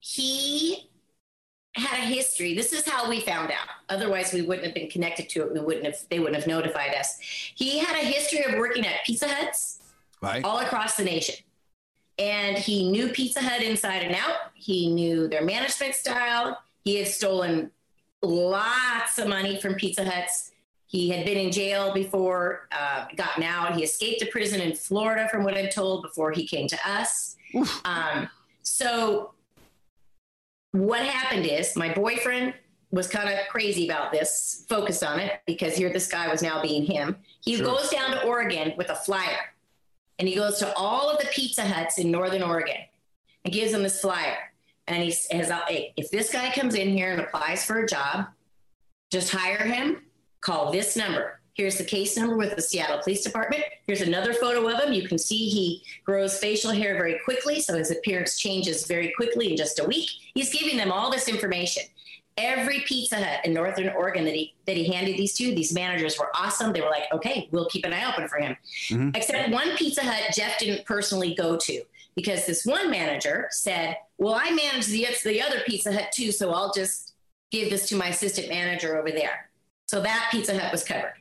he 0.00 0.90
had 1.76 1.98
a 1.98 2.06
history. 2.06 2.54
This 2.54 2.72
is 2.72 2.88
how 2.88 3.08
we 3.08 3.20
found 3.20 3.50
out. 3.50 3.68
Otherwise, 3.88 4.32
we 4.32 4.42
wouldn't 4.42 4.64
have 4.66 4.74
been 4.74 4.88
connected 4.90 5.28
to 5.30 5.42
it. 5.42 5.52
We 5.52 5.60
wouldn't 5.60 5.84
have. 5.86 5.96
They 6.10 6.18
wouldn't 6.18 6.36
have 6.36 6.46
notified 6.46 6.94
us. 6.94 7.18
He 7.20 7.78
had 7.78 7.96
a 7.96 8.04
history 8.04 8.42
of 8.44 8.58
working 8.58 8.84
at 8.86 9.04
Pizza 9.04 9.28
Huts 9.28 9.80
Right. 10.22 10.44
all 10.44 10.58
across 10.60 10.96
the 10.96 11.04
nation. 11.04 11.36
And 12.18 12.56
he 12.56 12.90
knew 12.90 13.08
Pizza 13.10 13.42
Hut 13.42 13.62
inside 13.62 14.02
and 14.02 14.14
out. 14.14 14.36
He 14.54 14.88
knew 14.90 15.28
their 15.28 15.44
management 15.44 15.94
style. 15.94 16.58
He 16.84 16.96
had 16.96 17.08
stolen 17.08 17.70
lots 18.22 19.18
of 19.18 19.28
money 19.28 19.60
from 19.60 19.74
Pizza 19.74 20.04
Huts. 20.04 20.52
He 20.86 21.10
had 21.10 21.26
been 21.26 21.36
in 21.36 21.52
jail 21.52 21.92
before, 21.92 22.68
uh, 22.72 23.06
gotten 23.16 23.42
out. 23.42 23.74
He 23.76 23.82
escaped 23.84 24.20
to 24.20 24.26
prison 24.26 24.60
in 24.60 24.74
Florida, 24.74 25.28
from 25.28 25.44
what 25.44 25.56
I'm 25.58 25.68
told, 25.68 26.02
before 26.02 26.30
he 26.32 26.46
came 26.46 26.68
to 26.68 26.78
us. 26.88 27.36
Um, 27.84 28.28
so, 28.62 29.32
what 30.80 31.02
happened 31.02 31.46
is 31.46 31.76
my 31.76 31.92
boyfriend 31.92 32.54
was 32.90 33.08
kind 33.08 33.28
of 33.28 33.38
crazy 33.48 33.88
about 33.88 34.12
this, 34.12 34.64
focused 34.68 35.02
on 35.02 35.18
it 35.20 35.40
because 35.46 35.76
here 35.76 35.92
this 35.92 36.08
guy 36.08 36.28
was 36.28 36.42
now 36.42 36.62
being 36.62 36.84
him. 36.84 37.16
He 37.40 37.56
Sure. 37.56 37.66
goes 37.66 37.90
down 37.90 38.12
to 38.12 38.24
Oregon 38.24 38.74
with 38.76 38.90
a 38.90 38.94
flyer 38.94 39.54
and 40.18 40.28
he 40.28 40.34
goes 40.34 40.58
to 40.58 40.72
all 40.74 41.10
of 41.10 41.18
the 41.18 41.26
Pizza 41.26 41.66
Huts 41.66 41.98
in 41.98 42.10
Northern 42.10 42.42
Oregon 42.42 42.76
and 43.44 43.52
gives 43.52 43.72
them 43.72 43.82
this 43.82 44.00
flyer. 44.00 44.36
And 44.86 45.02
he 45.02 45.10
says, 45.10 45.50
if 45.96 46.10
this 46.10 46.32
guy 46.32 46.52
comes 46.52 46.74
in 46.74 46.90
here 46.90 47.10
and 47.10 47.20
applies 47.20 47.64
for 47.64 47.80
a 47.80 47.88
job, 47.88 48.26
just 49.10 49.30
hire 49.30 49.64
him, 49.64 50.02
call 50.40 50.70
this 50.70 50.96
number. 50.96 51.35
Here's 51.56 51.78
the 51.78 51.84
case 51.84 52.18
number 52.18 52.36
with 52.36 52.54
the 52.54 52.60
Seattle 52.60 52.98
Police 52.98 53.24
Department. 53.24 53.64
Here's 53.86 54.02
another 54.02 54.34
photo 54.34 54.68
of 54.68 54.84
him. 54.84 54.92
You 54.92 55.08
can 55.08 55.16
see 55.16 55.48
he 55.48 55.82
grows 56.04 56.38
facial 56.38 56.70
hair 56.70 56.94
very 56.98 57.18
quickly, 57.24 57.60
so 57.60 57.78
his 57.78 57.90
appearance 57.90 58.38
changes 58.38 58.86
very 58.86 59.10
quickly 59.16 59.52
in 59.52 59.56
just 59.56 59.78
a 59.78 59.84
week. 59.84 60.10
He's 60.34 60.52
giving 60.52 60.76
them 60.76 60.92
all 60.92 61.10
this 61.10 61.28
information. 61.28 61.84
Every 62.36 62.80
Pizza 62.80 63.16
Hut 63.16 63.46
in 63.46 63.54
Northern 63.54 63.88
Oregon 63.88 64.26
that 64.26 64.34
he 64.34 64.54
that 64.66 64.76
he 64.76 64.92
handed 64.92 65.16
these 65.16 65.32
to, 65.38 65.54
these 65.54 65.72
managers 65.72 66.18
were 66.18 66.28
awesome. 66.34 66.74
They 66.74 66.82
were 66.82 66.90
like, 66.90 67.04
okay, 67.10 67.48
we'll 67.50 67.68
keep 67.70 67.86
an 67.86 67.94
eye 67.94 68.12
open 68.12 68.28
for 68.28 68.36
him. 68.36 68.54
Mm-hmm. 68.90 69.10
Except 69.14 69.50
one 69.50 69.74
Pizza 69.78 70.02
Hut 70.02 70.34
Jeff 70.34 70.58
didn't 70.58 70.84
personally 70.84 71.34
go 71.34 71.56
to 71.56 71.82
because 72.14 72.44
this 72.44 72.66
one 72.66 72.90
manager 72.90 73.48
said, 73.50 73.96
Well, 74.18 74.34
I 74.34 74.50
manage 74.50 74.88
the, 74.88 75.06
the 75.24 75.40
other 75.40 75.60
Pizza 75.64 75.90
Hut 75.90 76.12
too, 76.12 76.32
so 76.32 76.52
I'll 76.52 76.72
just 76.74 77.14
give 77.50 77.70
this 77.70 77.88
to 77.88 77.96
my 77.96 78.08
assistant 78.08 78.50
manager 78.50 78.98
over 78.98 79.10
there. 79.10 79.48
So 79.86 80.02
that 80.02 80.28
Pizza 80.30 80.58
Hut 80.58 80.70
was 80.70 80.84
covered. 80.84 81.14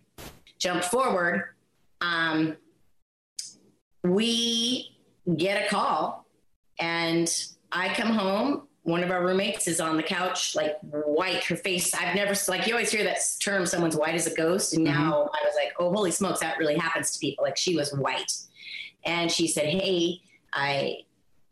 Jump 0.59 0.83
forward. 0.83 1.49
Um, 2.01 2.57
we 4.03 4.97
get 5.35 5.65
a 5.65 5.69
call, 5.69 6.25
and 6.79 7.31
I 7.71 7.93
come 7.93 8.09
home. 8.09 8.67
One 8.83 9.03
of 9.03 9.09
our 9.09 9.25
roommates 9.25 9.67
is 9.67 9.79
on 9.79 9.97
the 9.97 10.03
couch, 10.03 10.55
like 10.55 10.77
white, 10.81 11.43
her 11.45 11.55
face. 11.55 11.93
I've 11.95 12.13
never, 12.13 12.35
like, 12.47 12.67
you 12.67 12.73
always 12.73 12.91
hear 12.91 13.03
that 13.03 13.17
term, 13.41 13.65
someone's 13.65 13.95
white 13.95 14.13
as 14.13 14.27
a 14.27 14.35
ghost. 14.35 14.75
And 14.75 14.83
now 14.83 15.27
I 15.33 15.43
was 15.43 15.55
like, 15.55 15.73
oh, 15.79 15.91
holy 15.91 16.11
smokes, 16.11 16.41
that 16.41 16.59
really 16.59 16.77
happens 16.77 17.09
to 17.11 17.19
people. 17.19 17.43
Like, 17.43 17.57
she 17.57 17.75
was 17.75 17.91
white. 17.93 18.31
And 19.03 19.31
she 19.31 19.47
said, 19.47 19.65
hey, 19.65 20.21
I 20.53 20.97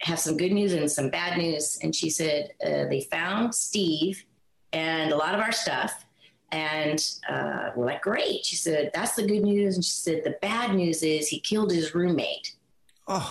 have 0.02 0.20
some 0.20 0.38
good 0.38 0.52
news 0.52 0.74
and 0.74 0.92
some 0.92 1.10
bad 1.10 1.40
news. 1.40 1.80
And 1.82 1.96
she 1.96 2.12
said, 2.12 2.52
uh, 2.64 2.86
they 2.88 3.08
found 3.10 3.56
Steve 3.56 4.26
and 4.72 5.12
a 5.12 5.16
lot 5.16 5.34
of 5.34 5.40
our 5.40 5.52
stuff. 5.52 6.06
And 6.54 7.04
uh, 7.28 7.72
we're 7.76 7.88
like, 7.88 8.04
great. 8.04 8.46
She 8.46 8.56
said, 8.56 8.92
that's 8.94 9.16
the 9.16 9.26
good 9.26 9.42
news. 9.42 9.74
And 9.74 9.84
she 9.84 9.92
said, 9.92 10.24
the 10.24 10.38
bad 10.40 10.76
news 10.76 11.02
is 11.02 11.28
he 11.28 11.40
killed 11.40 11.72
his 11.72 11.96
roommate. 11.96 12.54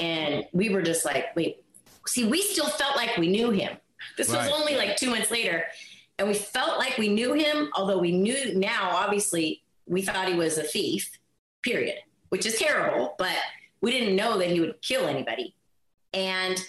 And 0.00 0.44
we 0.52 0.70
were 0.70 0.82
just 0.82 1.04
like, 1.04 1.35
wait, 1.37 1.64
see, 2.06 2.24
we 2.26 2.42
still 2.42 2.68
felt 2.68 2.96
like 2.96 3.16
we 3.16 3.28
knew 3.28 3.50
him. 3.50 3.76
This 4.18 4.28
Right. 4.28 4.38
was 4.50 4.61
only 4.61 4.76
like 4.76 4.96
two 4.96 5.08
months 5.08 5.30
later. 5.30 5.64
And 6.18 6.26
we 6.26 6.35
felt 6.35 6.80
like 6.80 6.98
we 6.98 7.08
knew 7.08 7.32
him, 7.32 7.70
although 7.76 7.98
we 7.98 8.11
knew 8.11 8.54
now, 8.58 8.90
obviously, 8.90 9.62
we 9.87 10.02
thought 10.02 10.26
he 10.28 10.35
was 10.35 10.58
a 10.58 10.64
thief, 10.64 11.08
period, 11.62 11.98
which 12.30 12.44
is 12.44 12.58
terrible, 12.58 13.14
but 13.18 13.37
we 13.80 13.92
didn't 13.92 14.16
know 14.16 14.37
that 14.38 14.50
he 14.50 14.58
would 14.61 14.82
kill 14.82 15.06
anybody. 15.06 15.54
And 16.12 16.61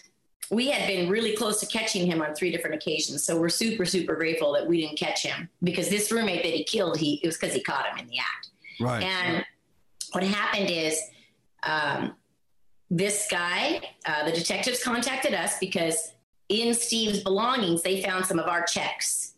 we 0.49 0.69
had 0.69 0.87
been 0.87 1.09
really 1.09 1.35
close 1.35 1.59
to 1.61 1.65
catching 1.65 2.05
him 2.05 2.21
on 2.21 2.35
three 2.35 2.51
different 2.51 2.75
occasions. 2.75 3.23
So 3.23 3.39
we're 3.39 3.49
super, 3.49 3.85
super 3.85 4.15
grateful 4.15 4.51
that 4.53 4.67
we 4.67 4.81
didn't 4.81 4.99
catch 4.99 5.23
him 5.23 5.49
because 5.63 5.89
this 5.89 6.11
roommate 6.11 6.43
that 6.43 6.53
he 6.53 6.63
killed, 6.63 6.97
he 6.97 7.19
it 7.23 7.27
was 7.27 7.37
because 7.37 7.55
he 7.55 7.61
caught 7.61 7.87
him 7.87 7.97
in 7.97 8.07
the 8.07 8.17
act. 8.19 8.49
Right. 8.79 9.03
And 9.03 9.45
what 10.11 10.23
happened 10.23 10.69
is 10.69 10.99
um, 11.63 12.15
this 12.89 13.27
guy, 13.31 13.81
uh, 14.05 14.25
the 14.25 14.31
detectives 14.31 14.83
contacted 14.83 15.33
us 15.33 15.57
because 15.59 16.13
in 16.49 16.73
Steve's 16.73 17.23
belongings, 17.23 17.81
they 17.81 18.01
found 18.01 18.25
some 18.25 18.39
of 18.39 18.47
our 18.47 18.63
checks 18.63 19.33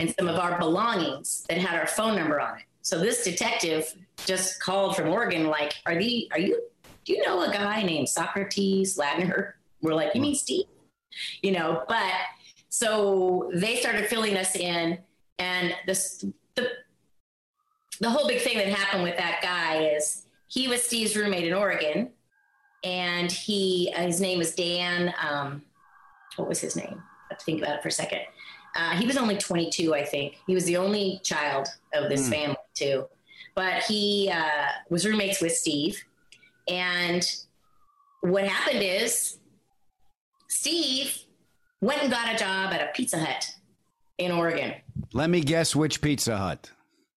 and 0.00 0.14
some 0.18 0.28
of 0.28 0.36
our 0.36 0.58
belongings 0.58 1.44
that 1.48 1.58
had 1.58 1.78
our 1.78 1.86
phone 1.86 2.16
number 2.16 2.40
on 2.40 2.58
it. 2.58 2.64
So 2.82 2.98
this 2.98 3.24
detective 3.24 3.94
just 4.26 4.60
called 4.60 4.94
from 4.94 5.08
Oregon, 5.08 5.48
like, 5.48 5.74
are 5.86 5.96
the 5.96 6.28
are 6.32 6.38
you 6.38 6.62
do 7.04 7.12
you 7.14 7.26
know 7.26 7.42
a 7.42 7.52
guy 7.52 7.82
named 7.82 8.08
Socrates 8.08 8.96
Ladner? 8.98 9.52
We're 9.84 9.94
like, 9.94 10.14
you 10.14 10.20
mean 10.22 10.34
Steve? 10.34 10.64
You 11.42 11.52
know, 11.52 11.84
but 11.86 12.12
so 12.70 13.50
they 13.54 13.76
started 13.76 14.06
filling 14.06 14.36
us 14.36 14.56
in 14.56 14.98
and 15.38 15.74
this 15.86 16.24
the 16.56 16.68
the 18.00 18.10
whole 18.10 18.26
big 18.26 18.40
thing 18.40 18.56
that 18.58 18.66
happened 18.68 19.04
with 19.04 19.16
that 19.16 19.40
guy 19.42 19.84
is 19.94 20.26
he 20.48 20.66
was 20.66 20.82
Steve's 20.82 21.14
roommate 21.16 21.46
in 21.46 21.52
Oregon 21.54 22.10
and 22.82 23.30
he 23.30 23.92
uh, 23.96 24.02
his 24.02 24.20
name 24.20 24.40
is 24.40 24.54
Dan 24.54 25.14
um 25.22 25.62
what 26.36 26.48
was 26.48 26.60
his 26.60 26.74
name? 26.74 27.00
I 27.00 27.34
have 27.34 27.38
to 27.38 27.44
think 27.44 27.62
about 27.62 27.76
it 27.76 27.82
for 27.82 27.88
a 27.88 27.92
second. 27.92 28.20
Uh, 28.74 28.96
he 28.96 29.06
was 29.06 29.16
only 29.16 29.36
22, 29.36 29.94
I 29.94 30.04
think. 30.04 30.38
He 30.48 30.54
was 30.54 30.64
the 30.64 30.76
only 30.78 31.20
child 31.22 31.68
of 31.92 32.08
this 32.10 32.26
Hmm. 32.26 32.32
family, 32.32 32.56
too. 32.74 33.06
But 33.54 33.84
he 33.84 34.32
uh, 34.34 34.66
was 34.90 35.06
roommates 35.06 35.40
with 35.40 35.52
Steve. 35.52 36.02
And 36.66 37.24
what 38.22 38.48
happened 38.48 38.82
is 38.82 39.38
Steve 40.54 41.18
went 41.80 42.00
and 42.02 42.10
got 42.12 42.32
a 42.32 42.38
job 42.38 42.72
at 42.72 42.80
a 42.80 42.92
Pizza 42.94 43.18
Hut 43.18 43.44
in 44.18 44.30
Oregon. 44.30 44.72
Let 45.12 45.28
me 45.28 45.40
guess 45.40 45.74
which 45.74 46.00
Pizza 46.00 46.36
Hut. 46.36 46.70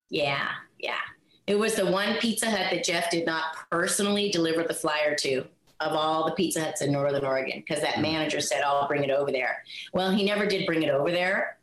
Yeah, 0.09 0.49
yeah. 0.79 0.97
It 1.45 1.57
was 1.57 1.75
the 1.75 1.85
one 1.85 2.17
Pizza 2.17 2.49
Hut 2.49 2.71
that 2.71 2.83
Jeff 2.83 3.11
did 3.11 3.27
not 3.27 3.43
personally 3.69 4.31
deliver 4.31 4.63
the 4.63 4.73
flyer 4.73 5.13
to 5.17 5.45
of 5.79 5.93
all 5.93 6.25
the 6.25 6.31
Pizza 6.31 6.61
Huts 6.63 6.81
in 6.81 6.91
Northern 6.91 7.23
Oregon 7.23 7.59
because 7.59 7.81
that 7.83 7.95
hmm. 7.95 8.01
manager 8.01 8.41
said, 8.41 8.63
I'll 8.63 8.87
bring 8.87 9.03
it 9.03 9.11
over 9.11 9.31
there. 9.31 9.63
Well, 9.93 10.09
he 10.09 10.25
never 10.25 10.47
did 10.47 10.65
bring 10.65 10.81
it 10.81 10.89
over 10.89 11.11
there. 11.11 11.59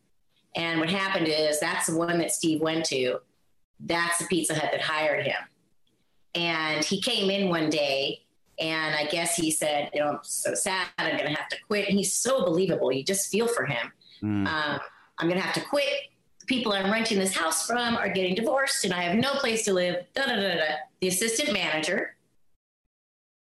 And 0.55 0.79
what 0.79 0.89
happened 0.89 1.27
is 1.27 1.59
that's 1.59 1.89
the 1.89 1.99
one 1.99 2.19
that 2.19 2.31
Steve 2.31 2.61
went 2.61 2.85
to. 2.87 3.19
That's 3.81 4.19
the 4.19 4.27
Pizza 4.27 4.55
Hut 4.55 4.71
that 4.71 4.81
hired 4.81 5.27
him. 5.27 5.43
And 6.37 6.85
he 6.85 7.01
came 7.01 7.31
in 7.31 7.49
one 7.49 7.69
day 7.69 8.24
and 8.59 8.95
I 8.95 9.07
guess 9.07 9.37
he 9.37 9.51
said, 9.51 9.91
You 9.95 10.01
know, 10.01 10.09
I'm 10.11 10.19
so 10.23 10.55
sad. 10.55 10.87
I'm 10.99 11.17
going 11.17 11.33
to 11.33 11.39
have 11.41 11.49
to 11.49 11.57
quit. 11.67 11.89
And 11.89 11.97
he's 11.99 12.13
so 12.13 12.45
believable. 12.45 12.93
You 12.93 13.05
just 13.05 13.31
feel 13.31 13.47
for 13.49 13.65
him. 13.67 13.93
Mm. 14.23 14.47
Um, 14.47 14.81
I'm 15.19 15.29
going 15.29 15.41
to 15.41 15.45
have 15.47 15.55
to 15.55 15.61
quit. 15.69 15.89
The 16.41 16.47
people 16.47 16.73
I'm 16.73 16.91
renting 16.91 17.19
this 17.19 17.35
house 17.35 17.67
from 17.67 17.97
are 17.97 18.09
getting 18.09 18.35
divorced 18.35 18.85
and 18.85 18.93
I 18.93 19.03
have 19.03 19.17
no 19.17 19.33
place 19.35 19.65
to 19.65 19.73
live. 19.73 20.05
Da, 20.15 20.27
da, 20.27 20.37
da, 20.37 20.55
da. 20.57 20.65
The 21.01 21.09
assistant 21.09 21.53
manager 21.53 22.17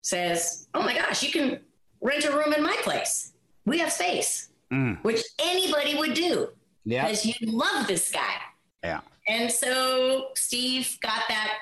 says, 0.04 0.68
Oh 0.74 0.82
my 0.82 0.94
gosh, 0.96 1.24
you 1.24 1.32
can 1.32 1.60
rent 2.02 2.26
a 2.26 2.32
room 2.32 2.54
in 2.54 2.64
my 2.64 2.76
place. 2.84 3.34
We 3.66 3.80
have 3.80 3.92
space, 3.92 4.50
Mm. 4.72 5.04
which 5.04 5.22
anybody 5.40 5.96
would 5.98 6.14
do 6.14 6.50
Yeah. 6.86 7.04
because 7.06 7.26
you 7.26 7.34
love 7.42 7.88
this 7.88 8.10
guy. 8.12 8.36
Yeah. 8.84 9.02
And 9.28 9.52
so 9.52 10.30
Steve 10.36 10.98
got 11.02 11.24
that 11.28 11.58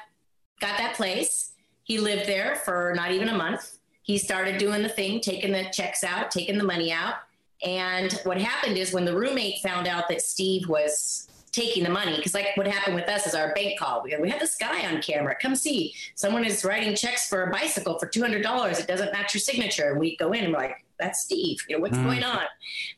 got 0.61 0.77
that 0.77 0.95
place. 0.95 1.48
He 1.89 1.97
lived 1.97 2.27
there 2.27 2.55
for 2.63 2.93
not 2.95 3.11
even 3.11 3.29
a 3.29 3.35
month. 3.35 3.79
He 4.03 4.19
started 4.19 4.59
doing 4.59 4.83
the 4.83 4.89
thing, 4.89 5.21
taking 5.21 5.51
the 5.51 5.65
checks 5.73 6.03
out, 6.03 6.29
taking 6.29 6.59
the 6.59 6.63
money 6.63 6.91
out. 6.91 7.15
And 7.63 8.13
what 8.25 8.37
happened 8.39 8.77
is 8.77 8.93
when 8.93 9.05
the 9.05 9.15
roommate 9.17 9.59
found 9.63 9.87
out 9.87 10.07
that 10.09 10.21
Steve 10.21 10.69
was 10.69 11.27
taking 11.51 11.83
the 11.83 11.89
money, 11.89 12.15
because 12.15 12.35
like 12.35 12.55
what 12.55 12.67
happened 12.67 12.93
with 12.95 13.09
us 13.09 13.25
is 13.25 13.33
our 13.33 13.55
bank 13.55 13.79
call. 13.79 14.03
We, 14.03 14.15
we 14.21 14.29
had 14.29 14.39
this 14.39 14.55
guy 14.55 14.85
on 14.87 15.01
camera. 15.01 15.35
Come 15.41 15.55
see. 15.55 15.95
Someone 16.13 16.45
is 16.45 16.63
writing 16.63 16.95
checks 16.95 17.27
for 17.27 17.45
a 17.45 17.51
bicycle 17.51 17.97
for 17.97 18.05
two 18.05 18.21
hundred 18.21 18.43
dollars. 18.43 18.77
It 18.77 18.87
doesn't 18.87 19.11
match 19.11 19.33
your 19.33 19.41
signature. 19.41 19.89
And 19.89 19.99
we 19.99 20.15
go 20.17 20.31
in 20.31 20.43
and 20.43 20.53
we're 20.53 20.59
like, 20.59 20.85
that's 20.99 21.21
Steve. 21.21 21.57
You 21.67 21.77
know, 21.77 21.81
what's 21.81 21.97
Mm. 21.97 22.03
going 22.03 22.23
on? 22.23 22.43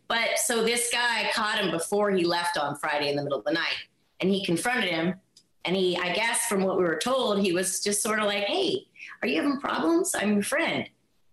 But 0.10 0.38
so 0.38 0.66
this 0.66 0.90
guy 0.92 1.32
caught 1.34 1.60
him 1.60 1.72
before 1.72 2.12
he 2.12 2.26
left 2.26 2.58
on 2.58 2.76
Friday 2.76 3.10
in 3.10 3.16
the 3.16 3.24
middle 3.24 3.40
of 3.40 3.46
the 3.46 3.54
night. 3.54 3.78
And 4.20 4.30
he 4.30 4.44
confronted 4.46 4.90
him. 4.92 5.16
And 5.64 5.76
he, 5.76 5.96
I 5.96 6.12
guess 6.14 6.48
from 6.48 6.64
what 6.64 6.78
we 6.78 6.84
were 6.84 6.98
told, 6.98 7.40
he 7.40 7.54
was 7.54 7.82
just 7.82 8.02
sort 8.02 8.18
of 8.20 8.26
like, 8.26 8.46
hey, 8.46 8.88
are 9.22 9.28
you 9.28 9.42
having 9.42 9.60
problems? 9.60 10.16
I'm 10.16 10.34
your 10.34 10.44
friend. 10.44 10.90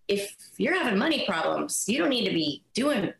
If 0.09 0.37
you're 0.57 0.75
having 0.75 0.99
money 0.99 1.25
problems, 1.27 1.85
you 1.87 1.99
don't 1.99 2.11
need 2.11 2.25
to 2.25 2.35
be 2.35 2.63
doing 2.75 3.13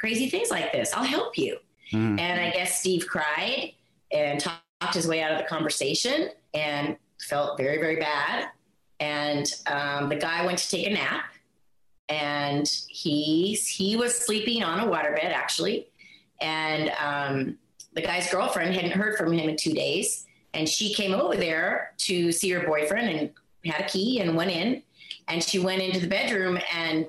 crazy 0.00 0.28
things 0.28 0.50
like 0.50 0.72
this. 0.72 0.92
I'll 0.92 1.04
help 1.04 1.36
you. 1.36 1.58
Mm. 1.92 2.18
And 2.18 2.40
I 2.40 2.50
guess 2.50 2.80
Steve 2.80 3.06
cried 3.06 3.72
and 4.12 4.40
talked 4.40 4.94
his 4.94 5.06
way 5.06 5.22
out 5.22 5.32
of 5.32 5.38
the 5.38 5.44
conversation 5.44 6.30
and 6.54 6.96
felt 7.20 7.58
very, 7.58 7.78
very 7.78 7.96
bad. 7.96 8.48
And 9.00 9.46
um, 9.66 10.08
the 10.08 10.16
guy 10.16 10.44
went 10.44 10.58
to 10.58 10.70
take 10.70 10.86
a 10.86 10.90
nap 10.90 11.32
and 12.08 12.68
he, 12.88 13.54
he 13.54 13.96
was 13.96 14.14
sleeping 14.14 14.62
on 14.62 14.80
a 14.80 14.90
waterbed 14.90 15.32
actually. 15.32 15.88
And 16.40 16.90
um, 17.00 17.58
the 17.94 18.02
guy's 18.02 18.30
girlfriend 18.30 18.74
hadn't 18.74 18.92
heard 18.92 19.16
from 19.16 19.32
him 19.32 19.48
in 19.48 19.56
two 19.56 19.72
days. 19.72 20.26
And 20.54 20.68
she 20.68 20.94
came 20.94 21.12
over 21.12 21.36
there 21.36 21.94
to 21.98 22.32
see 22.32 22.50
her 22.50 22.66
boyfriend 22.66 23.08
and 23.08 23.30
had 23.64 23.80
a 23.82 23.88
key 23.88 24.20
and 24.20 24.36
went 24.36 24.50
in. 24.50 24.82
And 25.28 25.42
she 25.42 25.58
went 25.58 25.82
into 25.82 26.00
the 26.00 26.06
bedroom 26.06 26.58
and 26.74 27.06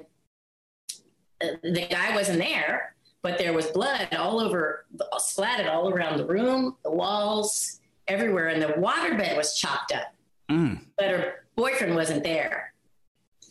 uh, 1.41 1.47
the 1.64 1.88
guy 1.89 2.14
wasn't 2.14 2.39
there, 2.39 2.95
but 3.22 3.38
there 3.38 3.54
was 3.54 3.68
blood 3.68 4.14
all 4.16 4.39
over, 4.39 4.86
splattered 5.18 5.68
all 5.68 5.89
around 5.89 6.18
the 6.18 6.26
room, 6.26 6.76
the 6.84 6.91
walls, 6.91 7.80
everywhere, 8.08 8.47
and 8.47 8.62
the 8.62 8.68
waterbed 8.68 9.38
was 9.38 9.56
chopped 9.56 9.93
up. 9.93 10.14
Mm. 10.50 10.82
But 10.97 11.10
her 11.10 11.45
boyfriend 11.56 11.95
wasn't 11.95 12.24
there. 12.24 12.74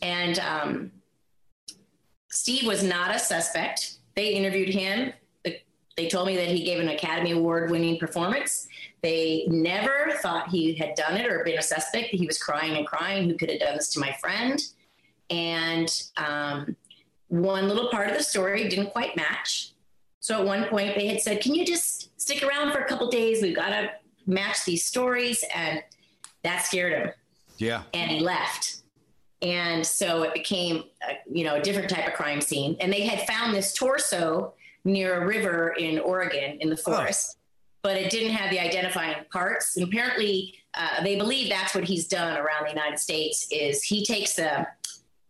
And 0.02 0.38
um, 0.40 0.92
Steve 2.30 2.66
was 2.66 2.82
not 2.82 3.14
a 3.14 3.18
suspect. 3.18 3.98
They 4.14 4.28
interviewed 4.28 4.70
him. 4.70 5.12
They 5.96 6.08
told 6.08 6.28
me 6.28 6.36
that 6.36 6.46
he 6.46 6.62
gave 6.62 6.78
an 6.78 6.90
Academy 6.90 7.32
Award 7.32 7.72
winning 7.72 7.98
performance. 7.98 8.67
They 9.02 9.46
never 9.48 10.12
thought 10.20 10.48
he 10.48 10.74
had 10.74 10.94
done 10.94 11.16
it 11.16 11.26
or 11.26 11.44
been 11.44 11.58
a 11.58 11.62
suspect. 11.62 12.08
He 12.08 12.26
was 12.26 12.38
crying 12.38 12.76
and 12.76 12.86
crying. 12.86 13.28
Who 13.28 13.36
could 13.36 13.50
have 13.50 13.60
done 13.60 13.76
this 13.76 13.92
to 13.92 14.00
my 14.00 14.12
friend? 14.20 14.60
And 15.30 16.02
um, 16.16 16.76
one 17.28 17.68
little 17.68 17.90
part 17.90 18.10
of 18.10 18.16
the 18.16 18.22
story 18.22 18.68
didn't 18.68 18.90
quite 18.90 19.16
match. 19.16 19.72
So 20.20 20.38
at 20.40 20.44
one 20.44 20.64
point, 20.64 20.96
they 20.96 21.06
had 21.06 21.20
said, 21.20 21.40
Can 21.40 21.54
you 21.54 21.64
just 21.64 22.20
stick 22.20 22.42
around 22.42 22.72
for 22.72 22.78
a 22.80 22.88
couple 22.88 23.08
days? 23.08 23.40
We've 23.40 23.54
got 23.54 23.70
to 23.70 23.90
match 24.26 24.64
these 24.64 24.84
stories. 24.84 25.44
And 25.54 25.82
that 26.42 26.64
scared 26.64 26.92
him. 26.92 27.12
Yeah. 27.58 27.82
And 27.94 28.10
he 28.10 28.20
left. 28.20 28.82
And 29.40 29.86
so 29.86 30.24
it 30.24 30.34
became, 30.34 30.84
a, 31.08 31.14
you 31.30 31.44
know, 31.44 31.54
a 31.54 31.62
different 31.62 31.88
type 31.88 32.06
of 32.06 32.14
crime 32.14 32.40
scene. 32.40 32.76
And 32.80 32.92
they 32.92 33.02
had 33.02 33.26
found 33.26 33.54
this 33.54 33.72
torso 33.72 34.54
near 34.84 35.22
a 35.22 35.26
river 35.26 35.74
in 35.78 35.98
Oregon 36.00 36.58
in 36.60 36.70
the 36.70 36.76
forest. 36.76 37.37
But 37.82 37.96
it 37.96 38.10
didn't 38.10 38.32
have 38.32 38.50
the 38.50 38.58
identifying 38.58 39.16
parts. 39.32 39.76
And 39.76 39.86
apparently, 39.86 40.54
uh, 40.74 41.02
they 41.02 41.16
believe 41.16 41.48
that's 41.48 41.74
what 41.74 41.84
he's 41.84 42.06
done 42.08 42.36
around 42.36 42.64
the 42.64 42.70
United 42.70 42.98
States. 42.98 43.46
Is 43.50 43.82
he 43.82 44.04
takes 44.04 44.34
the 44.34 44.66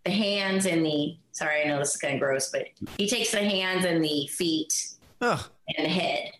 the 0.04 0.10
hands 0.10 0.66
and 0.66 0.84
the 0.84 1.16
sorry, 1.32 1.62
I 1.62 1.68
know 1.68 1.78
this 1.78 1.94
is 1.94 2.00
kind 2.00 2.14
of 2.14 2.20
gross, 2.20 2.50
but 2.50 2.68
he 2.96 3.08
takes 3.08 3.30
the 3.30 3.38
hands 3.38 3.84
and 3.84 4.02
the 4.02 4.26
feet 4.28 4.94
Ugh. 5.20 5.40
and 5.76 5.86
the 5.86 5.90
head 5.90 6.30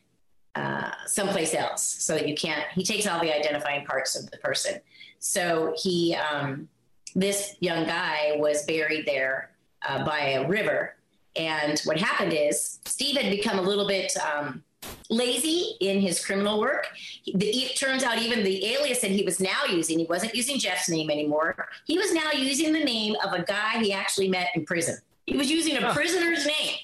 uh, 0.55 0.91
someplace 1.07 1.55
else, 1.55 1.83
so 1.83 2.15
that 2.15 2.27
you 2.29 2.35
can't. 2.35 2.65
He 2.73 2.83
takes 2.83 3.07
all 3.07 3.21
the 3.21 3.35
identifying 3.35 3.85
parts 3.85 4.17
of 4.17 4.31
the 4.31 4.39
person. 4.39 4.81
So 5.21 5.75
he, 5.77 6.15
um, 6.15 6.69
this 7.15 7.57
young 7.61 7.85
guy, 7.85 8.37
was 8.37 8.65
buried 8.65 9.07
there 9.07 9.51
uh, 9.87 10.05
by 10.05 10.31
a 10.31 10.49
river 10.49 10.95
and 11.39 11.81
what 11.85 11.99
happened 11.99 12.33
is 12.33 12.81
Steve 12.85 13.17
had 13.17 13.31
become 13.31 13.59
a 13.59 13.63
little 13.63 13.87
bit 13.87 14.13
um, 14.19 14.63
lazy 15.11 15.77
in 15.81 16.01
his 16.01 16.25
criminal 16.25 16.61
work. 16.61 16.89
The, 17.25 17.47
it 17.47 17.77
turns 17.79 18.03
out 18.03 18.19
even 18.19 18.45
the 18.45 18.65
alias 18.67 19.01
that 19.01 19.11
he 19.11 19.25
was 19.25 19.41
now 19.41 19.65
using, 19.69 19.99
he 19.99 20.07
wasn't 20.07 20.35
using 20.35 20.59
Jeff's 20.59 20.89
name 20.89 21.11
anymore. 21.11 21.69
He 21.87 21.99
was 21.99 22.13
now 22.13 22.31
using 22.33 22.73
the 22.73 22.85
name 22.85 23.17
of 23.25 23.33
a 23.33 23.43
guy 23.43 23.79
he 23.81 23.93
actually 23.93 24.29
met 24.29 24.49
in 24.55 24.65
prison. 24.65 24.99
He 25.27 25.37
was 25.37 25.51
using 25.51 25.77
a 25.77 25.93
prisoner's 25.93 26.47
name 26.47 26.77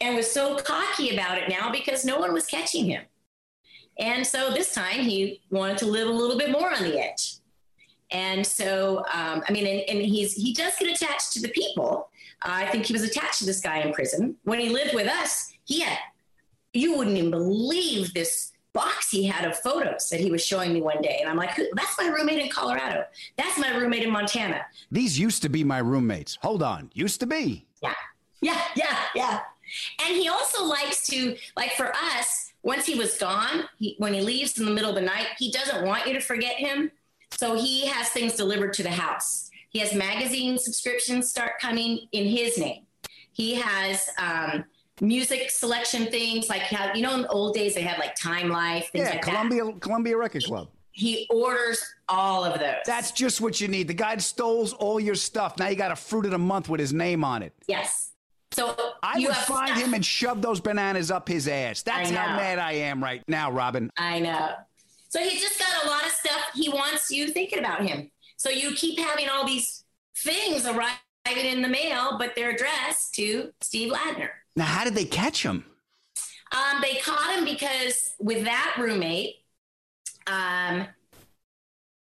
and 0.00 0.16
was 0.16 0.30
so 0.30 0.56
cocky 0.56 1.14
about 1.14 1.38
it 1.38 1.48
now 1.48 1.70
because 1.70 2.04
no 2.04 2.18
one 2.18 2.32
was 2.32 2.46
catching 2.46 2.86
him. 2.86 3.02
And 3.98 4.26
so 4.26 4.50
this 4.50 4.74
time 4.74 5.00
he 5.00 5.40
wanted 5.50 5.78
to 5.78 5.86
live 5.86 6.08
a 6.08 6.12
little 6.12 6.36
bit 6.36 6.50
more 6.50 6.74
on 6.74 6.82
the 6.82 6.98
edge. 6.98 7.36
And 8.10 8.46
so, 8.46 8.98
um, 9.12 9.42
I 9.48 9.52
mean, 9.52 9.66
and, 9.66 9.80
and 9.88 10.00
he's 10.00 10.34
he 10.34 10.52
does 10.52 10.74
get 10.78 10.94
attached 10.94 11.32
to 11.32 11.42
the 11.42 11.48
people, 11.48 12.10
I 12.42 12.66
think 12.66 12.84
he 12.84 12.92
was 12.92 13.02
attached 13.02 13.38
to 13.40 13.46
this 13.46 13.60
guy 13.60 13.78
in 13.78 13.92
prison. 13.92 14.36
When 14.44 14.60
he 14.60 14.68
lived 14.68 14.94
with 14.94 15.08
us, 15.08 15.52
he 15.64 15.80
had, 15.80 15.98
you 16.76 16.96
wouldn't 16.96 17.16
even 17.16 17.30
believe 17.30 18.14
this 18.14 18.52
box 18.72 19.10
he 19.10 19.24
had 19.24 19.46
of 19.46 19.56
photos 19.58 20.08
that 20.10 20.20
he 20.20 20.30
was 20.30 20.44
showing 20.44 20.72
me 20.74 20.82
one 20.82 21.00
day. 21.00 21.18
And 21.20 21.30
I'm 21.30 21.36
like, 21.36 21.56
that's 21.74 21.98
my 21.98 22.08
roommate 22.08 22.40
in 22.40 22.50
Colorado. 22.50 23.04
That's 23.38 23.58
my 23.58 23.74
roommate 23.74 24.02
in 24.02 24.10
Montana. 24.10 24.66
These 24.90 25.18
used 25.18 25.42
to 25.42 25.48
be 25.48 25.64
my 25.64 25.78
roommates. 25.78 26.38
Hold 26.42 26.62
on. 26.62 26.90
Used 26.92 27.20
to 27.20 27.26
be. 27.26 27.66
Yeah. 27.82 27.94
Yeah. 28.42 28.60
Yeah. 28.74 28.98
Yeah. 29.14 29.40
And 30.04 30.16
he 30.16 30.28
also 30.28 30.64
likes 30.64 31.06
to, 31.06 31.36
like 31.56 31.72
for 31.72 31.90
us, 31.94 32.52
once 32.62 32.84
he 32.84 32.96
was 32.96 33.16
gone, 33.16 33.64
he, 33.78 33.94
when 33.98 34.12
he 34.12 34.20
leaves 34.20 34.58
in 34.58 34.66
the 34.66 34.70
middle 34.70 34.90
of 34.90 34.96
the 34.96 35.00
night, 35.00 35.28
he 35.38 35.50
doesn't 35.50 35.86
want 35.86 36.06
you 36.06 36.12
to 36.12 36.20
forget 36.20 36.56
him. 36.56 36.90
So 37.30 37.56
he 37.56 37.86
has 37.86 38.10
things 38.10 38.34
delivered 38.34 38.74
to 38.74 38.82
the 38.82 38.90
house. 38.90 39.50
He 39.70 39.78
has 39.78 39.94
magazine 39.94 40.58
subscriptions 40.58 41.30
start 41.30 41.52
coming 41.60 42.08
in 42.12 42.26
his 42.26 42.58
name. 42.58 42.82
He 43.32 43.54
has 43.54 44.08
um, 44.18 44.64
music 45.00 45.50
selection 45.50 46.06
things 46.06 46.48
like 46.48 46.62
how 46.62 46.92
you 46.94 47.02
know 47.02 47.14
in 47.14 47.22
the 47.22 47.28
old 47.28 47.54
days 47.54 47.74
they 47.74 47.82
had 47.82 47.98
like 47.98 48.14
Time 48.14 48.48
Life 48.48 48.90
things 48.92 49.06
yeah, 49.06 49.10
like 49.10 49.22
Columbia 49.22 49.64
that. 49.64 49.80
Columbia 49.80 50.16
Record 50.16 50.44
Club. 50.44 50.68
He 50.92 51.26
orders 51.28 51.84
all 52.08 52.42
of 52.42 52.58
those. 52.58 52.76
That's 52.86 53.10
just 53.10 53.42
what 53.42 53.60
you 53.60 53.68
need. 53.68 53.86
The 53.86 53.94
guy 53.94 54.16
stole 54.16 54.66
all 54.78 54.98
your 54.98 55.14
stuff. 55.14 55.58
Now 55.58 55.68
you 55.68 55.76
got 55.76 55.90
a 55.90 55.96
fruit 55.96 56.24
of 56.24 56.30
the 56.30 56.38
month 56.38 56.70
with 56.70 56.80
his 56.80 56.94
name 56.94 57.22
on 57.22 57.42
it. 57.42 57.52
Yes. 57.68 58.12
So 58.52 58.74
I 59.02 59.18
would 59.18 59.36
find 59.36 59.68
stuff. 59.68 59.82
him 59.82 59.92
and 59.92 60.02
shove 60.02 60.40
those 60.40 60.60
bananas 60.60 61.10
up 61.10 61.28
his 61.28 61.48
ass. 61.48 61.82
That's 61.82 62.08
how 62.08 62.36
mad 62.36 62.58
I 62.58 62.72
am 62.72 63.02
right 63.02 63.22
now, 63.28 63.50
Robin. 63.52 63.90
I 63.98 64.20
know. 64.20 64.54
So 65.10 65.20
he's 65.20 65.42
just 65.42 65.58
got 65.58 65.84
a 65.84 65.88
lot 65.88 66.06
of 66.06 66.12
stuff 66.12 66.40
he 66.54 66.70
wants 66.70 67.10
you 67.10 67.28
thinking 67.28 67.58
about 67.58 67.86
him. 67.86 68.10
So 68.38 68.48
you 68.48 68.72
keep 68.74 68.98
having 68.98 69.28
all 69.28 69.46
these 69.46 69.84
things 70.16 70.64
arriving 70.64 70.96
in 71.26 71.60
the 71.60 71.68
mail, 71.68 72.16
but 72.18 72.34
they're 72.34 72.50
addressed 72.50 73.14
to 73.14 73.52
Steve 73.60 73.92
Ladner. 73.92 74.30
Now, 74.56 74.64
how 74.64 74.84
did 74.84 74.94
they 74.94 75.04
catch 75.04 75.44
him? 75.44 75.64
Um, 76.52 76.80
they 76.80 76.96
caught 76.96 77.36
him 77.36 77.44
because 77.44 78.14
with 78.18 78.44
that 78.44 78.76
roommate, 78.78 79.36
um, 80.26 80.86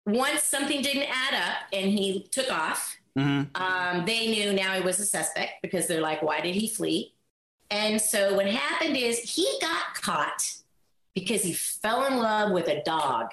once 0.06 0.44
something 0.44 0.82
didn't 0.82 1.08
add 1.10 1.34
up 1.34 1.58
and 1.72 1.90
he 1.90 2.28
took 2.32 2.52
off, 2.52 2.98
mm-hmm. 3.18 3.56
um, 3.56 4.06
they 4.06 4.28
knew 4.28 4.52
now 4.52 4.74
he 4.74 4.82
was 4.82 5.00
a 5.00 5.06
suspect 5.06 5.62
because 5.62 5.88
they're 5.88 6.02
like, 6.02 6.22
why 6.22 6.42
did 6.42 6.56
he 6.56 6.68
flee? 6.68 7.14
And 7.72 8.00
so 8.00 8.36
what 8.36 8.48
happened 8.48 8.98
is 8.98 9.20
he 9.20 9.48
got 9.62 9.96
caught 9.96 10.52
because 11.16 11.44
he 11.44 11.54
fell 11.54 12.06
in 12.06 12.18
love 12.18 12.52
with 12.52 12.68
a 12.68 12.84
dog. 12.84 13.28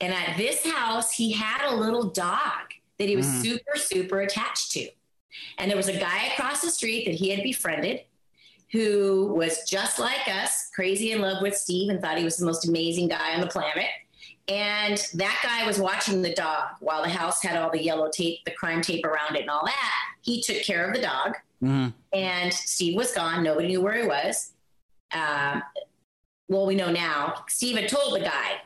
And 0.00 0.12
at 0.12 0.36
this 0.36 0.64
house, 0.66 1.12
he 1.12 1.32
had 1.32 1.66
a 1.66 1.74
little 1.74 2.10
dog 2.10 2.72
that 2.98 3.08
he 3.08 3.16
was 3.16 3.26
mm. 3.26 3.42
super, 3.42 3.76
super 3.76 4.20
attached 4.20 4.72
to. 4.72 4.88
And 5.58 5.70
there 5.70 5.76
was 5.76 5.88
a 5.88 5.98
guy 5.98 6.26
across 6.32 6.60
the 6.60 6.70
street 6.70 7.06
that 7.06 7.14
he 7.14 7.30
had 7.30 7.42
befriended 7.42 8.00
who 8.72 9.32
was 9.36 9.64
just 9.68 9.98
like 9.98 10.28
us, 10.28 10.70
crazy 10.74 11.12
in 11.12 11.20
love 11.20 11.40
with 11.40 11.56
Steve 11.56 11.90
and 11.90 12.00
thought 12.00 12.18
he 12.18 12.24
was 12.24 12.36
the 12.36 12.44
most 12.44 12.68
amazing 12.68 13.08
guy 13.08 13.34
on 13.34 13.40
the 13.40 13.46
planet. 13.46 13.86
And 14.48 14.98
that 15.14 15.40
guy 15.42 15.66
was 15.66 15.78
watching 15.78 16.22
the 16.22 16.34
dog 16.34 16.70
while 16.80 17.02
the 17.02 17.08
house 17.08 17.42
had 17.42 17.56
all 17.56 17.70
the 17.70 17.82
yellow 17.82 18.10
tape, 18.10 18.44
the 18.44 18.52
crime 18.52 18.80
tape 18.80 19.04
around 19.04 19.36
it, 19.36 19.42
and 19.42 19.50
all 19.50 19.64
that. 19.64 19.94
He 20.22 20.42
took 20.42 20.62
care 20.62 20.86
of 20.86 20.94
the 20.94 21.02
dog. 21.02 21.34
Mm-hmm. 21.62 21.88
And 22.12 22.52
Steve 22.52 22.96
was 22.96 23.12
gone. 23.12 23.42
Nobody 23.42 23.68
knew 23.68 23.80
where 23.80 24.00
he 24.00 24.06
was. 24.06 24.52
Um, 25.12 25.62
well, 26.48 26.66
we 26.66 26.74
know 26.74 26.92
now. 26.92 27.44
Steve 27.48 27.76
had 27.76 27.88
told 27.88 28.14
the 28.14 28.20
guy, 28.20 28.60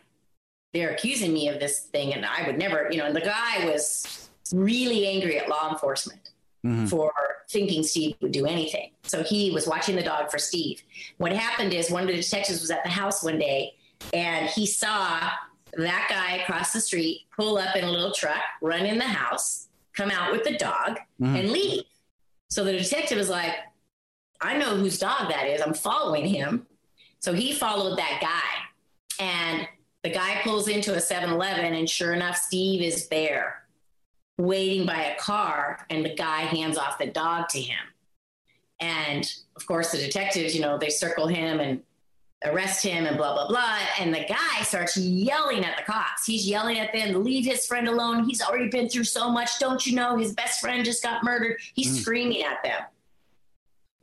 they're 0.74 0.90
accusing 0.90 1.32
me 1.32 1.48
of 1.48 1.60
this 1.60 1.80
thing, 1.80 2.14
and 2.14 2.24
I 2.24 2.46
would 2.46 2.58
never, 2.58 2.88
you 2.90 2.98
know, 2.98 3.06
and 3.06 3.16
the 3.16 3.20
guy 3.20 3.64
was 3.64 4.28
really 4.52 5.06
angry 5.06 5.38
at 5.38 5.48
law 5.48 5.70
enforcement 5.70 6.29
mm-hmm. 6.64 6.86
for 6.86 7.12
thinking 7.48 7.82
Steve 7.82 8.16
would 8.20 8.32
do 8.32 8.46
anything. 8.46 8.90
So 9.02 9.22
he 9.22 9.50
was 9.50 9.66
watching 9.66 9.96
the 9.96 10.02
dog 10.02 10.30
for 10.30 10.38
Steve. 10.38 10.82
What 11.18 11.32
happened 11.32 11.72
is 11.72 11.90
one 11.90 12.02
of 12.02 12.08
the 12.08 12.16
detectives 12.16 12.60
was 12.60 12.70
at 12.70 12.84
the 12.84 12.90
house 12.90 13.22
one 13.22 13.38
day 13.38 13.74
and 14.12 14.48
he 14.48 14.66
saw 14.66 15.30
that 15.76 16.06
guy 16.08 16.36
across 16.42 16.72
the 16.72 16.80
street 16.80 17.22
pull 17.36 17.58
up 17.58 17.76
in 17.76 17.84
a 17.84 17.90
little 17.90 18.12
truck, 18.12 18.42
run 18.60 18.86
in 18.86 18.98
the 18.98 19.04
house, 19.04 19.68
come 19.94 20.10
out 20.10 20.32
with 20.32 20.44
the 20.44 20.56
dog, 20.56 20.98
mm-hmm. 21.20 21.36
and 21.36 21.50
leave. 21.50 21.84
So 22.48 22.64
the 22.64 22.72
detective 22.72 23.18
was 23.18 23.28
like, 23.28 23.54
I 24.40 24.56
know 24.56 24.76
whose 24.76 24.98
dog 24.98 25.28
that 25.28 25.46
is. 25.46 25.60
I'm 25.60 25.74
following 25.74 26.26
him. 26.26 26.66
So 27.20 27.32
he 27.32 27.52
followed 27.52 27.98
that 27.98 28.18
guy. 28.20 29.24
And 29.24 29.68
the 30.02 30.10
guy 30.10 30.40
pulls 30.42 30.66
into 30.66 30.94
a 30.94 31.00
7 31.00 31.30
Eleven, 31.30 31.74
and 31.74 31.88
sure 31.88 32.14
enough, 32.14 32.36
Steve 32.36 32.80
is 32.80 33.08
there 33.08 33.59
waiting 34.40 34.86
by 34.86 35.02
a 35.04 35.16
car, 35.18 35.86
and 35.90 36.04
the 36.04 36.14
guy 36.14 36.40
hands 36.40 36.76
off 36.78 36.98
the 36.98 37.06
dog 37.06 37.48
to 37.50 37.60
him. 37.60 37.78
And 38.80 39.30
of 39.56 39.66
course, 39.66 39.92
the 39.92 39.98
detectives, 39.98 40.54
you 40.54 40.62
know, 40.62 40.78
they 40.78 40.88
circle 40.90 41.26
him 41.28 41.60
and 41.60 41.82
arrest 42.44 42.82
him 42.82 43.04
and 43.04 43.18
blah, 43.18 43.34
blah, 43.34 43.48
blah. 43.48 43.78
And 43.98 44.14
the 44.14 44.24
guy 44.26 44.62
starts 44.62 44.96
yelling 44.96 45.64
at 45.64 45.76
the 45.76 45.82
cops. 45.82 46.24
He's 46.24 46.48
yelling 46.48 46.78
at 46.78 46.90
them, 46.92 47.22
leave 47.22 47.44
his 47.44 47.66
friend 47.66 47.86
alone. 47.86 48.24
He's 48.24 48.40
already 48.40 48.70
been 48.70 48.88
through 48.88 49.04
so 49.04 49.30
much. 49.30 49.58
Don't 49.58 49.86
you 49.86 49.94
know 49.94 50.16
his 50.16 50.32
best 50.34 50.60
friend 50.60 50.82
just 50.82 51.02
got 51.02 51.22
murdered? 51.22 51.58
He's 51.74 51.98
Mm. 51.98 52.00
screaming 52.00 52.42
at 52.42 52.62
them 52.62 52.82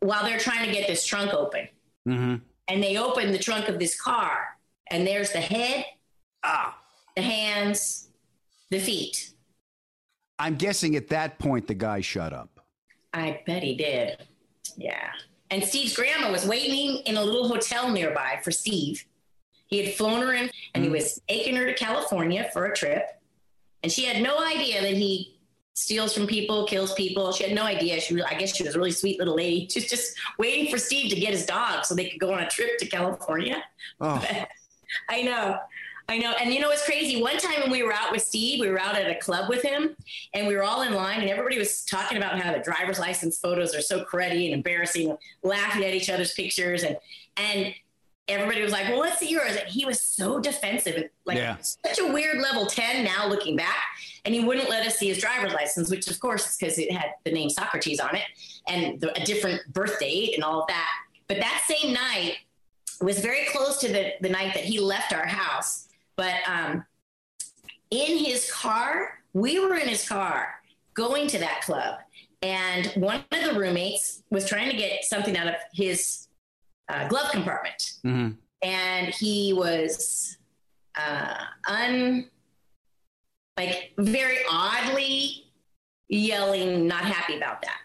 while 0.01 0.23
they're 0.23 0.37
trying 0.37 0.67
to 0.67 0.71
get 0.71 0.87
this 0.87 1.03
trunk 1.03 1.33
open. 1.33 1.67
Mm-hmm. 2.07 2.35
And 2.67 2.83
they 2.83 2.97
open 2.97 3.31
the 3.31 3.39
trunk 3.39 3.69
of 3.69 3.79
this 3.79 3.99
car, 3.99 4.59
and 4.91 5.07
there's 5.07 5.31
the 5.31 5.41
head, 5.41 5.85
Ah. 6.43 6.77
the 7.15 7.23
hands, 7.23 8.09
the 8.69 8.79
feet. 8.79 9.31
I'm 10.39 10.55
guessing 10.55 10.95
at 10.95 11.07
that 11.09 11.39
point 11.39 11.67
the 11.67 11.73
guy 11.73 12.01
shut 12.01 12.33
up. 12.33 12.59
I 13.13 13.41
bet 13.45 13.63
he 13.63 13.75
did. 13.75 14.25
Yeah. 14.75 15.09
And 15.49 15.63
Steve's 15.63 15.95
grandma 15.95 16.31
was 16.31 16.45
waiting 16.45 16.97
in 17.05 17.17
a 17.17 17.23
little 17.23 17.47
hotel 17.47 17.89
nearby 17.89 18.39
for 18.43 18.51
Steve. 18.51 19.05
He 19.67 19.83
had 19.83 19.95
flown 19.95 20.21
her 20.21 20.33
in 20.33 20.49
and 20.73 20.83
he 20.83 20.89
hmm. 20.89 20.95
was 20.95 21.21
taking 21.27 21.55
her 21.55 21.65
to 21.65 21.73
California 21.73 22.49
for 22.53 22.65
a 22.65 22.75
trip. 22.75 23.03
And 23.83 23.91
she 23.91 24.05
had 24.05 24.21
no 24.21 24.43
idea 24.43 24.81
that 24.81 24.93
he 24.93 25.37
steals 25.73 26.13
from 26.13 26.25
people, 26.25 26.65
kills 26.65 26.93
people. 26.93 27.31
She 27.31 27.43
had 27.43 27.53
no 27.53 27.63
idea. 27.63 27.99
She, 28.01 28.21
I 28.21 28.33
guess, 28.33 28.55
she 28.55 28.63
was 28.63 28.75
a 28.75 28.77
really 28.77 28.91
sweet 28.91 29.19
little 29.19 29.35
lady. 29.35 29.67
She's 29.71 29.89
just 29.89 30.17
waiting 30.37 30.71
for 30.71 30.77
Steve 30.77 31.11
to 31.11 31.19
get 31.19 31.31
his 31.31 31.45
dog 31.45 31.85
so 31.85 31.95
they 31.95 32.09
could 32.09 32.19
go 32.19 32.33
on 32.33 32.43
a 32.43 32.49
trip 32.49 32.77
to 32.79 32.87
California. 32.87 33.63
Oh. 34.01 34.23
I 35.09 35.21
know. 35.21 35.59
I 36.09 36.17
know. 36.19 36.33
And 36.39 36.53
you 36.53 36.61
know 36.61 36.69
what's 36.69 36.85
crazy? 36.85 37.21
One 37.21 37.37
time 37.37 37.59
when 37.61 37.71
we 37.71 37.83
were 37.83 37.93
out 37.93 38.11
with 38.13 38.21
Steve, 38.21 38.61
we 38.61 38.69
were 38.69 38.79
out 38.79 38.95
at 38.95 39.09
a 39.09 39.15
club 39.15 39.49
with 39.49 39.61
him 39.61 39.95
and 40.33 40.47
we 40.47 40.55
were 40.55 40.63
all 40.63 40.83
in 40.83 40.93
line 40.93 41.19
and 41.19 41.29
everybody 41.29 41.57
was 41.59 41.83
talking 41.83 42.17
about 42.17 42.39
how 42.39 42.53
the 42.53 42.59
driver's 42.59 42.97
license 42.97 43.37
photos 43.37 43.75
are 43.75 43.81
so 43.81 44.05
cruddy 44.05 44.45
and 44.45 44.53
embarrassing, 44.53 45.17
laughing 45.43 45.83
at 45.83 45.93
each 45.93 46.09
other's 46.09 46.33
pictures. 46.33 46.83
And, 46.83 46.95
and 47.35 47.73
everybody 48.29 48.61
was 48.61 48.71
like, 48.71 48.87
well, 48.87 48.99
let's 48.99 49.19
see 49.19 49.29
yours? 49.29 49.57
And 49.57 49.67
he 49.67 49.83
was 49.85 49.99
so 50.01 50.39
defensive, 50.39 51.09
like 51.25 51.37
Yeah. 51.37 51.57
such 51.57 51.99
a 51.99 52.07
weird 52.07 52.37
level 52.39 52.67
10 52.67 53.03
now 53.03 53.27
looking 53.27 53.57
back. 53.57 53.83
And 54.23 54.33
he 54.33 54.45
wouldn't 54.45 54.69
let 54.69 54.87
us 54.87 54.97
see 54.97 55.09
his 55.09 55.17
driver's 55.17 55.53
license, 55.53 55.89
which 55.89 56.07
of 56.09 56.17
course 56.21 56.49
is 56.49 56.55
because 56.57 56.77
it 56.79 56.89
had 56.89 57.11
the 57.25 57.31
name 57.31 57.49
Socrates 57.49 57.99
on 57.99 58.15
it 58.15 58.23
and 58.67 58.99
the, 59.01 59.13
a 59.21 59.25
different 59.25 59.61
birth 59.73 59.99
date 59.99 60.35
and 60.35 60.43
all 60.43 60.61
of 60.61 60.67
that. 60.67 60.89
But 61.27 61.41
that 61.41 61.63
same 61.67 61.93
night 61.93 62.37
was 63.01 63.19
very 63.19 63.45
close 63.47 63.77
to 63.81 63.89
the, 63.89 64.13
the 64.21 64.29
night 64.29 64.53
that 64.53 64.63
he 64.63 64.79
left 64.79 65.11
our 65.11 65.25
house. 65.25 65.86
But 66.17 66.35
um, 66.47 66.83
in 67.91 68.17
his 68.17 68.51
car, 68.51 69.19
we 69.33 69.59
were 69.59 69.75
in 69.75 69.87
his 69.87 70.07
car 70.07 70.55
going 70.93 71.27
to 71.27 71.37
that 71.37 71.61
club. 71.61 71.99
And 72.41 72.87
one 72.95 73.23
of 73.31 73.53
the 73.53 73.59
roommates 73.59 74.23
was 74.29 74.47
trying 74.47 74.69
to 74.69 74.77
get 74.77 75.05
something 75.05 75.37
out 75.37 75.47
of 75.47 75.55
his 75.73 76.27
uh, 76.89 77.07
glove 77.07 77.31
compartment 77.31 77.93
hmm 78.03 78.29
and 78.61 79.13
he 79.13 79.53
was 79.53 80.37
uh, 80.95 81.35
un 81.67 82.29
like 83.57 83.93
very 83.97 84.37
oddly 84.49 85.45
yelling, 86.09 86.87
not 86.87 87.03
happy 87.03 87.35
about 87.35 87.61
that. 87.63 87.79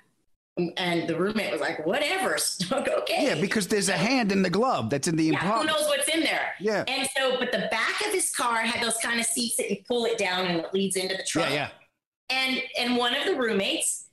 And 0.58 1.08
the 1.08 1.16
roommate 1.18 1.50
was 1.50 1.62
like, 1.62 1.86
"Whatever, 1.86 2.36
okay." 2.72 3.24
Yeah, 3.24 3.40
because 3.40 3.68
there's 3.68 3.88
a 3.88 3.96
hand 3.96 4.32
in 4.32 4.42
the 4.42 4.50
glove 4.50 4.90
that's 4.90 5.08
in 5.08 5.16
the 5.16 5.24
Yeah, 5.24 5.38
who 5.38 5.64
knows 5.64 5.86
what's 5.86 6.08
in 6.08 6.20
there? 6.20 6.52
Yeah. 6.60 6.84
And 6.86 7.08
so, 7.16 7.38
but 7.38 7.52
the 7.52 7.68
back 7.70 8.00
of 8.06 8.12
his 8.12 8.30
car 8.34 8.56
had 8.56 8.84
those 8.84 8.98
kind 8.98 9.18
of 9.18 9.24
seats 9.24 9.56
that 9.56 9.70
you 9.70 9.78
pull 9.88 10.04
it 10.04 10.18
down 10.18 10.46
and 10.46 10.60
it 10.60 10.74
leads 10.74 10.96
into 10.96 11.16
the 11.16 11.22
truck. 11.22 11.48
Yeah, 11.48 11.54
yeah. 11.54 11.68
And 12.28 12.62
and 12.78 12.96
one 12.98 13.14
of 13.16 13.24
the 13.24 13.34
roommates 13.34 14.08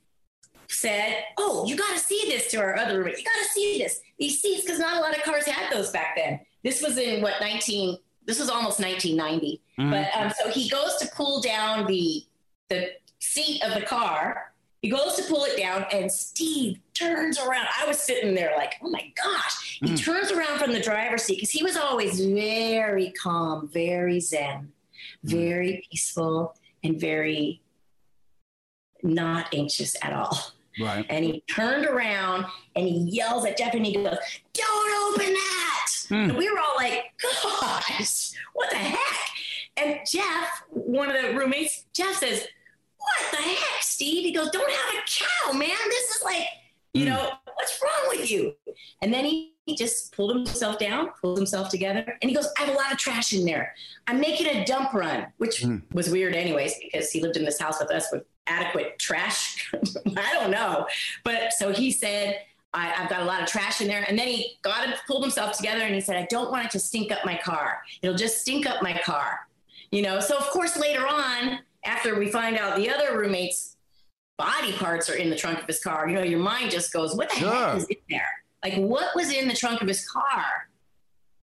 said, 0.68 1.24
"Oh, 1.36 1.66
you 1.66 1.76
got 1.76 1.92
to 1.92 1.98
see 1.98 2.22
this." 2.26 2.50
To 2.52 2.56
our 2.58 2.74
other 2.76 2.98
roommate, 2.98 3.18
you 3.18 3.24
got 3.24 3.42
to 3.44 3.50
see 3.50 3.76
this. 3.78 4.00
These 4.18 4.40
seats, 4.40 4.62
because 4.62 4.78
not 4.78 4.96
a 4.96 5.00
lot 5.00 5.14
of 5.14 5.22
cars 5.22 5.44
had 5.44 5.70
those 5.70 5.90
back 5.90 6.16
then. 6.16 6.40
This 6.64 6.80
was 6.82 6.96
in 6.96 7.20
what 7.20 7.34
nineteen. 7.42 7.98
This 8.24 8.38
was 8.38 8.48
almost 8.48 8.80
1990. 8.80 9.60
Mhm. 9.78 9.90
But 9.90 10.18
um, 10.18 10.32
so 10.42 10.48
he 10.50 10.68
goes 10.70 10.96
to 10.98 11.08
pull 11.08 11.42
down 11.42 11.86
the 11.86 12.24
the 12.70 12.92
seat 13.18 13.62
of 13.62 13.74
the 13.74 13.82
car. 13.82 14.49
He 14.82 14.88
goes 14.88 15.14
to 15.16 15.22
pull 15.24 15.44
it 15.44 15.58
down, 15.58 15.84
and 15.92 16.10
Steve 16.10 16.78
turns 16.94 17.38
around. 17.38 17.66
I 17.78 17.86
was 17.86 17.98
sitting 18.00 18.34
there 18.34 18.54
like, 18.56 18.74
"Oh 18.82 18.88
my 18.88 19.12
gosh!" 19.22 19.78
He 19.80 19.90
Mm. 19.90 20.02
turns 20.02 20.30
around 20.32 20.58
from 20.58 20.72
the 20.72 20.80
driver's 20.80 21.22
seat 21.24 21.36
because 21.36 21.50
he 21.50 21.62
was 21.62 21.76
always 21.76 22.18
very 22.20 23.10
calm, 23.12 23.68
very 23.68 24.20
zen, 24.20 24.72
very 25.22 25.86
peaceful, 25.90 26.56
and 26.82 26.98
very 26.98 27.60
not 29.02 29.54
anxious 29.54 29.96
at 30.02 30.12
all. 30.12 30.38
Right. 30.78 31.04
And 31.10 31.24
he 31.24 31.42
turned 31.50 31.84
around 31.86 32.46
and 32.76 32.86
he 32.86 32.98
yells 33.10 33.44
at 33.44 33.58
Jeff 33.58 33.74
and 33.74 33.84
he 33.84 33.92
goes, 33.94 34.16
Don't 34.54 35.14
open 35.14 35.32
that. 35.32 35.86
Hmm. 36.08 36.14
And 36.30 36.36
we 36.36 36.50
were 36.50 36.58
all 36.58 36.76
like, 36.76 37.12
Gosh, 37.20 38.30
what 38.54 38.70
the 38.70 38.76
heck? 38.76 39.28
And 39.76 39.98
Jeff, 40.10 40.62
one 40.70 41.10
of 41.10 41.20
the 41.22 41.34
roommates, 41.36 41.84
Jeff 41.92 42.16
says, 42.16 42.46
What 43.10 43.30
the 43.32 43.36
heck, 43.42 43.82
Steve? 43.82 44.24
He 44.24 44.32
goes, 44.32 44.50
Don't 44.50 44.70
have 44.70 44.94
a 44.94 45.02
cow, 45.06 45.52
man. 45.52 45.68
This 45.88 46.10
is 46.16 46.22
like, 46.24 46.44
you 46.94 47.02
Hmm. 47.04 47.10
know, 47.10 47.30
what's 47.54 47.80
wrong 47.82 48.08
with 48.18 48.30
you? 48.30 48.54
And 49.02 49.12
then 49.12 49.24
he, 49.24 49.54
he 49.66 49.76
just 49.76 50.12
pulled 50.14 50.34
himself 50.34 50.78
down, 50.78 51.10
pulled 51.20 51.36
himself 51.38 51.68
together, 51.68 52.18
and 52.20 52.28
he 52.30 52.34
goes, 52.34 52.48
I 52.58 52.62
have 52.64 52.74
a 52.74 52.76
lot 52.78 52.90
of 52.92 52.98
trash 52.98 53.32
in 53.32 53.44
there. 53.44 53.74
I'm 54.08 54.18
making 54.20 54.46
a 54.48 54.64
dump 54.64 54.92
run, 54.92 55.26
which 55.38 55.62
Hmm. 55.62 55.78
was 55.92 56.08
weird, 56.10 56.34
anyways, 56.34 56.74
because 56.82 57.10
he 57.10 57.20
lived 57.20 57.36
in 57.36 57.44
this 57.44 57.58
house 57.60 57.80
with 57.80 57.90
us 57.90 58.08
with 58.12 58.24
adequate 58.46 58.98
trash. 58.98 59.72
I 60.16 60.32
don't 60.34 60.50
know. 60.50 60.86
But 61.24 61.52
so 61.52 61.72
he 61.72 61.90
said, 61.92 62.40
I, 62.74 62.92
I've 62.96 63.08
got 63.10 63.22
a 63.22 63.24
lot 63.24 63.42
of 63.42 63.48
trash 63.48 63.80
in 63.80 63.86
there. 63.88 64.04
And 64.08 64.18
then 64.18 64.26
he 64.28 64.58
got 64.62 64.88
it, 64.88 64.96
pulled 65.06 65.22
himself 65.22 65.56
together 65.56 65.82
and 65.82 65.94
he 65.94 66.00
said, 66.00 66.16
I 66.16 66.26
don't 66.30 66.50
want 66.50 66.64
it 66.64 66.70
to 66.72 66.78
stink 66.80 67.10
up 67.12 67.24
my 67.24 67.36
car. 67.36 67.80
It'll 68.02 68.16
just 68.16 68.40
stink 68.40 68.64
up 68.66 68.82
my 68.82 68.96
car. 69.04 69.40
You 69.92 70.02
know, 70.02 70.20
so 70.20 70.36
of 70.36 70.44
course, 70.50 70.76
later 70.76 71.04
on, 71.06 71.60
after 71.84 72.18
we 72.18 72.30
find 72.30 72.56
out 72.58 72.76
the 72.76 72.88
other 72.90 73.16
roommate's 73.18 73.76
body 74.38 74.72
parts 74.72 75.08
are 75.10 75.14
in 75.16 75.30
the 75.30 75.36
trunk 75.36 75.60
of 75.60 75.66
his 75.66 75.82
car, 75.82 76.08
you 76.08 76.14
know, 76.14 76.22
your 76.22 76.38
mind 76.40 76.70
just 76.70 76.92
goes, 76.92 77.14
what 77.16 77.28
the 77.30 77.36
Sure. 77.36 77.50
heck 77.52 77.76
is 77.78 77.84
in 77.86 77.96
there? 78.08 78.28
Like, 78.64 78.74
what 78.76 79.14
was 79.14 79.32
in 79.32 79.48
the 79.48 79.54
trunk 79.54 79.80
of 79.82 79.88
his 79.88 80.08
car? 80.08 80.44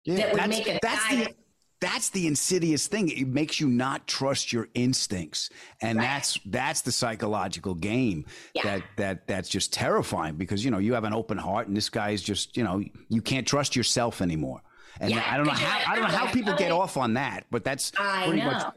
Yeah, 0.06 0.16
that 0.18 0.34
would 0.34 0.50
make 0.50 0.68
a 0.68 0.80
that's 0.82 1.08
guy- 1.10 1.16
the 1.26 1.36
that's 1.80 2.10
the 2.12 2.28
insidious 2.28 2.86
thing. 2.86 3.10
It 3.10 3.28
makes 3.28 3.60
you 3.60 3.68
not 3.68 4.06
trust 4.08 4.54
your 4.54 4.68
instincts, 4.76 5.50
and 5.82 5.98
Right. 5.98 6.06
that's 6.06 6.40
that's 6.46 6.82
the 6.82 6.92
psychological 6.92 7.74
game 7.74 8.26
Yeah. 8.54 8.64
that 8.64 8.84
that 8.98 9.28
that's 9.28 9.50
just 9.50 9.74
terrifying 9.74 10.36
because 10.36 10.64
you 10.64 10.70
know 10.72 10.78
you 10.78 10.94
have 10.94 11.04
an 11.06 11.14
open 11.14 11.38
heart, 11.40 11.68
and 11.68 11.76
this 11.78 11.90
guy 11.90 12.12
is 12.12 12.22
just 12.22 12.56
you 12.58 12.64
know 12.64 12.84
you 13.10 13.22
can't 13.24 13.48
trust 13.48 13.76
yourself 13.76 14.22
anymore. 14.22 14.62
And 15.00 15.10
Yeah, 15.12 15.24
I 15.28 15.38
don't 15.38 15.46
know 15.48 15.54
how 15.54 15.92
I 15.92 15.96
don't 15.96 16.04
know 16.08 16.14
oh, 16.14 16.18
how 16.18 16.28
"Oh, 16.28 16.32
people 16.32 16.54
get 16.56 16.72
off 16.72 16.98
on 16.98 17.14
that, 17.16 17.46
but 17.50 17.64
that's 17.64 17.92
I 17.98 18.26
pretty 18.28 18.42
know. 18.42 18.52
much. 18.52 18.74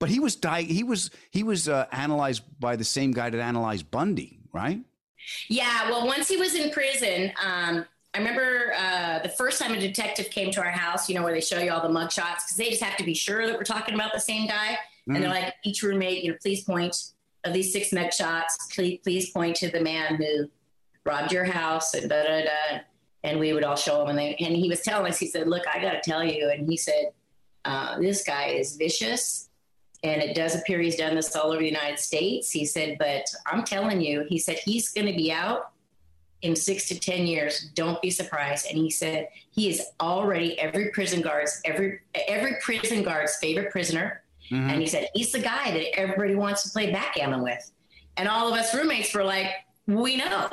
But 0.00 0.10
he 0.10 0.20
was 0.20 0.36
di- 0.36 0.62
he 0.62 0.84
was 0.84 1.10
he 1.30 1.42
was 1.42 1.68
uh, 1.68 1.86
analyzed 1.90 2.42
by 2.60 2.76
the 2.76 2.84
same 2.84 3.12
guy 3.12 3.30
that 3.30 3.40
analyzed 3.40 3.90
Bundy, 3.90 4.38
right? 4.52 4.80
Yeah, 5.48 5.90
well, 5.90 6.06
once 6.06 6.28
he 6.28 6.36
was 6.36 6.54
in 6.54 6.70
prison, 6.70 7.32
um, 7.44 7.84
I 8.14 8.18
remember 8.18 8.72
uh, 8.76 9.18
the 9.20 9.28
first 9.28 9.60
time 9.60 9.72
a 9.74 9.80
detective 9.80 10.30
came 10.30 10.50
to 10.52 10.60
our 10.60 10.70
house, 10.70 11.08
you 11.08 11.14
know, 11.14 11.22
where 11.22 11.32
they 11.32 11.40
show 11.40 11.58
you 11.58 11.70
all 11.70 11.82
the 11.82 11.88
mug 11.88 12.10
shots, 12.10 12.44
because 12.44 12.56
they 12.56 12.70
just 12.70 12.82
have 12.82 12.96
to 12.96 13.04
be 13.04 13.14
sure 13.14 13.46
that 13.46 13.56
we're 13.56 13.64
talking 13.64 13.94
about 13.94 14.12
the 14.12 14.20
same 14.20 14.46
guy. 14.48 14.78
And 15.06 15.22
they're 15.22 15.30
like, 15.30 15.54
each 15.64 15.82
roommate, 15.82 16.22
you 16.22 16.30
know, 16.30 16.36
please 16.42 16.64
point 16.64 16.94
of 17.44 17.54
these 17.54 17.72
six 17.72 17.92
mug 17.92 18.12
shots, 18.12 18.56
please, 18.74 19.00
please 19.02 19.30
point 19.30 19.56
to 19.56 19.70
the 19.70 19.80
man 19.80 20.16
who 20.16 20.50
robbed 21.06 21.32
your 21.32 21.44
house 21.44 21.94
and 21.94 22.10
da 22.10 22.24
da 22.24 22.44
da. 22.44 22.80
And 23.24 23.40
we 23.40 23.52
would 23.52 23.64
all 23.64 23.76
show 23.76 24.02
him. 24.02 24.08
And, 24.08 24.18
they, 24.18 24.36
and 24.36 24.54
he 24.54 24.68
was 24.68 24.82
telling 24.82 25.10
us, 25.10 25.18
he 25.18 25.26
said, 25.26 25.48
Look, 25.48 25.64
I 25.72 25.80
got 25.80 25.92
to 25.92 26.00
tell 26.10 26.22
you. 26.22 26.50
And 26.50 26.68
he 26.68 26.76
said, 26.76 27.12
uh, 27.64 27.98
This 27.98 28.22
guy 28.22 28.48
is 28.48 28.76
vicious. 28.76 29.47
And 30.04 30.22
it 30.22 30.36
does 30.36 30.54
appear 30.54 30.78
he's 30.78 30.96
done 30.96 31.16
this 31.16 31.34
all 31.34 31.50
over 31.50 31.58
the 31.58 31.66
United 31.66 31.98
States. 31.98 32.50
He 32.50 32.64
said, 32.64 32.98
But 32.98 33.24
I'm 33.46 33.64
telling 33.64 34.00
you, 34.00 34.24
he 34.28 34.38
said, 34.38 34.58
he's 34.64 34.90
going 34.90 35.08
to 35.08 35.16
be 35.16 35.32
out 35.32 35.72
in 36.42 36.54
six 36.54 36.86
to 36.88 36.98
10 36.98 37.26
years. 37.26 37.70
Don't 37.74 38.00
be 38.00 38.10
surprised. 38.10 38.66
And 38.68 38.78
he 38.78 38.90
said, 38.90 39.28
He 39.50 39.68
is 39.68 39.82
already 40.00 40.58
every 40.60 40.90
prison 40.90 41.20
guard's, 41.20 41.60
every, 41.64 42.00
every 42.28 42.56
prison 42.62 43.02
guard's 43.02 43.36
favorite 43.36 43.72
prisoner. 43.72 44.22
Mhm. 44.50 44.70
And 44.70 44.80
he 44.80 44.86
said, 44.86 45.08
He's 45.14 45.32
the 45.32 45.40
guy 45.40 45.72
that 45.72 45.98
everybody 45.98 46.36
wants 46.36 46.62
to 46.62 46.70
play 46.70 46.92
backgammon 46.92 47.42
with. 47.42 47.70
And 48.16 48.28
all 48.28 48.48
of 48.48 48.54
us 48.54 48.74
roommates 48.74 49.12
were 49.14 49.24
like, 49.24 49.50
We 49.86 50.16
know. 50.16 50.48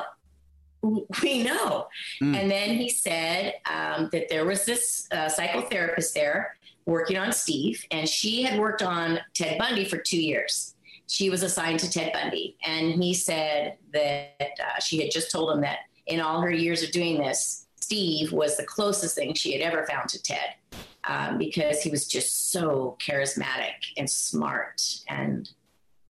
We 1.22 1.42
know. 1.42 1.88
Mm. 2.22 2.36
And 2.36 2.52
then 2.52 2.76
he 2.76 2.90
said 2.90 3.56
um, 3.68 4.10
that 4.12 4.30
there 4.30 4.46
was 4.46 4.66
this 4.66 5.08
uh, 5.12 5.26
psychotherapist 5.26 6.14
there 6.14 6.58
working 6.86 7.18
on 7.18 7.32
Steve, 7.32 7.84
and 7.92 8.08
she 8.08 8.44
had 8.44 8.60
worked 8.60 8.82
on 8.84 9.20
Ted 9.34 9.58
Bundy 9.58 9.86
for 9.86 9.98
two 9.98 10.22
years. 10.22 10.76
She 11.08 11.30
was 11.30 11.44
assigned 11.44 11.80
to 11.80 11.90
Ted 11.90 12.14
Bundy. 12.14 12.58
And 12.66 13.04
he 13.04 13.14
said 13.14 13.78
that 13.94 14.36
uh, 14.60 14.80
she 14.80 15.00
had 15.02 15.12
just 15.12 15.32
told 15.32 15.52
him 15.52 15.62
that 15.62 15.80
in 16.08 16.20
all 16.20 16.42
her 16.42 16.52
years 16.52 16.84
of 16.84 16.92
doing 16.92 17.18
this, 17.20 17.68
Steve 17.80 18.32
was 18.32 18.58
the 18.58 18.66
closest 18.66 19.16
thing 19.16 19.34
she 19.34 19.54
had 19.54 19.62
ever 19.62 19.86
found 19.86 20.10
to 20.10 20.22
Ted 20.22 20.56
um, 21.04 21.38
because 21.38 21.82
he 21.82 21.90
was 21.92 22.08
just 22.08 22.52
so 22.52 22.98
charismatic 23.00 23.74
and 23.98 24.10
smart 24.10 24.82
and 25.08 25.50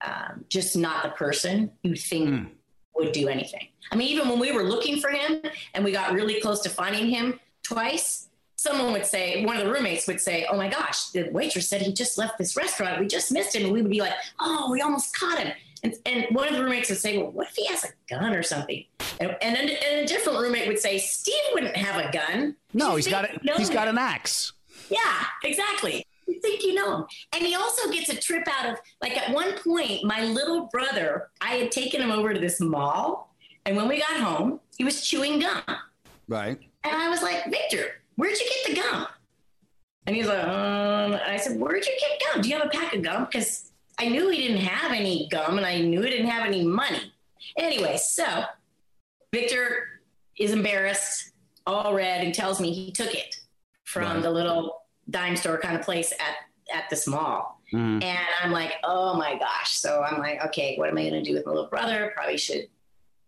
um, 0.05 0.45
just 0.49 0.77
not 0.77 1.03
the 1.03 1.09
person 1.09 1.71
you 1.83 1.95
think 1.95 2.29
Mm. 2.29 2.49
would 2.95 3.11
do 3.11 3.27
anything. 3.27 3.67
I 3.91 3.95
mean, 3.97 4.07
even 4.09 4.29
when 4.29 4.39
we 4.39 4.51
were 4.53 4.63
looking 4.63 4.99
for 5.01 5.09
him 5.09 5.41
and 5.73 5.83
we 5.83 5.91
got 5.91 6.13
really 6.13 6.39
close 6.39 6.61
to 6.61 6.69
finding 6.69 7.07
him 7.09 7.39
twice, 7.63 8.29
someone 8.55 8.91
would 8.93 9.05
say, 9.05 9.45
one 9.45 9.57
of 9.57 9.65
the 9.65 9.71
roommates 9.71 10.07
would 10.07 10.21
say, 10.21 10.45
Oh 10.49 10.57
my 10.57 10.67
gosh, 10.67 11.09
the 11.09 11.29
waitress 11.31 11.69
said 11.69 11.81
he 11.81 11.93
just 11.93 12.17
left 12.17 12.37
this 12.37 12.55
restaurant. 12.55 12.99
We 12.99 13.07
just 13.07 13.31
missed 13.31 13.55
him. 13.55 13.63
And 13.63 13.73
we 13.73 13.81
would 13.81 13.91
be 13.91 13.99
like, 13.99 14.13
Oh, 14.39 14.69
we 14.71 14.81
almost 14.81 15.17
caught 15.17 15.39
him. 15.39 15.53
And, 15.83 15.93
and 16.05 16.25
one 16.35 16.47
of 16.47 16.55
the 16.55 16.63
roommates 16.63 16.89
would 16.89 16.97
say, 16.97 17.17
Well, 17.17 17.31
what 17.31 17.47
if 17.47 17.55
he 17.55 17.65
has 17.67 17.83
a 17.83 17.89
gun 18.09 18.33
or 18.33 18.43
something? 18.43 18.83
And, 19.19 19.35
and, 19.41 19.57
and 19.57 19.99
a 20.01 20.05
different 20.05 20.39
roommate 20.39 20.67
would 20.67 20.79
say, 20.79 20.97
Steve 20.97 21.35
wouldn't 21.53 21.75
have 21.75 22.03
a 22.03 22.11
gun. 22.11 22.55
No, 22.73 22.91
You 22.91 22.95
he's 22.97 23.07
got 23.07 23.43
you 23.43 23.53
He's 23.57 23.69
got 23.69 23.87
an 23.87 23.97
axe. 23.97 24.53
Yeah, 24.89 25.25
exactly. 25.43 26.05
You 26.27 26.39
think 26.41 26.63
you 26.63 26.73
know 26.73 26.97
him. 26.97 27.05
And 27.33 27.43
he 27.43 27.55
also 27.55 27.89
gets 27.91 28.09
a 28.09 28.15
trip 28.15 28.47
out 28.47 28.71
of, 28.71 28.77
like, 29.01 29.15
at 29.15 29.33
one 29.33 29.53
point, 29.63 30.03
my 30.03 30.23
little 30.23 30.67
brother, 30.71 31.29
I 31.39 31.55
had 31.55 31.71
taken 31.71 32.01
him 32.01 32.11
over 32.11 32.33
to 32.33 32.39
this 32.39 32.59
mall. 32.59 33.35
And 33.65 33.75
when 33.75 33.87
we 33.87 33.99
got 33.99 34.17
home, 34.17 34.59
he 34.77 34.83
was 34.83 35.05
chewing 35.05 35.39
gum. 35.39 35.61
Right. 36.27 36.57
And 36.83 36.95
I 36.95 37.09
was 37.09 37.21
like, 37.21 37.45
Victor, 37.49 38.01
where'd 38.15 38.37
you 38.37 38.49
get 38.65 38.75
the 38.75 38.81
gum? 38.81 39.07
And 40.07 40.15
he's 40.15 40.27
like, 40.27 40.43
um, 40.43 41.13
and 41.13 41.21
I 41.21 41.37
said, 41.37 41.59
where'd 41.59 41.85
you 41.85 41.97
get 41.99 42.21
gum? 42.33 42.41
Do 42.41 42.49
you 42.49 42.57
have 42.57 42.67
a 42.67 42.69
pack 42.69 42.93
of 42.93 43.01
gum? 43.01 43.25
Because 43.25 43.71
I 43.99 44.07
knew 44.09 44.29
he 44.29 44.47
didn't 44.47 44.61
have 44.63 44.91
any 44.91 45.27
gum 45.31 45.57
and 45.57 45.65
I 45.65 45.81
knew 45.81 46.01
he 46.01 46.09
didn't 46.09 46.27
have 46.27 46.45
any 46.45 46.63
money. 46.63 47.13
Anyway, 47.57 47.97
so 47.97 48.43
Victor 49.33 49.87
is 50.37 50.51
embarrassed, 50.51 51.31
all 51.65 51.93
red, 51.93 52.23
and 52.23 52.33
tells 52.33 52.59
me 52.59 52.73
he 52.73 52.91
took 52.91 53.13
it 53.13 53.35
from 53.83 54.03
Right. 54.15 54.21
the 54.21 54.29
little 54.31 54.81
dime 55.09 55.35
store 55.35 55.57
kind 55.57 55.75
of 55.75 55.81
place 55.81 56.11
at, 56.13 56.75
at 56.75 56.89
this 56.89 57.07
mall. 57.07 57.61
Mm. 57.73 58.03
And 58.03 58.27
I'm 58.43 58.51
like, 58.51 58.73
oh 58.83 59.15
my 59.15 59.37
gosh. 59.39 59.71
So 59.71 60.01
I'm 60.03 60.19
like, 60.19 60.43
okay, 60.47 60.75
what 60.77 60.89
am 60.89 60.97
I 60.97 61.09
going 61.09 61.13
to 61.13 61.23
do 61.23 61.33
with 61.33 61.45
my 61.45 61.51
little 61.51 61.69
brother? 61.69 62.11
Probably 62.15 62.37
should 62.37 62.67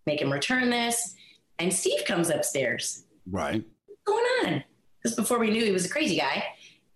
make 0.06 0.22
him 0.22 0.32
return 0.32 0.70
this. 0.70 1.16
And 1.60 1.74
Steve 1.74 2.06
comes 2.06 2.30
upstairs. 2.30 3.04
Right. 3.30 3.64
What's 3.88 4.02
going 4.06 4.54
on? 4.54 4.64
This 5.08 5.16
before 5.16 5.40
we 5.40 5.50
knew 5.50 5.64
he 5.64 5.72
was 5.72 5.86
a 5.86 5.90
crazy 5.90 6.18
guy. 6.18 6.44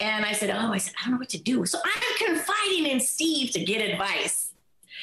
And 0.01 0.25
I 0.25 0.33
said, 0.33 0.49
oh, 0.49 0.73
I 0.73 0.79
said, 0.79 0.93
I 0.99 1.05
don't 1.05 1.13
know 1.13 1.19
what 1.19 1.29
to 1.29 1.37
do. 1.37 1.65
So 1.65 1.79
I'm 1.85 2.27
confiding 2.27 2.87
in 2.87 2.99
Steve 2.99 3.51
to 3.51 3.63
get 3.63 3.89
advice. 3.89 4.51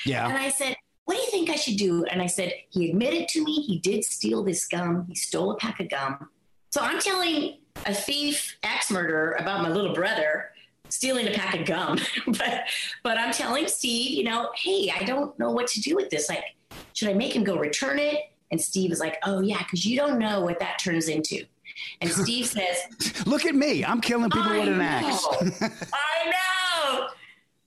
Yeah. 0.04 0.28
And 0.28 0.36
I 0.36 0.50
said, 0.50 0.76
what 1.06 1.16
do 1.16 1.22
you 1.22 1.30
think 1.30 1.48
I 1.48 1.54
should 1.54 1.78
do? 1.78 2.04
And 2.04 2.20
I 2.20 2.26
said, 2.26 2.52
he 2.68 2.90
admitted 2.90 3.28
to 3.28 3.42
me 3.42 3.62
he 3.62 3.78
did 3.78 4.04
steal 4.04 4.44
this 4.44 4.66
gum. 4.66 5.06
He 5.08 5.14
stole 5.14 5.52
a 5.52 5.56
pack 5.56 5.80
of 5.80 5.88
gum. 5.88 6.28
So 6.68 6.82
I'm 6.82 7.00
telling 7.00 7.60
a 7.86 7.94
thief, 7.94 8.58
ex 8.62 8.90
murderer 8.90 9.36
about 9.38 9.62
my 9.62 9.70
little 9.70 9.94
brother 9.94 10.50
stealing 10.90 11.28
a 11.28 11.30
pack 11.30 11.58
of 11.58 11.64
gum. 11.64 11.98
but 12.26 12.64
but 13.02 13.16
I'm 13.16 13.32
telling 13.32 13.68
Steve, 13.68 14.10
you 14.10 14.24
know, 14.24 14.50
hey, 14.54 14.92
I 14.94 15.04
don't 15.04 15.38
know 15.38 15.50
what 15.50 15.66
to 15.68 15.80
do 15.80 15.96
with 15.96 16.10
this. 16.10 16.28
Like, 16.28 16.44
should 16.92 17.08
I 17.08 17.14
make 17.14 17.34
him 17.34 17.42
go 17.42 17.56
return 17.56 17.98
it? 17.98 18.32
And 18.50 18.60
Steve 18.60 18.92
is 18.92 19.00
like, 19.00 19.16
oh 19.24 19.40
yeah, 19.40 19.58
because 19.58 19.86
you 19.86 19.96
don't 19.96 20.18
know 20.18 20.42
what 20.42 20.58
that 20.60 20.78
turns 20.78 21.08
into. 21.08 21.46
And 22.00 22.10
Steve 22.10 22.46
says, 22.58 23.26
Look 23.26 23.46
at 23.46 23.54
me. 23.54 23.84
I'm 23.84 24.00
killing 24.00 24.30
people 24.30 24.50
I 24.50 24.58
with 24.60 24.68
an 24.68 24.78
know. 24.78 24.84
axe. 24.84 25.26
I 25.92 26.30
know. 26.30 27.08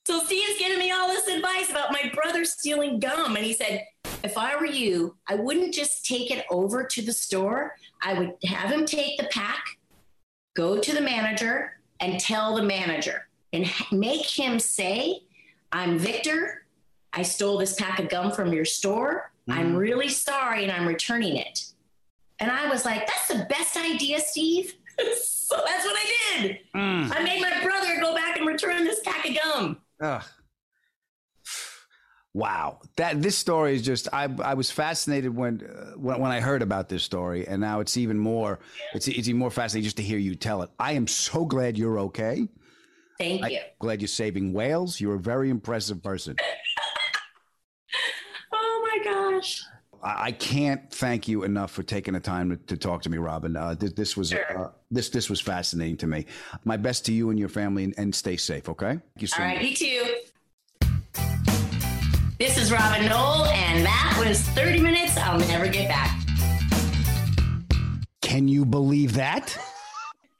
So 0.05 0.19
Steve's 0.23 0.59
giving 0.59 0.79
me 0.79 0.91
all 0.91 1.07
this 1.07 1.27
advice 1.27 1.69
about 1.69 1.91
my 1.91 2.11
brother 2.13 2.43
stealing 2.43 2.99
gum. 2.99 3.35
And 3.35 3.45
he 3.45 3.53
said, 3.53 3.85
if 4.23 4.37
I 4.37 4.55
were 4.55 4.65
you, 4.65 5.15
I 5.27 5.35
wouldn't 5.35 5.73
just 5.73 6.05
take 6.05 6.31
it 6.31 6.45
over 6.49 6.83
to 6.83 7.01
the 7.01 7.13
store. 7.13 7.75
I 8.01 8.13
would 8.13 8.33
have 8.45 8.71
him 8.71 8.85
take 8.85 9.17
the 9.17 9.27
pack, 9.31 9.63
go 10.55 10.79
to 10.79 10.93
the 10.93 11.01
manager, 11.01 11.79
and 11.99 12.19
tell 12.19 12.55
the 12.55 12.63
manager 12.63 13.27
and 13.53 13.71
make 13.91 14.25
him 14.25 14.59
say, 14.59 15.21
I'm 15.71 15.97
Victor. 15.97 16.65
I 17.13 17.21
stole 17.21 17.57
this 17.57 17.75
pack 17.75 17.99
of 17.99 18.09
gum 18.09 18.31
from 18.31 18.53
your 18.53 18.65
store. 18.65 19.31
I'm 19.49 19.69
mm-hmm. 19.69 19.77
really 19.77 20.09
sorry 20.09 20.63
and 20.63 20.71
I'm 20.71 20.87
returning 20.87 21.37
it. 21.37 21.70
And 22.41 22.49
I 22.49 22.67
was 22.67 22.85
like, 22.85 23.07
that's 23.07 23.27
the 23.27 23.45
best 23.47 23.77
idea, 23.77 24.19
Steve. 24.19 24.73
so 25.23 25.55
that's 25.63 25.85
what 25.85 25.95
I 25.95 26.41
did. 26.41 26.59
Mm. 26.75 27.15
I 27.15 27.23
made 27.23 27.39
my 27.39 27.63
brother 27.63 28.01
go 28.01 28.15
back 28.15 28.35
and 28.37 28.47
return 28.47 28.83
this 28.83 28.99
pack 29.05 29.29
of 29.29 29.37
gum. 29.41 29.77
Ugh. 30.01 30.23
Wow, 32.33 32.79
that 32.95 33.21
this 33.21 33.37
story 33.37 33.75
is 33.75 33.81
just 33.81 34.07
I 34.13 34.29
I 34.41 34.53
was 34.53 34.71
fascinated 34.71 35.35
when 35.35 35.65
uh, 35.65 35.97
when 35.97 36.21
when 36.21 36.31
I 36.31 36.39
heard 36.39 36.61
about 36.61 36.87
this 36.87 37.03
story, 37.03 37.45
and 37.45 37.59
now 37.59 37.81
it's 37.81 37.97
even 37.97 38.17
more 38.17 38.59
it's 38.93 39.09
it's 39.09 39.27
even 39.27 39.37
more 39.37 39.51
fascinating 39.51 39.83
just 39.83 39.97
to 39.97 40.03
hear 40.03 40.17
you 40.17 40.35
tell 40.35 40.61
it. 40.61 40.69
I 40.79 40.93
am 40.93 41.07
so 41.07 41.43
glad 41.45 41.77
you're 41.77 41.99
okay. 41.99 42.47
Thank 43.17 43.49
you. 43.49 43.59
Glad 43.79 43.99
you're 43.99 44.07
saving 44.07 44.53
whales. 44.53 45.01
You're 45.01 45.15
a 45.15 45.19
very 45.19 45.49
impressive 45.49 46.01
person. 46.01 46.37
oh 48.53 48.89
my 48.89 49.03
gosh. 49.03 49.61
I, 50.03 50.25
I 50.25 50.31
can't 50.31 50.91
thank 50.91 51.27
you 51.27 51.43
enough 51.43 51.71
for 51.71 51.83
taking 51.83 52.13
the 52.13 52.19
time 52.19 52.49
to, 52.49 52.57
to 52.57 52.77
talk 52.77 53.01
to 53.03 53.09
me, 53.09 53.17
Robin. 53.17 53.55
Uh, 53.55 53.75
this, 53.75 53.93
this 53.93 54.17
was 54.17 54.33
uh, 54.33 54.69
this 54.89 55.09
this 55.09 55.29
was 55.29 55.41
fascinating 55.41 55.97
to 55.97 56.07
me. 56.07 56.25
My 56.63 56.77
best 56.77 57.05
to 57.05 57.13
you 57.13 57.29
and 57.29 57.39
your 57.39 57.49
family, 57.49 57.83
and, 57.83 57.93
and 57.97 58.15
stay 58.15 58.37
safe. 58.37 58.69
Okay. 58.69 58.91
Thank 58.91 59.01
you 59.19 59.27
so 59.27 59.41
All 59.41 59.47
right, 59.47 59.61
much. 59.61 59.81
you 59.81 60.03
too. 60.03 60.15
This 62.39 62.57
is 62.57 62.71
Robin 62.71 63.07
Noll, 63.07 63.45
and 63.45 63.85
that 63.85 64.23
was 64.25 64.41
30 64.41 64.79
minutes 64.79 65.15
I'll 65.15 65.37
never 65.39 65.67
get 65.67 65.87
back. 65.87 66.19
Can 68.21 68.47
you 68.47 68.65
believe 68.65 69.13
that? 69.13 69.55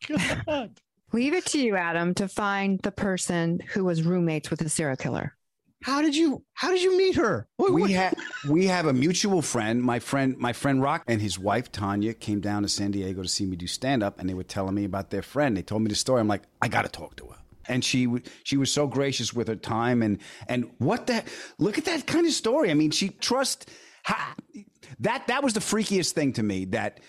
Leave 1.14 1.34
it 1.34 1.45
to 1.47 1.59
you, 1.59 1.76
Adam, 1.76 2.16
to 2.16 2.28
find 2.28 2.80
the 2.80 2.91
person 2.91 3.59
who 3.74 3.84
was 3.84 4.01
roommates 4.01 4.49
with 4.49 4.59
the 4.59 4.70
serial 4.70 4.95
killer. 4.95 5.36
How 5.84 6.01
did 6.01 6.15
you 6.15 6.43
how 6.53 6.69
did 6.71 6.82
you 6.82 6.97
meet 6.97 7.15
her? 7.15 7.47
What- 7.57 7.71
what- 7.73 7.82
we 7.82 7.91
have 7.93 8.13
we 8.47 8.67
have 8.67 8.86
a 8.86 8.93
mutual 8.93 9.41
friend. 9.41 9.82
My 9.82 9.99
friend, 9.99 10.38
my 10.38 10.53
friend 10.53 10.82
Rock, 10.82 11.03
and 11.07 11.21
his 11.21 11.39
wife 11.39 11.71
Tanya 11.71 12.13
came 12.13 12.39
down 12.39 12.63
to 12.63 12.69
San 12.69 12.91
Diego 12.91 13.23
to 13.23 13.27
see 13.29 13.45
me 13.45 13.55
do 13.55 13.67
stand 13.67 14.03
up, 14.03 14.19
and 14.19 14.29
they 14.29 14.34
were 14.34 14.43
telling 14.43 14.75
me 14.75 14.86
about 14.86 15.09
their 15.09 15.21
friend. 15.21 15.57
They 15.57 15.61
told 15.63 15.82
me 15.82 15.89
the 15.89 15.95
story. 15.95 16.19
I'm 16.21 16.27
like, 16.27 16.43
I 16.61 16.67
got 16.67 16.84
to 16.84 16.89
talk 16.89 17.15
to 17.17 17.27
her. 17.27 17.38
And 17.67 17.84
she 17.86 18.07
she 18.43 18.57
was 18.57 18.71
so 18.71 18.88
gracious 18.88 19.34
with 19.34 19.47
her 19.47 19.55
time 19.55 20.01
and 20.01 20.19
and 20.47 20.69
what 20.79 21.07
the 21.07 21.23
look 21.57 21.77
at 21.77 21.86
that 21.86 22.05
kind 22.07 22.25
of 22.25 22.34
story. 22.34 22.69
I 22.71 22.73
mean, 22.73 22.91
she 22.91 23.09
trust 23.09 23.69
ha, 24.03 24.36
that 24.99 25.27
that 25.27 25.43
was 25.43 25.53
the 25.53 25.59
freakiest 25.59 26.11
thing 26.11 26.34
to 26.34 26.43
me 26.43 26.65
that 26.65 26.99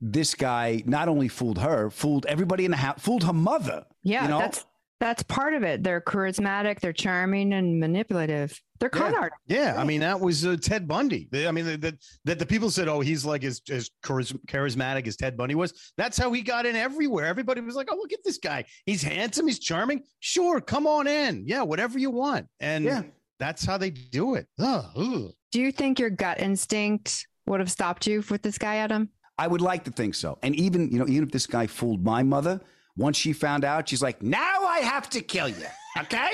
this 0.00 0.34
guy 0.34 0.82
not 0.86 1.08
only 1.08 1.28
fooled 1.28 1.58
her, 1.58 1.90
fooled 1.90 2.26
everybody 2.26 2.64
in 2.64 2.70
the 2.70 2.76
house, 2.76 3.00
fooled 3.00 3.24
her 3.24 3.32
mother. 3.32 3.84
Yeah, 4.02 4.22
you 4.22 4.28
know? 4.30 4.38
that's 4.38 4.64
that's 5.00 5.22
part 5.24 5.54
of 5.54 5.62
it. 5.62 5.82
They're 5.82 6.00
charismatic, 6.00 6.80
they're 6.80 6.92
charming 6.92 7.54
and 7.54 7.80
manipulative. 7.80 8.56
They're 8.78 8.88
con 8.90 9.12
Yeah. 9.12 9.18
artists. 9.18 9.42
Yeah, 9.48 9.74
I 9.76 9.84
mean 9.84 10.00
that 10.00 10.20
was 10.20 10.46
uh, 10.46 10.56
Ted 10.60 10.86
Bundy. 10.86 11.28
They- 11.32 11.46
I 11.46 11.50
mean 11.50 11.64
that 11.66 11.80
that 11.80 11.94
that 12.24 12.38
the 12.38 12.46
people 12.46 12.70
said, 12.70 12.88
"Oh, 12.88 13.00
he's 13.00 13.24
like 13.24 13.44
as 13.44 13.60
as 13.70 13.90
charismatic 14.04 15.06
as 15.06 15.16
Ted 15.16 15.36
Bundy 15.36 15.54
was." 15.54 15.92
That's 15.96 16.16
how 16.18 16.32
he 16.32 16.42
got 16.42 16.66
in 16.66 16.76
everywhere. 16.76 17.26
Everybody 17.26 17.60
was 17.60 17.74
like, 17.74 17.88
"Oh, 17.90 17.96
look 17.96 18.12
at 18.12 18.20
this 18.24 18.38
guy. 18.38 18.64
He's 18.86 19.02
handsome. 19.02 19.46
He's 19.46 19.58
charming. 19.58 20.02
Sure, 20.20 20.60
come 20.60 20.86
on 20.86 21.06
in. 21.06 21.44
Yeah, 21.46 21.62
whatever 21.62 21.98
you 21.98 22.10
want." 22.10 22.46
And 22.60 22.84
Yeah. 22.84 23.02
that's 23.38 23.64
how 23.64 23.76
they 23.78 23.90
do 23.90 24.34
it. 24.34 24.46
Ugh, 24.58 24.84
ugh. 24.96 25.32
Do 25.52 25.60
you 25.60 25.72
think 25.72 25.98
your 25.98 26.10
gut 26.10 26.40
instinct 26.40 27.26
would 27.46 27.60
have 27.60 27.70
stopped 27.70 28.06
you 28.06 28.22
with 28.30 28.42
this 28.42 28.56
guy, 28.58 28.76
Adam? 28.76 29.10
I 29.36 29.46
would 29.46 29.60
like 29.60 29.84
to 29.84 29.90
think 29.90 30.14
so. 30.14 30.38
And 30.42 30.54
even, 30.54 30.90
you 30.92 30.98
know, 30.98 31.08
even 31.08 31.24
if 31.24 31.32
this 31.32 31.46
guy 31.46 31.66
fooled 31.66 32.04
my 32.04 32.22
mother, 32.22 32.60
once 32.96 33.16
she 33.16 33.32
found 33.32 33.64
out, 33.64 33.88
she's 33.88 34.02
like, 34.02 34.22
now 34.22 34.64
I 34.64 34.80
have 34.80 35.08
to 35.10 35.20
kill 35.20 35.48
you. 35.48 35.66
Okay? 35.98 36.30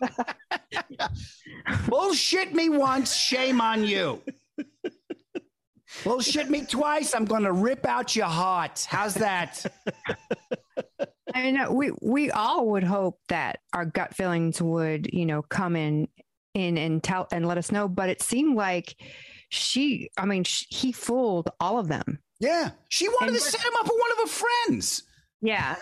Bullshit 1.88 2.54
me 2.54 2.68
once, 2.68 3.14
shame 3.14 3.60
on 3.60 3.84
you. 3.84 4.22
Bullshit 6.04 6.48
me 6.48 6.64
twice, 6.64 7.14
I'm 7.14 7.24
going 7.24 7.42
to 7.42 7.52
rip 7.52 7.86
out 7.86 8.14
your 8.16 8.26
heart. 8.26 8.86
How's 8.88 9.14
that? 9.14 9.64
I 11.34 11.42
mean, 11.42 11.56
uh, 11.56 11.70
we 11.70 11.92
we 12.02 12.30
all 12.30 12.68
would 12.70 12.82
hope 12.82 13.18
that 13.28 13.60
our 13.72 13.84
gut 13.84 14.14
feelings 14.14 14.60
would, 14.60 15.12
you 15.12 15.26
know, 15.26 15.42
come 15.42 15.76
in 15.76 16.08
in 16.54 16.76
and 16.78 17.02
tell 17.02 17.28
and 17.32 17.46
let 17.46 17.58
us 17.58 17.70
know. 17.70 17.88
But 17.88 18.08
it 18.08 18.22
seemed 18.22 18.56
like 18.56 18.96
she, 19.48 20.10
I 20.16 20.24
mean, 20.24 20.44
sh 20.44 20.64
he 20.68 20.92
fooled 20.92 21.50
all 21.60 21.78
of 21.78 21.88
them. 21.88 22.18
Yeah. 22.40 22.70
She 22.88 23.08
wanted 23.08 23.28
And 23.28 23.36
to 23.36 23.40
set 23.40 23.60
him 23.60 23.72
up 23.78 23.84
with 23.84 23.98
one 24.00 24.12
of 24.12 24.18
her 24.18 24.44
friends. 24.66 25.02
Yeah. 25.42 25.76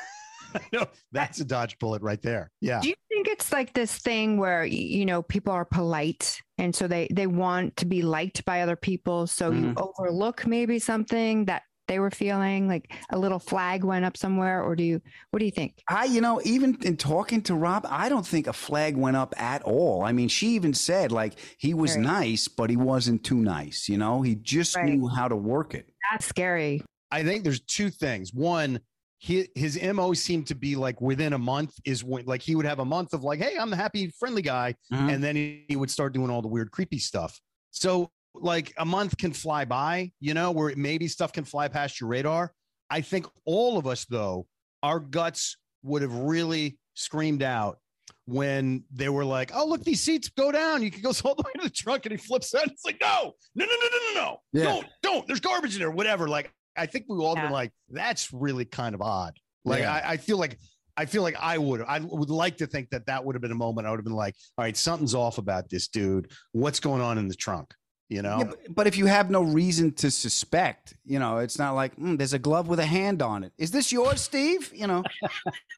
no, 0.72 0.86
that's 1.12 1.40
a 1.40 1.44
dodge 1.44 1.78
bullet 1.78 2.00
right 2.02 2.22
there. 2.22 2.50
Yeah. 2.60 2.80
Do 2.80 2.88
you 2.88 2.94
think 3.10 3.28
it's 3.28 3.52
like 3.52 3.74
this 3.74 3.98
thing 3.98 4.38
where 4.38 4.64
you 4.64 5.04
know 5.04 5.22
people 5.22 5.52
are 5.52 5.64
polite 5.66 6.40
and 6.56 6.74
so 6.74 6.88
they 6.88 7.08
they 7.12 7.26
want 7.26 7.76
to 7.76 7.86
be 7.86 8.02
liked 8.02 8.44
by 8.44 8.62
other 8.62 8.76
people, 8.76 9.26
so 9.26 9.50
you 9.50 9.66
Mhm. 9.74 9.80
overlook 9.80 10.46
maybe 10.46 10.78
something 10.78 11.44
that 11.46 11.62
they 11.86 11.98
were 11.98 12.10
feeling 12.10 12.68
like 12.68 12.92
a 13.10 13.18
little 13.18 13.38
flag 13.38 13.82
went 13.82 14.04
up 14.04 14.14
somewhere, 14.16 14.62
or 14.62 14.76
do 14.76 14.84
you? 14.84 15.00
What 15.30 15.38
do 15.38 15.44
you 15.46 15.50
think? 15.50 15.74
I, 15.88 16.04
you 16.04 16.20
know, 16.20 16.38
even 16.44 16.76
in 16.82 16.96
talking 16.98 17.40
to 17.42 17.54
Rob, 17.54 17.86
I 17.88 18.08
don't 18.10 18.26
think 18.26 18.46
a 18.46 18.52
flag 18.52 18.94
went 18.96 19.16
up 19.16 19.34
at 19.40 19.62
all. 19.62 20.02
I 20.02 20.12
mean, 20.12 20.28
she 20.28 20.48
even 20.48 20.72
said 20.74 21.12
like 21.12 21.34
he 21.58 21.72
was 21.74 21.94
Right. 21.94 22.04
nice, 22.04 22.46
but 22.48 22.68
he 22.70 22.76
wasn't 22.76 23.24
too 23.24 23.38
nice. 23.40 23.88
You 23.88 23.96
know, 23.98 24.20
he 24.22 24.34
just 24.34 24.76
Right. 24.76 24.84
knew 24.86 25.08
how 25.08 25.28
to 25.28 25.36
work 25.36 25.74
it. 25.74 25.88
That's 26.10 26.26
scary. 26.26 26.82
I 27.10 27.22
think 27.22 27.42
there's 27.44 27.60
two 27.60 27.88
things. 27.88 28.34
One, 28.34 28.80
his, 29.18 29.48
his 29.54 29.80
mo 29.82 30.12
seemed 30.14 30.46
to 30.46 30.54
be 30.54 30.76
like 30.76 31.00
within 31.00 31.32
a 31.32 31.38
month 31.38 31.74
is 31.84 32.04
when 32.04 32.24
like 32.26 32.40
he 32.42 32.54
would 32.54 32.66
have 32.66 32.78
a 32.78 32.84
month 32.84 33.12
of 33.14 33.24
like, 33.24 33.40
hey, 33.40 33.56
I'm 33.58 33.70
the 33.70 33.76
happy, 33.76 34.12
friendly 34.18 34.42
guy, 34.42 34.74
Mhm. 34.92 35.12
and 35.14 35.24
then 35.24 35.34
he, 35.36 35.64
he 35.68 35.76
would 35.76 35.90
start 35.90 36.12
doing 36.12 36.30
all 36.30 36.40
the 36.42 36.48
weird, 36.48 36.70
creepy 36.70 36.98
stuff. 36.98 37.40
So 37.70 38.10
like 38.34 38.72
a 38.78 38.84
month 38.84 39.16
can 39.18 39.32
fly 39.32 39.64
by, 39.64 40.12
you 40.20 40.34
know, 40.34 40.52
where 40.52 40.72
maybe 40.76 41.08
stuff 41.08 41.32
can 41.32 41.44
fly 41.44 41.66
past 41.68 42.00
your 42.00 42.08
radar. 42.08 42.52
I 42.90 43.00
think 43.00 43.26
all 43.44 43.76
of 43.78 43.86
us 43.86 44.04
though, 44.04 44.46
our 44.82 45.00
guts 45.00 45.56
would 45.82 46.02
have 46.02 46.14
really 46.14 46.78
screamed 46.94 47.42
out 47.42 47.78
when 48.26 48.84
they 48.92 49.08
were 49.08 49.24
like, 49.24 49.50
"Oh, 49.54 49.66
look, 49.66 49.82
these 49.84 50.00
seats 50.02 50.28
go 50.28 50.52
down. 50.52 50.82
You 50.82 50.90
can 50.90 51.02
go 51.02 51.10
all 51.24 51.34
the 51.34 51.42
way 51.42 51.52
to 51.56 51.62
the 51.64 51.70
trunk." 51.70 52.06
And 52.06 52.12
he 52.12 52.18
flips 52.18 52.54
out. 52.54 52.66
It's 52.66 52.84
like, 52.84 52.98
"No, 53.00 53.32
no, 53.54 53.64
no, 53.64 53.72
no, 53.72 53.88
no, 53.90 53.98
no, 54.14 54.20
no! 54.20 54.36
Yeah. 54.52 54.64
Don't, 54.64 54.86
don't! 55.02 55.26
There's 55.26 55.40
garbage 55.40 55.74
in 55.74 55.80
there. 55.80 55.90
Whatever." 55.90 56.28
Like, 56.28 56.52
I 56.78 56.86
think 56.86 57.06
we 57.08 57.18
all 57.18 57.34
Yeah. 57.36 57.42
been 57.44 57.52
like, 57.52 57.72
"That's 57.90 58.32
really 58.32 58.64
kind 58.64 58.94
of 58.94 59.02
odd." 59.02 59.36
Like, 59.64 59.80
Yeah. 59.80 59.92
I, 59.92 60.12
I 60.12 60.16
feel 60.16 60.38
like. 60.38 60.58
I 61.00 61.06
feel 61.06 61.22
like 61.22 61.36
I 61.38 61.58
would. 61.58 61.80
I 61.82 62.00
would 62.00 62.28
like 62.28 62.56
to 62.56 62.66
think 62.66 62.90
that 62.90 63.06
that 63.06 63.24
would 63.24 63.36
have 63.36 63.40
been 63.42 63.52
a 63.52 63.54
moment. 63.54 63.86
I 63.86 63.90
would 63.90 63.98
have 64.00 64.04
been 64.04 64.14
like, 64.16 64.34
"All 64.56 64.64
right, 64.64 64.76
something's 64.76 65.14
off 65.14 65.38
about 65.38 65.68
this 65.70 65.86
dude. 65.86 66.32
What's 66.50 66.80
going 66.80 67.00
on 67.02 67.18
in 67.18 67.28
the 67.28 67.36
trunk?" 67.36 67.72
You 68.08 68.22
know? 68.22 68.38
Yeah, 68.38 68.44
but, 68.44 68.74
but 68.74 68.86
if 68.88 68.96
you 68.96 69.06
have 69.06 69.30
no 69.30 69.42
reason 69.42 69.92
to 69.96 70.10
suspect, 70.10 70.94
you 71.04 71.20
know, 71.20 71.38
it's 71.38 71.56
not 71.56 71.76
like 71.76 71.94
"Hmm, 71.94 72.16
there's 72.16 72.32
a 72.32 72.38
glove 72.40 72.66
with 72.66 72.80
a 72.80 72.84
hand 72.86 73.22
on 73.22 73.44
it. 73.44 73.52
Is 73.58 73.70
this 73.70 73.92
yours, 73.92 74.20
Steve? 74.22 74.72
You 74.74 74.88
know, 74.88 75.04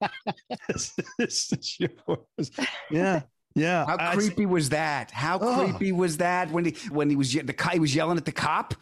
This 1.19 1.53
is 1.53 1.77
yours. 1.79 2.51
yeah. 2.91 3.23
Yeah. 3.55 3.85
How 3.85 3.97
I- 3.99 4.15
creepy 4.15 4.47
was 4.47 4.71
that? 4.71 5.11
How 5.11 5.39
Ugh. 5.39 5.69
creepy 5.71 5.93
was 5.93 6.17
that 6.19 6.51
when 6.51 6.65
he 6.67 6.71
when 6.89 7.11
he 7.11 7.17
was 7.17 7.33
the 7.33 7.43
guy 7.53 7.77
was 7.79 7.95
yelling 7.95 8.17
at 8.17 8.25
the 8.25 8.33
cop? 8.33 8.75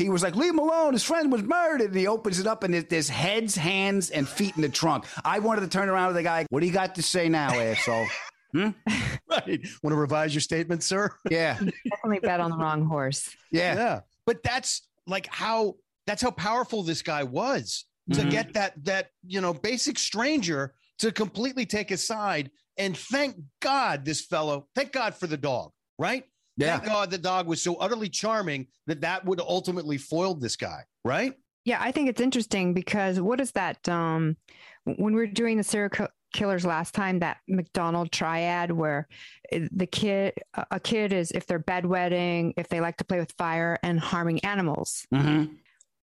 He 0.00 0.08
was 0.10 0.22
like, 0.22 0.34
"Leave 0.34 0.50
him 0.52 0.58
alone. 0.58 0.92
His 0.94 1.02
friend 1.02 1.30
was 1.30 1.42
murdered." 1.42 1.88
And 1.90 1.94
he 1.96 2.06
opens 2.06 2.38
it 2.40 2.46
up, 2.46 2.64
and 2.64 2.72
there- 2.74 2.82
there's 2.82 3.08
heads, 3.08 3.54
hands, 3.54 4.10
and 4.10 4.28
feet 4.28 4.56
in 4.56 4.62
the 4.62 4.68
trunk. 4.68 5.04
I 5.24 5.38
wanted 5.40 5.60
to 5.60 5.68
turn 5.68 5.88
around 5.88 6.08
to 6.08 6.14
the 6.14 6.22
guy. 6.22 6.46
What 6.50 6.60
do 6.60 6.66
you 6.66 6.72
got 6.72 6.94
to 6.96 7.02
say 7.02 7.28
now, 7.28 7.50
asshole? 7.50 8.06
Right. 8.54 9.60
Want 9.82 9.92
to 9.92 9.96
revise 9.96 10.34
your 10.34 10.40
statement, 10.40 10.82
sir? 10.82 11.10
Yeah, 11.30 11.54
Definitely 11.88 12.18
bet 12.20 12.40
on 12.40 12.50
the 12.50 12.56
wrong 12.56 12.84
horse. 12.84 13.28
yeah, 13.52 13.74
Yeah. 13.76 14.00
But 14.26 14.42
that's 14.42 14.88
like 15.06 15.26
how 15.28 15.76
that's 16.06 16.22
how 16.22 16.30
powerful 16.32 16.82
this 16.82 17.02
guy 17.02 17.22
was 17.22 17.84
to 18.12 18.22
Mhm. 18.22 18.30
get 18.30 18.52
that 18.54 18.84
that 18.84 19.10
you 19.24 19.40
know 19.40 19.54
basic 19.54 19.98
stranger 19.98 20.74
to 20.98 21.12
completely 21.12 21.64
take 21.66 21.90
his 21.90 22.04
side. 22.04 22.50
And 22.76 22.96
thank 22.96 23.36
God 23.60 24.04
this 24.04 24.20
fellow, 24.24 24.66
thank 24.74 24.90
God 24.92 25.14
for 25.14 25.26
the 25.28 25.36
dog, 25.36 25.70
right? 25.98 26.24
Yeah. 26.60 26.78
Thank 26.78 26.88
God 26.90 27.10
the 27.10 27.18
dog 27.18 27.46
was 27.46 27.60
so 27.62 27.76
utterly 27.76 28.08
charming 28.08 28.66
that 28.86 29.00
that 29.00 29.24
would 29.24 29.40
ultimately 29.40 29.98
foiled 29.98 30.40
this 30.40 30.56
guy, 30.56 30.84
right? 31.04 31.34
Yeah, 31.64 31.78
I 31.80 31.92
think 31.92 32.08
it's 32.08 32.20
interesting 32.20 32.72
because 32.74 33.20
what 33.20 33.40
is 33.40 33.52
that? 33.52 33.86
Um, 33.88 34.36
when 34.84 35.14
we 35.14 35.22
are 35.22 35.26
doing 35.26 35.56
the 35.58 35.62
serial 35.62 35.90
ki- 35.90 36.04
killers 36.32 36.64
last 36.64 36.94
time, 36.94 37.18
that 37.20 37.38
McDonald 37.48 38.10
triad 38.12 38.70
where 38.72 39.06
the 39.52 39.86
kid, 39.86 40.34
a 40.54 40.66
a 40.72 40.80
kid 40.80 41.12
is 41.12 41.30
if 41.32 41.46
they're 41.46 41.60
bedwetting, 41.60 42.54
if 42.56 42.68
they 42.68 42.80
like 42.80 42.96
to 42.98 43.04
play 43.04 43.18
with 43.18 43.32
fire 43.36 43.78
and 43.82 44.00
harming 44.00 44.40
animals. 44.44 45.06
hmm 45.12 45.44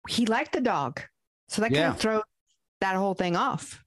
He 0.07 0.25
liked 0.25 0.53
the 0.53 0.61
dog, 0.61 1.01
so 1.49 1.61
that 1.61 1.71
Yeah. 1.71 1.83
kind 1.83 1.93
of 1.93 1.99
throws 1.99 2.23
that 2.81 2.95
whole 2.95 3.13
thing 3.13 3.35
off. 3.35 3.83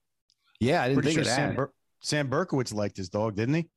Yeah, 0.61 0.83
I 0.83 0.89
didn't 0.89 1.03
Pretty 1.03 1.15
think 1.17 1.25
sure 1.27 1.33
of 1.33 1.37
that. 1.37 1.47
Sam, 1.49 1.55
Ber- 1.57 1.73
Sam 2.01 2.29
Berkowitz 2.31 2.73
liked 2.75 2.97
his 2.97 3.09
dog, 3.09 3.35
didn't 3.37 3.55
he? 3.55 3.69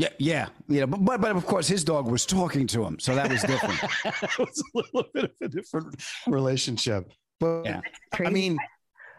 Yeah, 0.00 0.08
yeah, 0.18 0.48
yeah. 0.66 0.86
But, 0.86 1.04
but 1.04 1.20
but 1.20 1.36
of 1.36 1.44
course, 1.44 1.68
his 1.68 1.84
dog 1.84 2.10
was 2.10 2.24
talking 2.24 2.66
to 2.68 2.82
him, 2.82 2.98
so 2.98 3.14
that 3.14 3.30
was 3.30 3.42
different. 3.42 3.78
it 4.22 4.38
was 4.38 4.62
a 4.74 4.78
little 4.78 5.04
bit 5.12 5.24
of 5.24 5.30
a 5.42 5.48
different 5.48 5.94
relationship. 6.26 7.12
But 7.38 7.64
Yeah. 7.66 7.80
I 8.14 8.30
mean, 8.30 8.56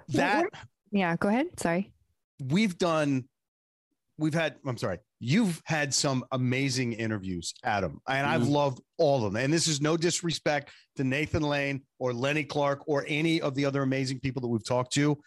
that 0.10 0.46
Yeah, 0.92 1.16
go 1.18 1.28
ahead. 1.30 1.48
Sorry. 1.60 1.94
we've 2.50 2.76
done 2.80 3.26
we've 4.18 4.34
had 4.34 4.56
i'm 4.66 4.78
sorry 4.78 4.98
you've 5.20 5.62
had 5.66 5.94
some 5.94 6.24
amazing 6.32 6.94
interviews 6.94 7.54
adam 7.64 8.00
and 8.08 8.26
i've 8.28 8.42
Mhm. 8.42 8.50
loved 8.52 8.82
all 8.98 9.18
of 9.26 9.34
them 9.34 9.44
and 9.44 9.52
this 9.54 9.68
is 9.68 9.80
no 9.82 9.96
disrespect 9.98 10.70
to 10.98 11.04
nathan 11.04 11.44
lane 11.44 11.82
or 12.00 12.14
lenny 12.14 12.44
clarke 12.44 12.82
or 12.88 13.06
any 13.08 13.42
of 13.42 13.54
the 13.56 13.66
other 13.66 13.82
amazing 13.84 14.20
people 14.20 14.42
that 14.42 14.48
we've 14.48 14.66
talked 14.66 14.94
to 14.94 15.18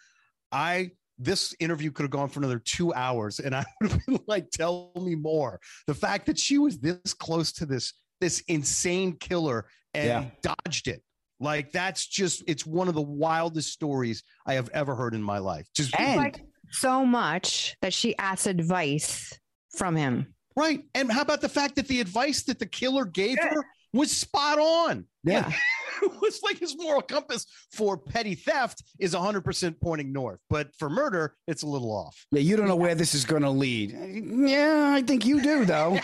i 0.51 0.89
this 1.17 1.55
interview 1.59 1.91
could 1.91 2.03
have 2.03 2.11
gone 2.11 2.27
for 2.29 2.39
another 2.39 2.59
two 2.59 2.93
hours 2.93 3.39
and 3.39 3.55
i 3.55 3.63
would 3.81 3.91
have 3.91 4.05
been 4.05 4.19
like 4.27 4.49
tell 4.51 4.91
me 5.01 5.15
more 5.15 5.59
the 5.87 5.93
fact 5.93 6.25
that 6.25 6.37
she 6.37 6.57
was 6.57 6.77
this 6.79 7.13
close 7.13 7.51
to 7.53 7.65
this 7.65 7.93
this 8.21 8.41
insane 8.47 9.13
killer 9.17 9.65
and 9.93 10.07
Yeah. 10.43 10.53
dodged 10.65 10.87
it 10.87 11.01
like 11.39 11.71
that's 11.71 12.05
just 12.07 12.43
it's 12.47 12.65
one 12.65 12.87
of 12.87 12.95
the 12.95 13.01
wildest 13.01 13.71
stories 13.71 14.23
i 14.45 14.53
have 14.55 14.69
ever 14.73 14.95
heard 14.95 15.13
in 15.13 15.23
my 15.23 15.37
life 15.37 15.67
just 15.75 15.97
And 15.99 16.17
Like 16.17 16.41
so 16.71 17.05
much 17.05 17.75
that 17.81 17.93
she 17.93 18.17
asked 18.17 18.47
advice 18.47 19.37
from 19.77 19.95
him. 19.95 20.33
Right. 20.57 20.81
And 20.95 21.11
how 21.11 21.21
about 21.21 21.41
the 21.41 21.49
fact 21.49 21.75
that 21.75 21.87
the 21.87 22.01
advice 22.01 22.43
that 22.43 22.59
the 22.59 22.65
killer 22.65 23.05
gave 23.05 23.37
her 23.39 23.63
was 23.93 24.09
spot 24.11 24.57
on? 24.57 25.05
Yeah. 25.23 25.51
Like, 26.01 26.11
it 26.13 26.21
was 26.21 26.39
like 26.43 26.59
his 26.59 26.75
moral 26.77 27.01
compass 27.01 27.45
for 27.71 27.97
petty 27.97 28.35
theft 28.35 28.83
is 28.99 29.13
100% 29.13 29.75
pointing 29.81 30.11
north, 30.11 30.39
but 30.49 30.75
for 30.77 30.89
murder, 30.89 31.35
it's 31.47 31.63
a 31.63 31.67
little 31.67 31.91
off. 31.91 32.15
yeah, 32.31 32.41
you 32.41 32.55
don't 32.57 32.67
know 32.67 32.75
where 32.75 32.95
this 32.95 33.13
is 33.13 33.25
going 33.25 33.43
to 33.43 33.49
lead. 33.49 33.91
Yeah, 33.91 34.93
I 34.95 35.01
think 35.01 35.25
you 35.25 35.41
do, 35.41 35.65
though. 35.65 35.99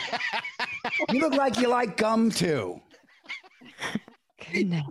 you 1.12 1.20
look 1.22 1.34
like 1.34 1.58
you 1.58 1.68
like 1.68 1.98
gum 1.98 2.30
too. 2.32 2.80
Goodness. 4.54 4.84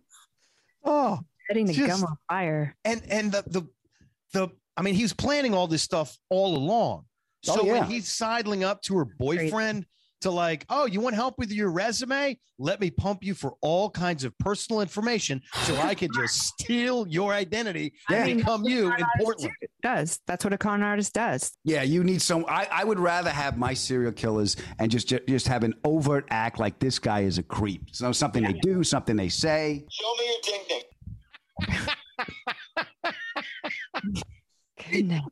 Oh, 0.84 1.20
Setting 1.48 1.66
the 1.66 1.72
Just- 1.72 2.00
gum 2.00 2.04
on 2.10 2.16
fire. 2.28 2.76
and 2.84 3.02
and 3.10 3.32
the 3.32 3.42
the 3.46 3.62
the 4.32 4.48
I 4.76 4.82
mean, 4.82 4.94
he 4.94 5.02
was 5.02 5.12
planning 5.12 5.52
all 5.52 5.66
this 5.66 5.82
stuff 5.82 6.16
all 6.30 6.56
along. 6.56 7.04
Oh, 7.48 7.56
So 7.56 7.64
yeah. 7.64 7.72
when 7.72 7.84
he's 7.84 8.08
sidling 8.08 8.64
up 8.64 8.80
to 8.82 8.96
her 8.98 9.04
boyfriend 9.04 9.84
to 10.20 10.30
like, 10.30 10.64
oh, 10.68 10.86
you 10.86 11.00
want 11.00 11.14
help 11.14 11.38
with 11.38 11.50
your 11.52 11.70
resume? 11.70 12.38
Let 12.58 12.80
me 12.80 12.90
pump 12.90 13.24
you 13.24 13.34
for 13.34 13.54
all 13.62 13.88
kinds 13.90 14.22
of 14.24 14.36
personal 14.38 14.82
information 14.82 15.40
so 15.62 15.74
I 15.78 15.94
can 15.94 16.10
just 16.14 16.36
steal 16.60 17.06
your 17.08 17.32
identity 17.32 17.94
Yeah. 18.10 18.24
and 18.26 18.36
become 18.38 18.64
you 18.64 18.92
in 18.92 19.04
Portland. 19.18 19.54
Does 19.82 20.20
that's 20.26 20.44
what 20.44 20.52
a 20.52 20.58
con 20.58 20.82
artist 20.82 21.14
does. 21.14 21.52
Yeah, 21.64 21.82
you 21.82 22.04
need 22.04 22.20
some. 22.20 22.44
I, 22.48 22.68
I 22.70 22.84
would 22.84 22.98
rather 22.98 23.30
have 23.30 23.56
my 23.56 23.72
serial 23.72 24.12
killers 24.12 24.56
and 24.78 24.90
just 24.90 25.08
ju- 25.08 25.20
just 25.26 25.48
have 25.48 25.64
an 25.64 25.74
overt 25.84 26.26
act 26.30 26.58
like 26.58 26.78
this 26.78 26.98
guy 26.98 27.20
is 27.20 27.38
a 27.38 27.42
creep. 27.42 27.84
So 27.92 28.12
something 28.12 28.42
they 28.44 28.52
do, 28.60 28.84
something 28.84 29.16
they 29.16 29.30
say. 29.30 29.84
Show 29.90 30.14
me 30.18 30.26
your 30.26 30.40
ding 30.42 30.60
ding. 30.68 30.82
Goodness. 34.90 35.22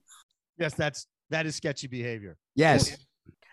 Yes, 0.58 0.74
that's 0.74 1.06
that 1.30 1.46
is 1.46 1.56
sketchy 1.56 1.86
behavior. 1.86 2.36
Yes. 2.54 2.96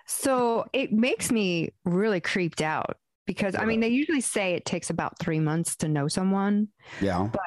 So 0.05 0.65
it 0.73 0.91
makes 0.91 1.31
me 1.31 1.69
really 1.83 2.19
creeped 2.21 2.61
out 2.61 2.97
because 3.25 3.55
I 3.55 3.65
mean 3.65 3.79
they 3.79 3.89
usually 3.89 4.21
say 4.21 4.53
it 4.53 4.65
takes 4.65 4.89
about 4.89 5.17
three 5.19 5.39
months 5.39 5.75
to 5.77 5.87
know 5.87 6.07
someone. 6.07 6.67
Yeah. 7.01 7.29
But 7.31 7.41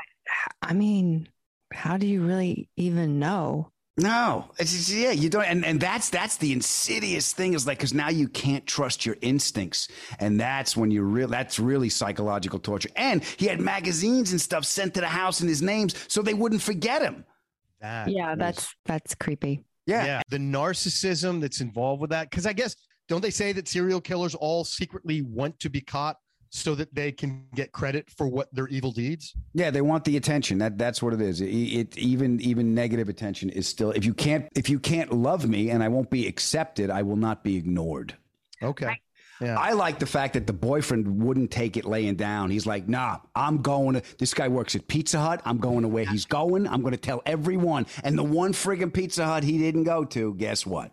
I 0.62 0.74
mean, 0.74 1.28
how 1.72 1.96
do 1.96 2.06
you 2.06 2.22
really 2.26 2.68
even 2.76 3.18
know? 3.18 3.70
No, 4.00 4.52
it's 4.60 4.70
just, 4.70 4.90
yeah, 4.90 5.10
you 5.10 5.28
don't, 5.28 5.44
and, 5.44 5.64
and 5.64 5.80
that's 5.80 6.08
that's 6.08 6.36
the 6.36 6.52
insidious 6.52 7.32
thing 7.32 7.54
is 7.54 7.66
like 7.66 7.78
because 7.78 7.92
now 7.92 8.08
you 8.10 8.28
can't 8.28 8.64
trust 8.64 9.04
your 9.04 9.16
instincts, 9.22 9.88
and 10.20 10.38
that's 10.38 10.76
when 10.76 10.92
you 10.92 11.02
real 11.02 11.26
that's 11.26 11.58
really 11.58 11.88
psychological 11.88 12.60
torture. 12.60 12.90
And 12.94 13.24
he 13.24 13.46
had 13.46 13.60
magazines 13.60 14.30
and 14.30 14.40
stuff 14.40 14.64
sent 14.64 14.94
to 14.94 15.00
the 15.00 15.08
house 15.08 15.40
in 15.40 15.48
his 15.48 15.62
names 15.62 15.96
so 16.06 16.22
they 16.22 16.34
wouldn't 16.34 16.62
forget 16.62 17.02
him. 17.02 17.24
That 17.80 18.08
Yeah, 18.08 18.32
is- 18.32 18.38
that's 18.38 18.74
that's 18.84 19.14
creepy. 19.16 19.64
Yeah, 19.88 20.22
the 20.28 20.38
narcissism 20.38 21.40
that's 21.40 21.60
involved 21.60 22.00
with 22.00 22.10
that. 22.10 22.30
Because 22.30 22.46
I 22.46 22.52
guess 22.52 22.76
don't 23.08 23.22
they 23.22 23.30
say 23.30 23.52
that 23.52 23.66
serial 23.68 24.00
killers 24.00 24.34
all 24.34 24.64
secretly 24.64 25.22
want 25.22 25.58
to 25.60 25.70
be 25.70 25.80
caught 25.80 26.16
so 26.50 26.74
that 26.74 26.94
they 26.94 27.12
can 27.12 27.44
get 27.54 27.72
credit 27.72 28.10
for 28.10 28.26
what 28.26 28.52
their 28.54 28.68
evil 28.68 28.90
deeds? 28.90 29.34
yeah, 29.54 29.70
they 29.70 29.80
want 29.80 30.04
the 30.04 30.16
attention. 30.16 30.58
That 30.58 30.78
that's 30.78 31.02
what 31.02 31.14
it 31.14 31.20
is. 31.20 31.40
It, 31.40 31.46
it 31.46 31.98
even 31.98 32.40
even 32.40 32.74
negative 32.74 33.08
attention 33.08 33.50
is 33.50 33.66
still 33.66 33.90
if 33.92 34.04
you 34.04 34.14
can't 34.14 34.46
if 34.54 34.68
you 34.68 34.78
can't 34.78 35.12
love 35.12 35.48
me 35.48 35.70
and 35.70 35.82
I 35.82 35.88
won't 35.88 36.10
be 36.10 36.26
accepted, 36.26 36.90
I 36.90 37.02
will 37.02 37.16
not 37.16 37.42
be 37.42 37.56
ignored. 37.56 38.16
Okay. 38.62 39.00
Yeah. 39.40 39.56
I 39.58 39.72
like 39.72 39.98
the 39.98 40.06
fact 40.06 40.34
that 40.34 40.46
the 40.46 40.52
boyfriend 40.52 41.22
wouldn't 41.22 41.50
take 41.50 41.76
it 41.76 41.84
laying 41.84 42.16
down. 42.16 42.50
He's 42.50 42.66
like, 42.66 42.88
nah, 42.88 43.18
I'm 43.34 43.62
going 43.62 43.94
to, 43.94 44.02
this 44.18 44.34
guy 44.34 44.48
works 44.48 44.74
at 44.74 44.88
Pizza 44.88 45.20
Hut. 45.20 45.40
I'm 45.44 45.58
going 45.58 45.82
to 45.82 45.88
where 45.88 46.04
he's 46.04 46.24
going. 46.24 46.66
I'm 46.66 46.80
going 46.82 46.92
to 46.92 46.96
tell 47.00 47.22
everyone. 47.24 47.86
And 48.02 48.18
the 48.18 48.24
one 48.24 48.52
friggin' 48.52 48.92
Pizza 48.92 49.24
Hut 49.24 49.44
he 49.44 49.58
didn't 49.58 49.84
go 49.84 50.04
to, 50.06 50.34
guess 50.34 50.66
what? 50.66 50.90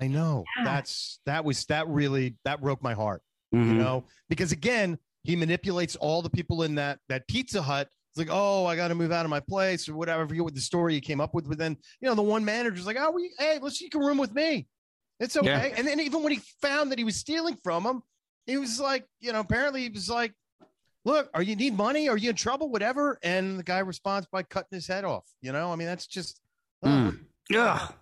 I 0.00 0.08
know. 0.08 0.44
That's 0.64 1.20
that 1.26 1.44
was 1.44 1.64
that 1.66 1.88
really 1.88 2.36
that 2.44 2.60
broke 2.60 2.82
my 2.82 2.92
heart. 2.94 3.22
You 3.52 3.60
Mhm. 3.60 3.76
know, 3.78 4.04
because 4.28 4.52
again, 4.52 4.98
he 5.22 5.36
manipulates 5.36 5.96
all 5.96 6.20
the 6.22 6.28
people 6.30 6.64
in 6.64 6.74
that 6.74 6.98
that 7.08 7.26
Pizza 7.28 7.62
Hut. 7.62 7.88
It's 8.10 8.18
like, 8.18 8.28
oh, 8.30 8.66
I 8.66 8.76
got 8.76 8.88
to 8.88 8.94
move 8.94 9.12
out 9.12 9.24
of 9.24 9.30
my 9.30 9.40
place 9.40 9.88
or 9.88 9.94
whatever. 9.94 10.24
I 10.24 10.26
forget 10.26 10.42
what 10.44 10.54
the 10.54 10.60
story 10.60 10.94
he 10.94 11.00
came 11.00 11.20
up 11.20 11.34
with. 11.34 11.48
But 11.48 11.58
then, 11.58 11.76
you 12.00 12.08
know, 12.08 12.14
the 12.14 12.22
one 12.22 12.44
manager's 12.44 12.86
like, 12.86 12.96
oh, 12.98 13.10
we, 13.10 13.30
hey, 13.38 13.58
let's 13.60 13.80
you 13.80 13.88
can 13.90 14.00
room 14.00 14.18
with 14.18 14.34
me. 14.34 14.66
It's 15.20 15.36
okay. 15.36 15.46
Yeah. 15.70 15.74
And 15.78 15.86
then 15.86 16.00
even 16.00 16.22
when 16.22 16.32
he 16.32 16.40
found 16.60 16.90
that 16.92 16.98
he 16.98 17.04
was 17.04 17.16
stealing 17.16 17.56
from 17.64 17.84
him, 17.84 18.02
he 18.46 18.56
was 18.58 18.78
like, 18.78 19.06
you 19.20 19.32
know, 19.32 19.40
apparently 19.40 19.82
he 19.82 19.88
was 19.88 20.08
like, 20.10 20.32
look, 21.04 21.30
are 21.34 21.42
you 21.42 21.56
need 21.56 21.76
money? 21.76 22.08
Are 22.08 22.16
you 22.16 22.30
in 22.30 22.36
trouble? 22.36 22.68
Whatever. 22.70 23.18
And 23.22 23.58
the 23.58 23.62
guy 23.62 23.78
responds 23.78 24.26
by 24.30 24.42
cutting 24.42 24.68
his 24.76 24.86
head 24.86 25.04
off. 25.04 25.24
You 25.40 25.52
know, 25.52 25.72
I 25.72 25.76
mean, 25.76 25.86
that's 25.86 26.06
just, 26.06 26.40
Mm. 26.84 27.18
Ugh. 27.56 27.94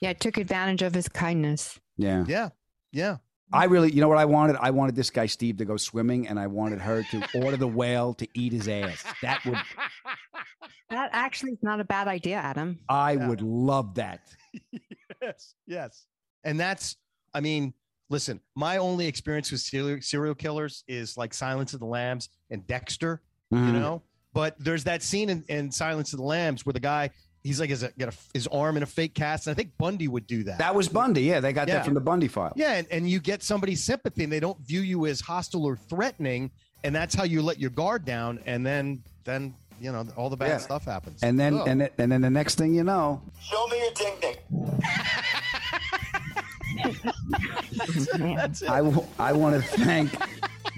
Yeah, 0.00 0.14
took 0.14 0.38
advantage 0.38 0.80
of 0.82 0.94
his 0.94 1.06
kindness. 1.08 1.78
Yeah. 1.98 2.24
yeah, 2.26 2.48
yeah. 2.90 3.18
I 3.52 3.64
really, 3.66 3.92
you 3.92 4.00
know 4.00 4.08
what 4.08 4.16
I 4.18 4.24
wanted? 4.24 4.56
I 4.58 4.70
wanted 4.70 4.96
this 4.96 5.10
guy, 5.10 5.26
Steve, 5.26 5.58
to 5.58 5.64
go 5.66 5.76
swimming 5.76 6.26
and 6.26 6.40
I 6.40 6.46
wanted 6.46 6.80
her 6.80 7.02
to 7.10 7.22
order 7.44 7.58
the 7.58 7.68
whale 7.68 8.14
to 8.14 8.26
eat 8.34 8.52
his 8.54 8.66
ass. 8.66 9.04
That 9.20 9.44
would, 9.44 9.58
That 10.88 11.10
actually 11.12 11.52
is 11.52 11.58
not 11.62 11.80
a 11.80 11.84
bad 11.84 12.08
idea, 12.08 12.36
Adam. 12.36 12.78
I 12.88 13.12
Yeah. 13.12 13.28
would 13.28 13.42
love 13.42 13.94
that. 13.96 14.20
yes, 15.22 15.54
yes. 15.66 16.06
And 16.44 16.58
that's, 16.58 16.96
I 17.34 17.40
mean, 17.40 17.74
listen, 18.10 18.40
my 18.54 18.76
only 18.78 19.06
experience 19.06 19.50
with 19.50 19.60
serial, 19.60 20.00
serial 20.02 20.34
killers 20.34 20.84
is 20.88 21.16
like 21.16 21.32
Silence 21.34 21.72
of 21.74 21.80
the 21.80 21.86
Lambs 21.86 22.28
and 22.50 22.66
Dexter, 22.66 23.22
you 23.50 23.58
Mhm. 23.58 23.72
know? 23.74 24.02
But 24.34 24.56
there's 24.58 24.84
that 24.84 25.02
scene 25.02 25.28
in, 25.30 25.44
in 25.48 25.70
Silence 25.70 26.12
of 26.12 26.18
the 26.18 26.24
Lambs 26.24 26.64
where 26.64 26.72
the 26.72 26.80
guy, 26.80 27.10
he's 27.42 27.60
like, 27.60 27.70
has 27.70 27.82
a, 27.82 27.90
got 27.98 28.08
a, 28.14 28.16
his 28.32 28.46
arm 28.48 28.76
in 28.76 28.82
a 28.82 28.86
fake 28.86 29.14
cast. 29.14 29.46
And 29.46 29.52
I 29.52 29.54
think 29.54 29.72
Bundy 29.78 30.08
would 30.08 30.26
do 30.26 30.42
that. 30.44 30.58
That 30.58 30.74
was 30.74 30.88
Bundy. 30.88 31.22
Yeah. 31.22 31.40
They 31.40 31.52
got 31.52 31.68
Yeah. 31.68 31.74
that 31.74 31.84
from 31.84 31.94
the 31.94 32.00
Bundy 32.00 32.28
file. 32.28 32.52
yeah. 32.56 32.72
And, 32.74 32.86
and 32.90 33.08
you 33.10 33.20
get 33.20 33.42
somebody's 33.42 33.82
sympathy 33.84 34.24
and 34.24 34.32
they 34.32 34.40
don't 34.40 34.58
view 34.60 34.80
you 34.80 35.06
as 35.06 35.20
hostile 35.20 35.64
or 35.64 35.76
threatening. 35.76 36.50
And 36.84 36.94
that's 36.94 37.14
how 37.14 37.24
you 37.24 37.42
let 37.42 37.58
your 37.60 37.70
guard 37.70 38.04
down. 38.04 38.40
And 38.46 38.64
then, 38.66 39.02
then, 39.24 39.54
you 39.80 39.92
know, 39.92 40.06
all 40.16 40.30
the 40.30 40.36
bad 40.36 40.48
Yeah. 40.48 40.58
stuff 40.58 40.84
happens. 40.84 41.22
And 41.22 41.38
then, 41.38 41.58
Ugh. 41.58 41.68
and, 41.68 41.80
then- 41.82 41.90
and 41.98 42.10
then 42.12 42.20
the 42.22 42.30
next 42.30 42.56
thing 42.56 42.74
you 42.74 42.84
know, 42.84 43.20
Show 43.42 43.66
me 43.68 43.78
your 43.78 43.92
ding 43.92 44.14
ding. 44.20 44.36
Man. 48.18 48.52
I, 48.68 48.78
w- 48.78 49.06
I 49.18 49.32
want 49.32 49.56
to 49.56 49.62
thank 49.62 50.10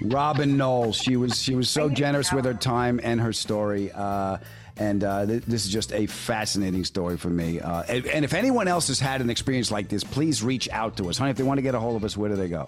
Robin 0.01 0.57
Knowles. 0.57 0.95
She 0.95 1.15
was 1.17 1.41
she 1.41 1.55
was 1.55 1.69
so 1.69 1.89
generous 1.89 2.31
with 2.31 2.45
her 2.45 2.53
time 2.53 2.99
and 3.03 3.19
her 3.21 3.33
story. 3.33 3.91
Uh, 3.93 4.37
and 4.77 5.03
uh, 5.03 5.25
th- 5.25 5.43
this 5.43 5.65
is 5.65 5.71
just 5.71 5.93
a 5.93 6.05
fascinating 6.05 6.83
story 6.83 7.17
for 7.17 7.29
me. 7.29 7.61
Uh, 7.61 7.83
and, 7.83 8.05
and 8.07 8.25
if 8.25 8.33
anyone 8.33 8.67
else 8.67 8.87
has 8.89 8.99
had 8.99 9.21
an 9.21 9.29
experience 9.29 9.71
like 9.71 9.87
this, 9.87 10.03
please 10.03 10.43
reach 10.43 10.67
out 10.69 10.97
to 10.97 11.09
us. 11.09 11.17
Honey, 11.17 11.31
if 11.31 11.37
they 11.37 11.43
want 11.43 11.57
to 11.59 11.61
get 11.61 11.75
a 11.75 11.79
hold 11.79 11.95
of 11.95 12.03
us, 12.03 12.17
where 12.17 12.29
do 12.29 12.35
they 12.35 12.49
go? 12.49 12.65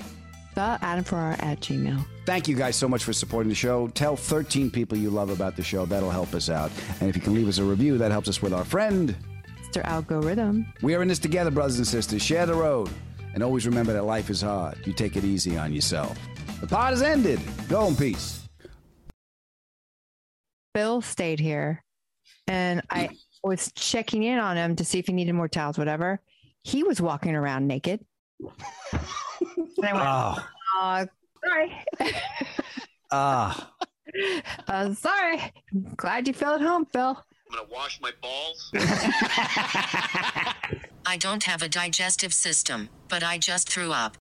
The 0.56 0.80
Adam 0.82 1.04
Ferrara 1.04 1.36
at 1.40 1.60
Gmail. 1.60 2.04
Thank 2.26 2.48
you 2.48 2.56
guys 2.56 2.76
so 2.76 2.88
much 2.88 3.04
for 3.04 3.14
supporting 3.14 3.50
the 3.50 3.56
show. 3.56 3.90
Tell 3.90 4.16
13 4.16 4.72
people 4.72 4.98
you 4.98 5.10
love 5.10 5.30
about 5.30 5.56
the 5.56 5.64
show. 5.64 5.86
That'll 5.86 6.10
help 6.10 6.34
us 6.34 6.50
out. 6.50 6.72
And 7.00 7.10
if 7.10 7.16
you 7.16 7.22
can 7.22 7.36
leave 7.36 7.48
us 7.48 7.58
a 7.60 7.64
review, 7.64 7.98
that 8.00 8.12
helps 8.12 8.28
us 8.30 8.42
with 8.42 8.54
our 8.54 8.66
friend. 8.66 9.16
Mr. 9.70 9.84
Algorithm. 9.84 10.66
We 10.82 10.96
are 10.96 11.02
in 11.02 11.10
this 11.10 11.20
together, 11.20 11.52
brothers 11.52 11.78
and 11.78 11.86
sisters. 11.86 12.24
Share 12.24 12.46
the 12.46 12.56
road. 12.56 12.90
And 13.38 13.44
always 13.44 13.68
remember 13.68 13.94
that 13.94 14.04
life 14.04 14.32
is 14.32 14.42
hard. 14.42 14.80
You 14.88 14.94
take 14.94 15.16
it 15.16 15.24
easy 15.24 15.60
on 15.60 15.72
yourself. 15.72 16.18
The 16.60 16.66
pod 16.66 16.90
has 16.90 17.04
ended. 17.04 17.40
Go 17.70 17.86
in 17.86 17.96
peace. 17.96 18.50
Bill 20.74 21.02
stayed 21.02 21.40
here 21.40 21.84
and 22.48 22.82
I 22.90 23.10
was 23.44 23.72
checking 23.74 24.24
in 24.24 24.40
on 24.40 24.58
him 24.58 24.76
to 24.78 24.84
see 24.84 24.98
if 24.98 25.06
he 25.06 25.14
needed 25.14 25.34
more 25.34 25.48
towels, 25.48 25.78
whatever. 25.78 26.20
He 26.64 26.82
was 26.82 27.00
walking 27.00 27.36
around 27.36 27.68
naked. 27.68 28.04
And 29.78 29.86
I 29.86 29.94
went, 29.94 30.08
Oh, 30.08 30.48
uh, 30.82 31.06
sorry. 31.46 31.72
ah. 33.12 33.72
uh, 34.68 34.94
sorry. 34.96 35.54
Glad 35.96 36.28
you 36.28 36.34
feel 36.34 36.56
at 36.56 36.62
home, 36.62 36.88
Bill. 36.92 37.24
I'm 37.50 37.56
gonna 37.56 37.70
wash 37.72 38.00
my 38.02 38.12
balls. 38.22 38.72
I 41.06 41.18
don't 41.18 41.44
have 41.46 41.62
a 41.62 41.70
digestive 41.70 42.34
system, 42.34 42.90
but 43.08 43.24
I 43.24 43.38
just 43.38 43.70
threw 43.70 43.94
up. 43.94 44.18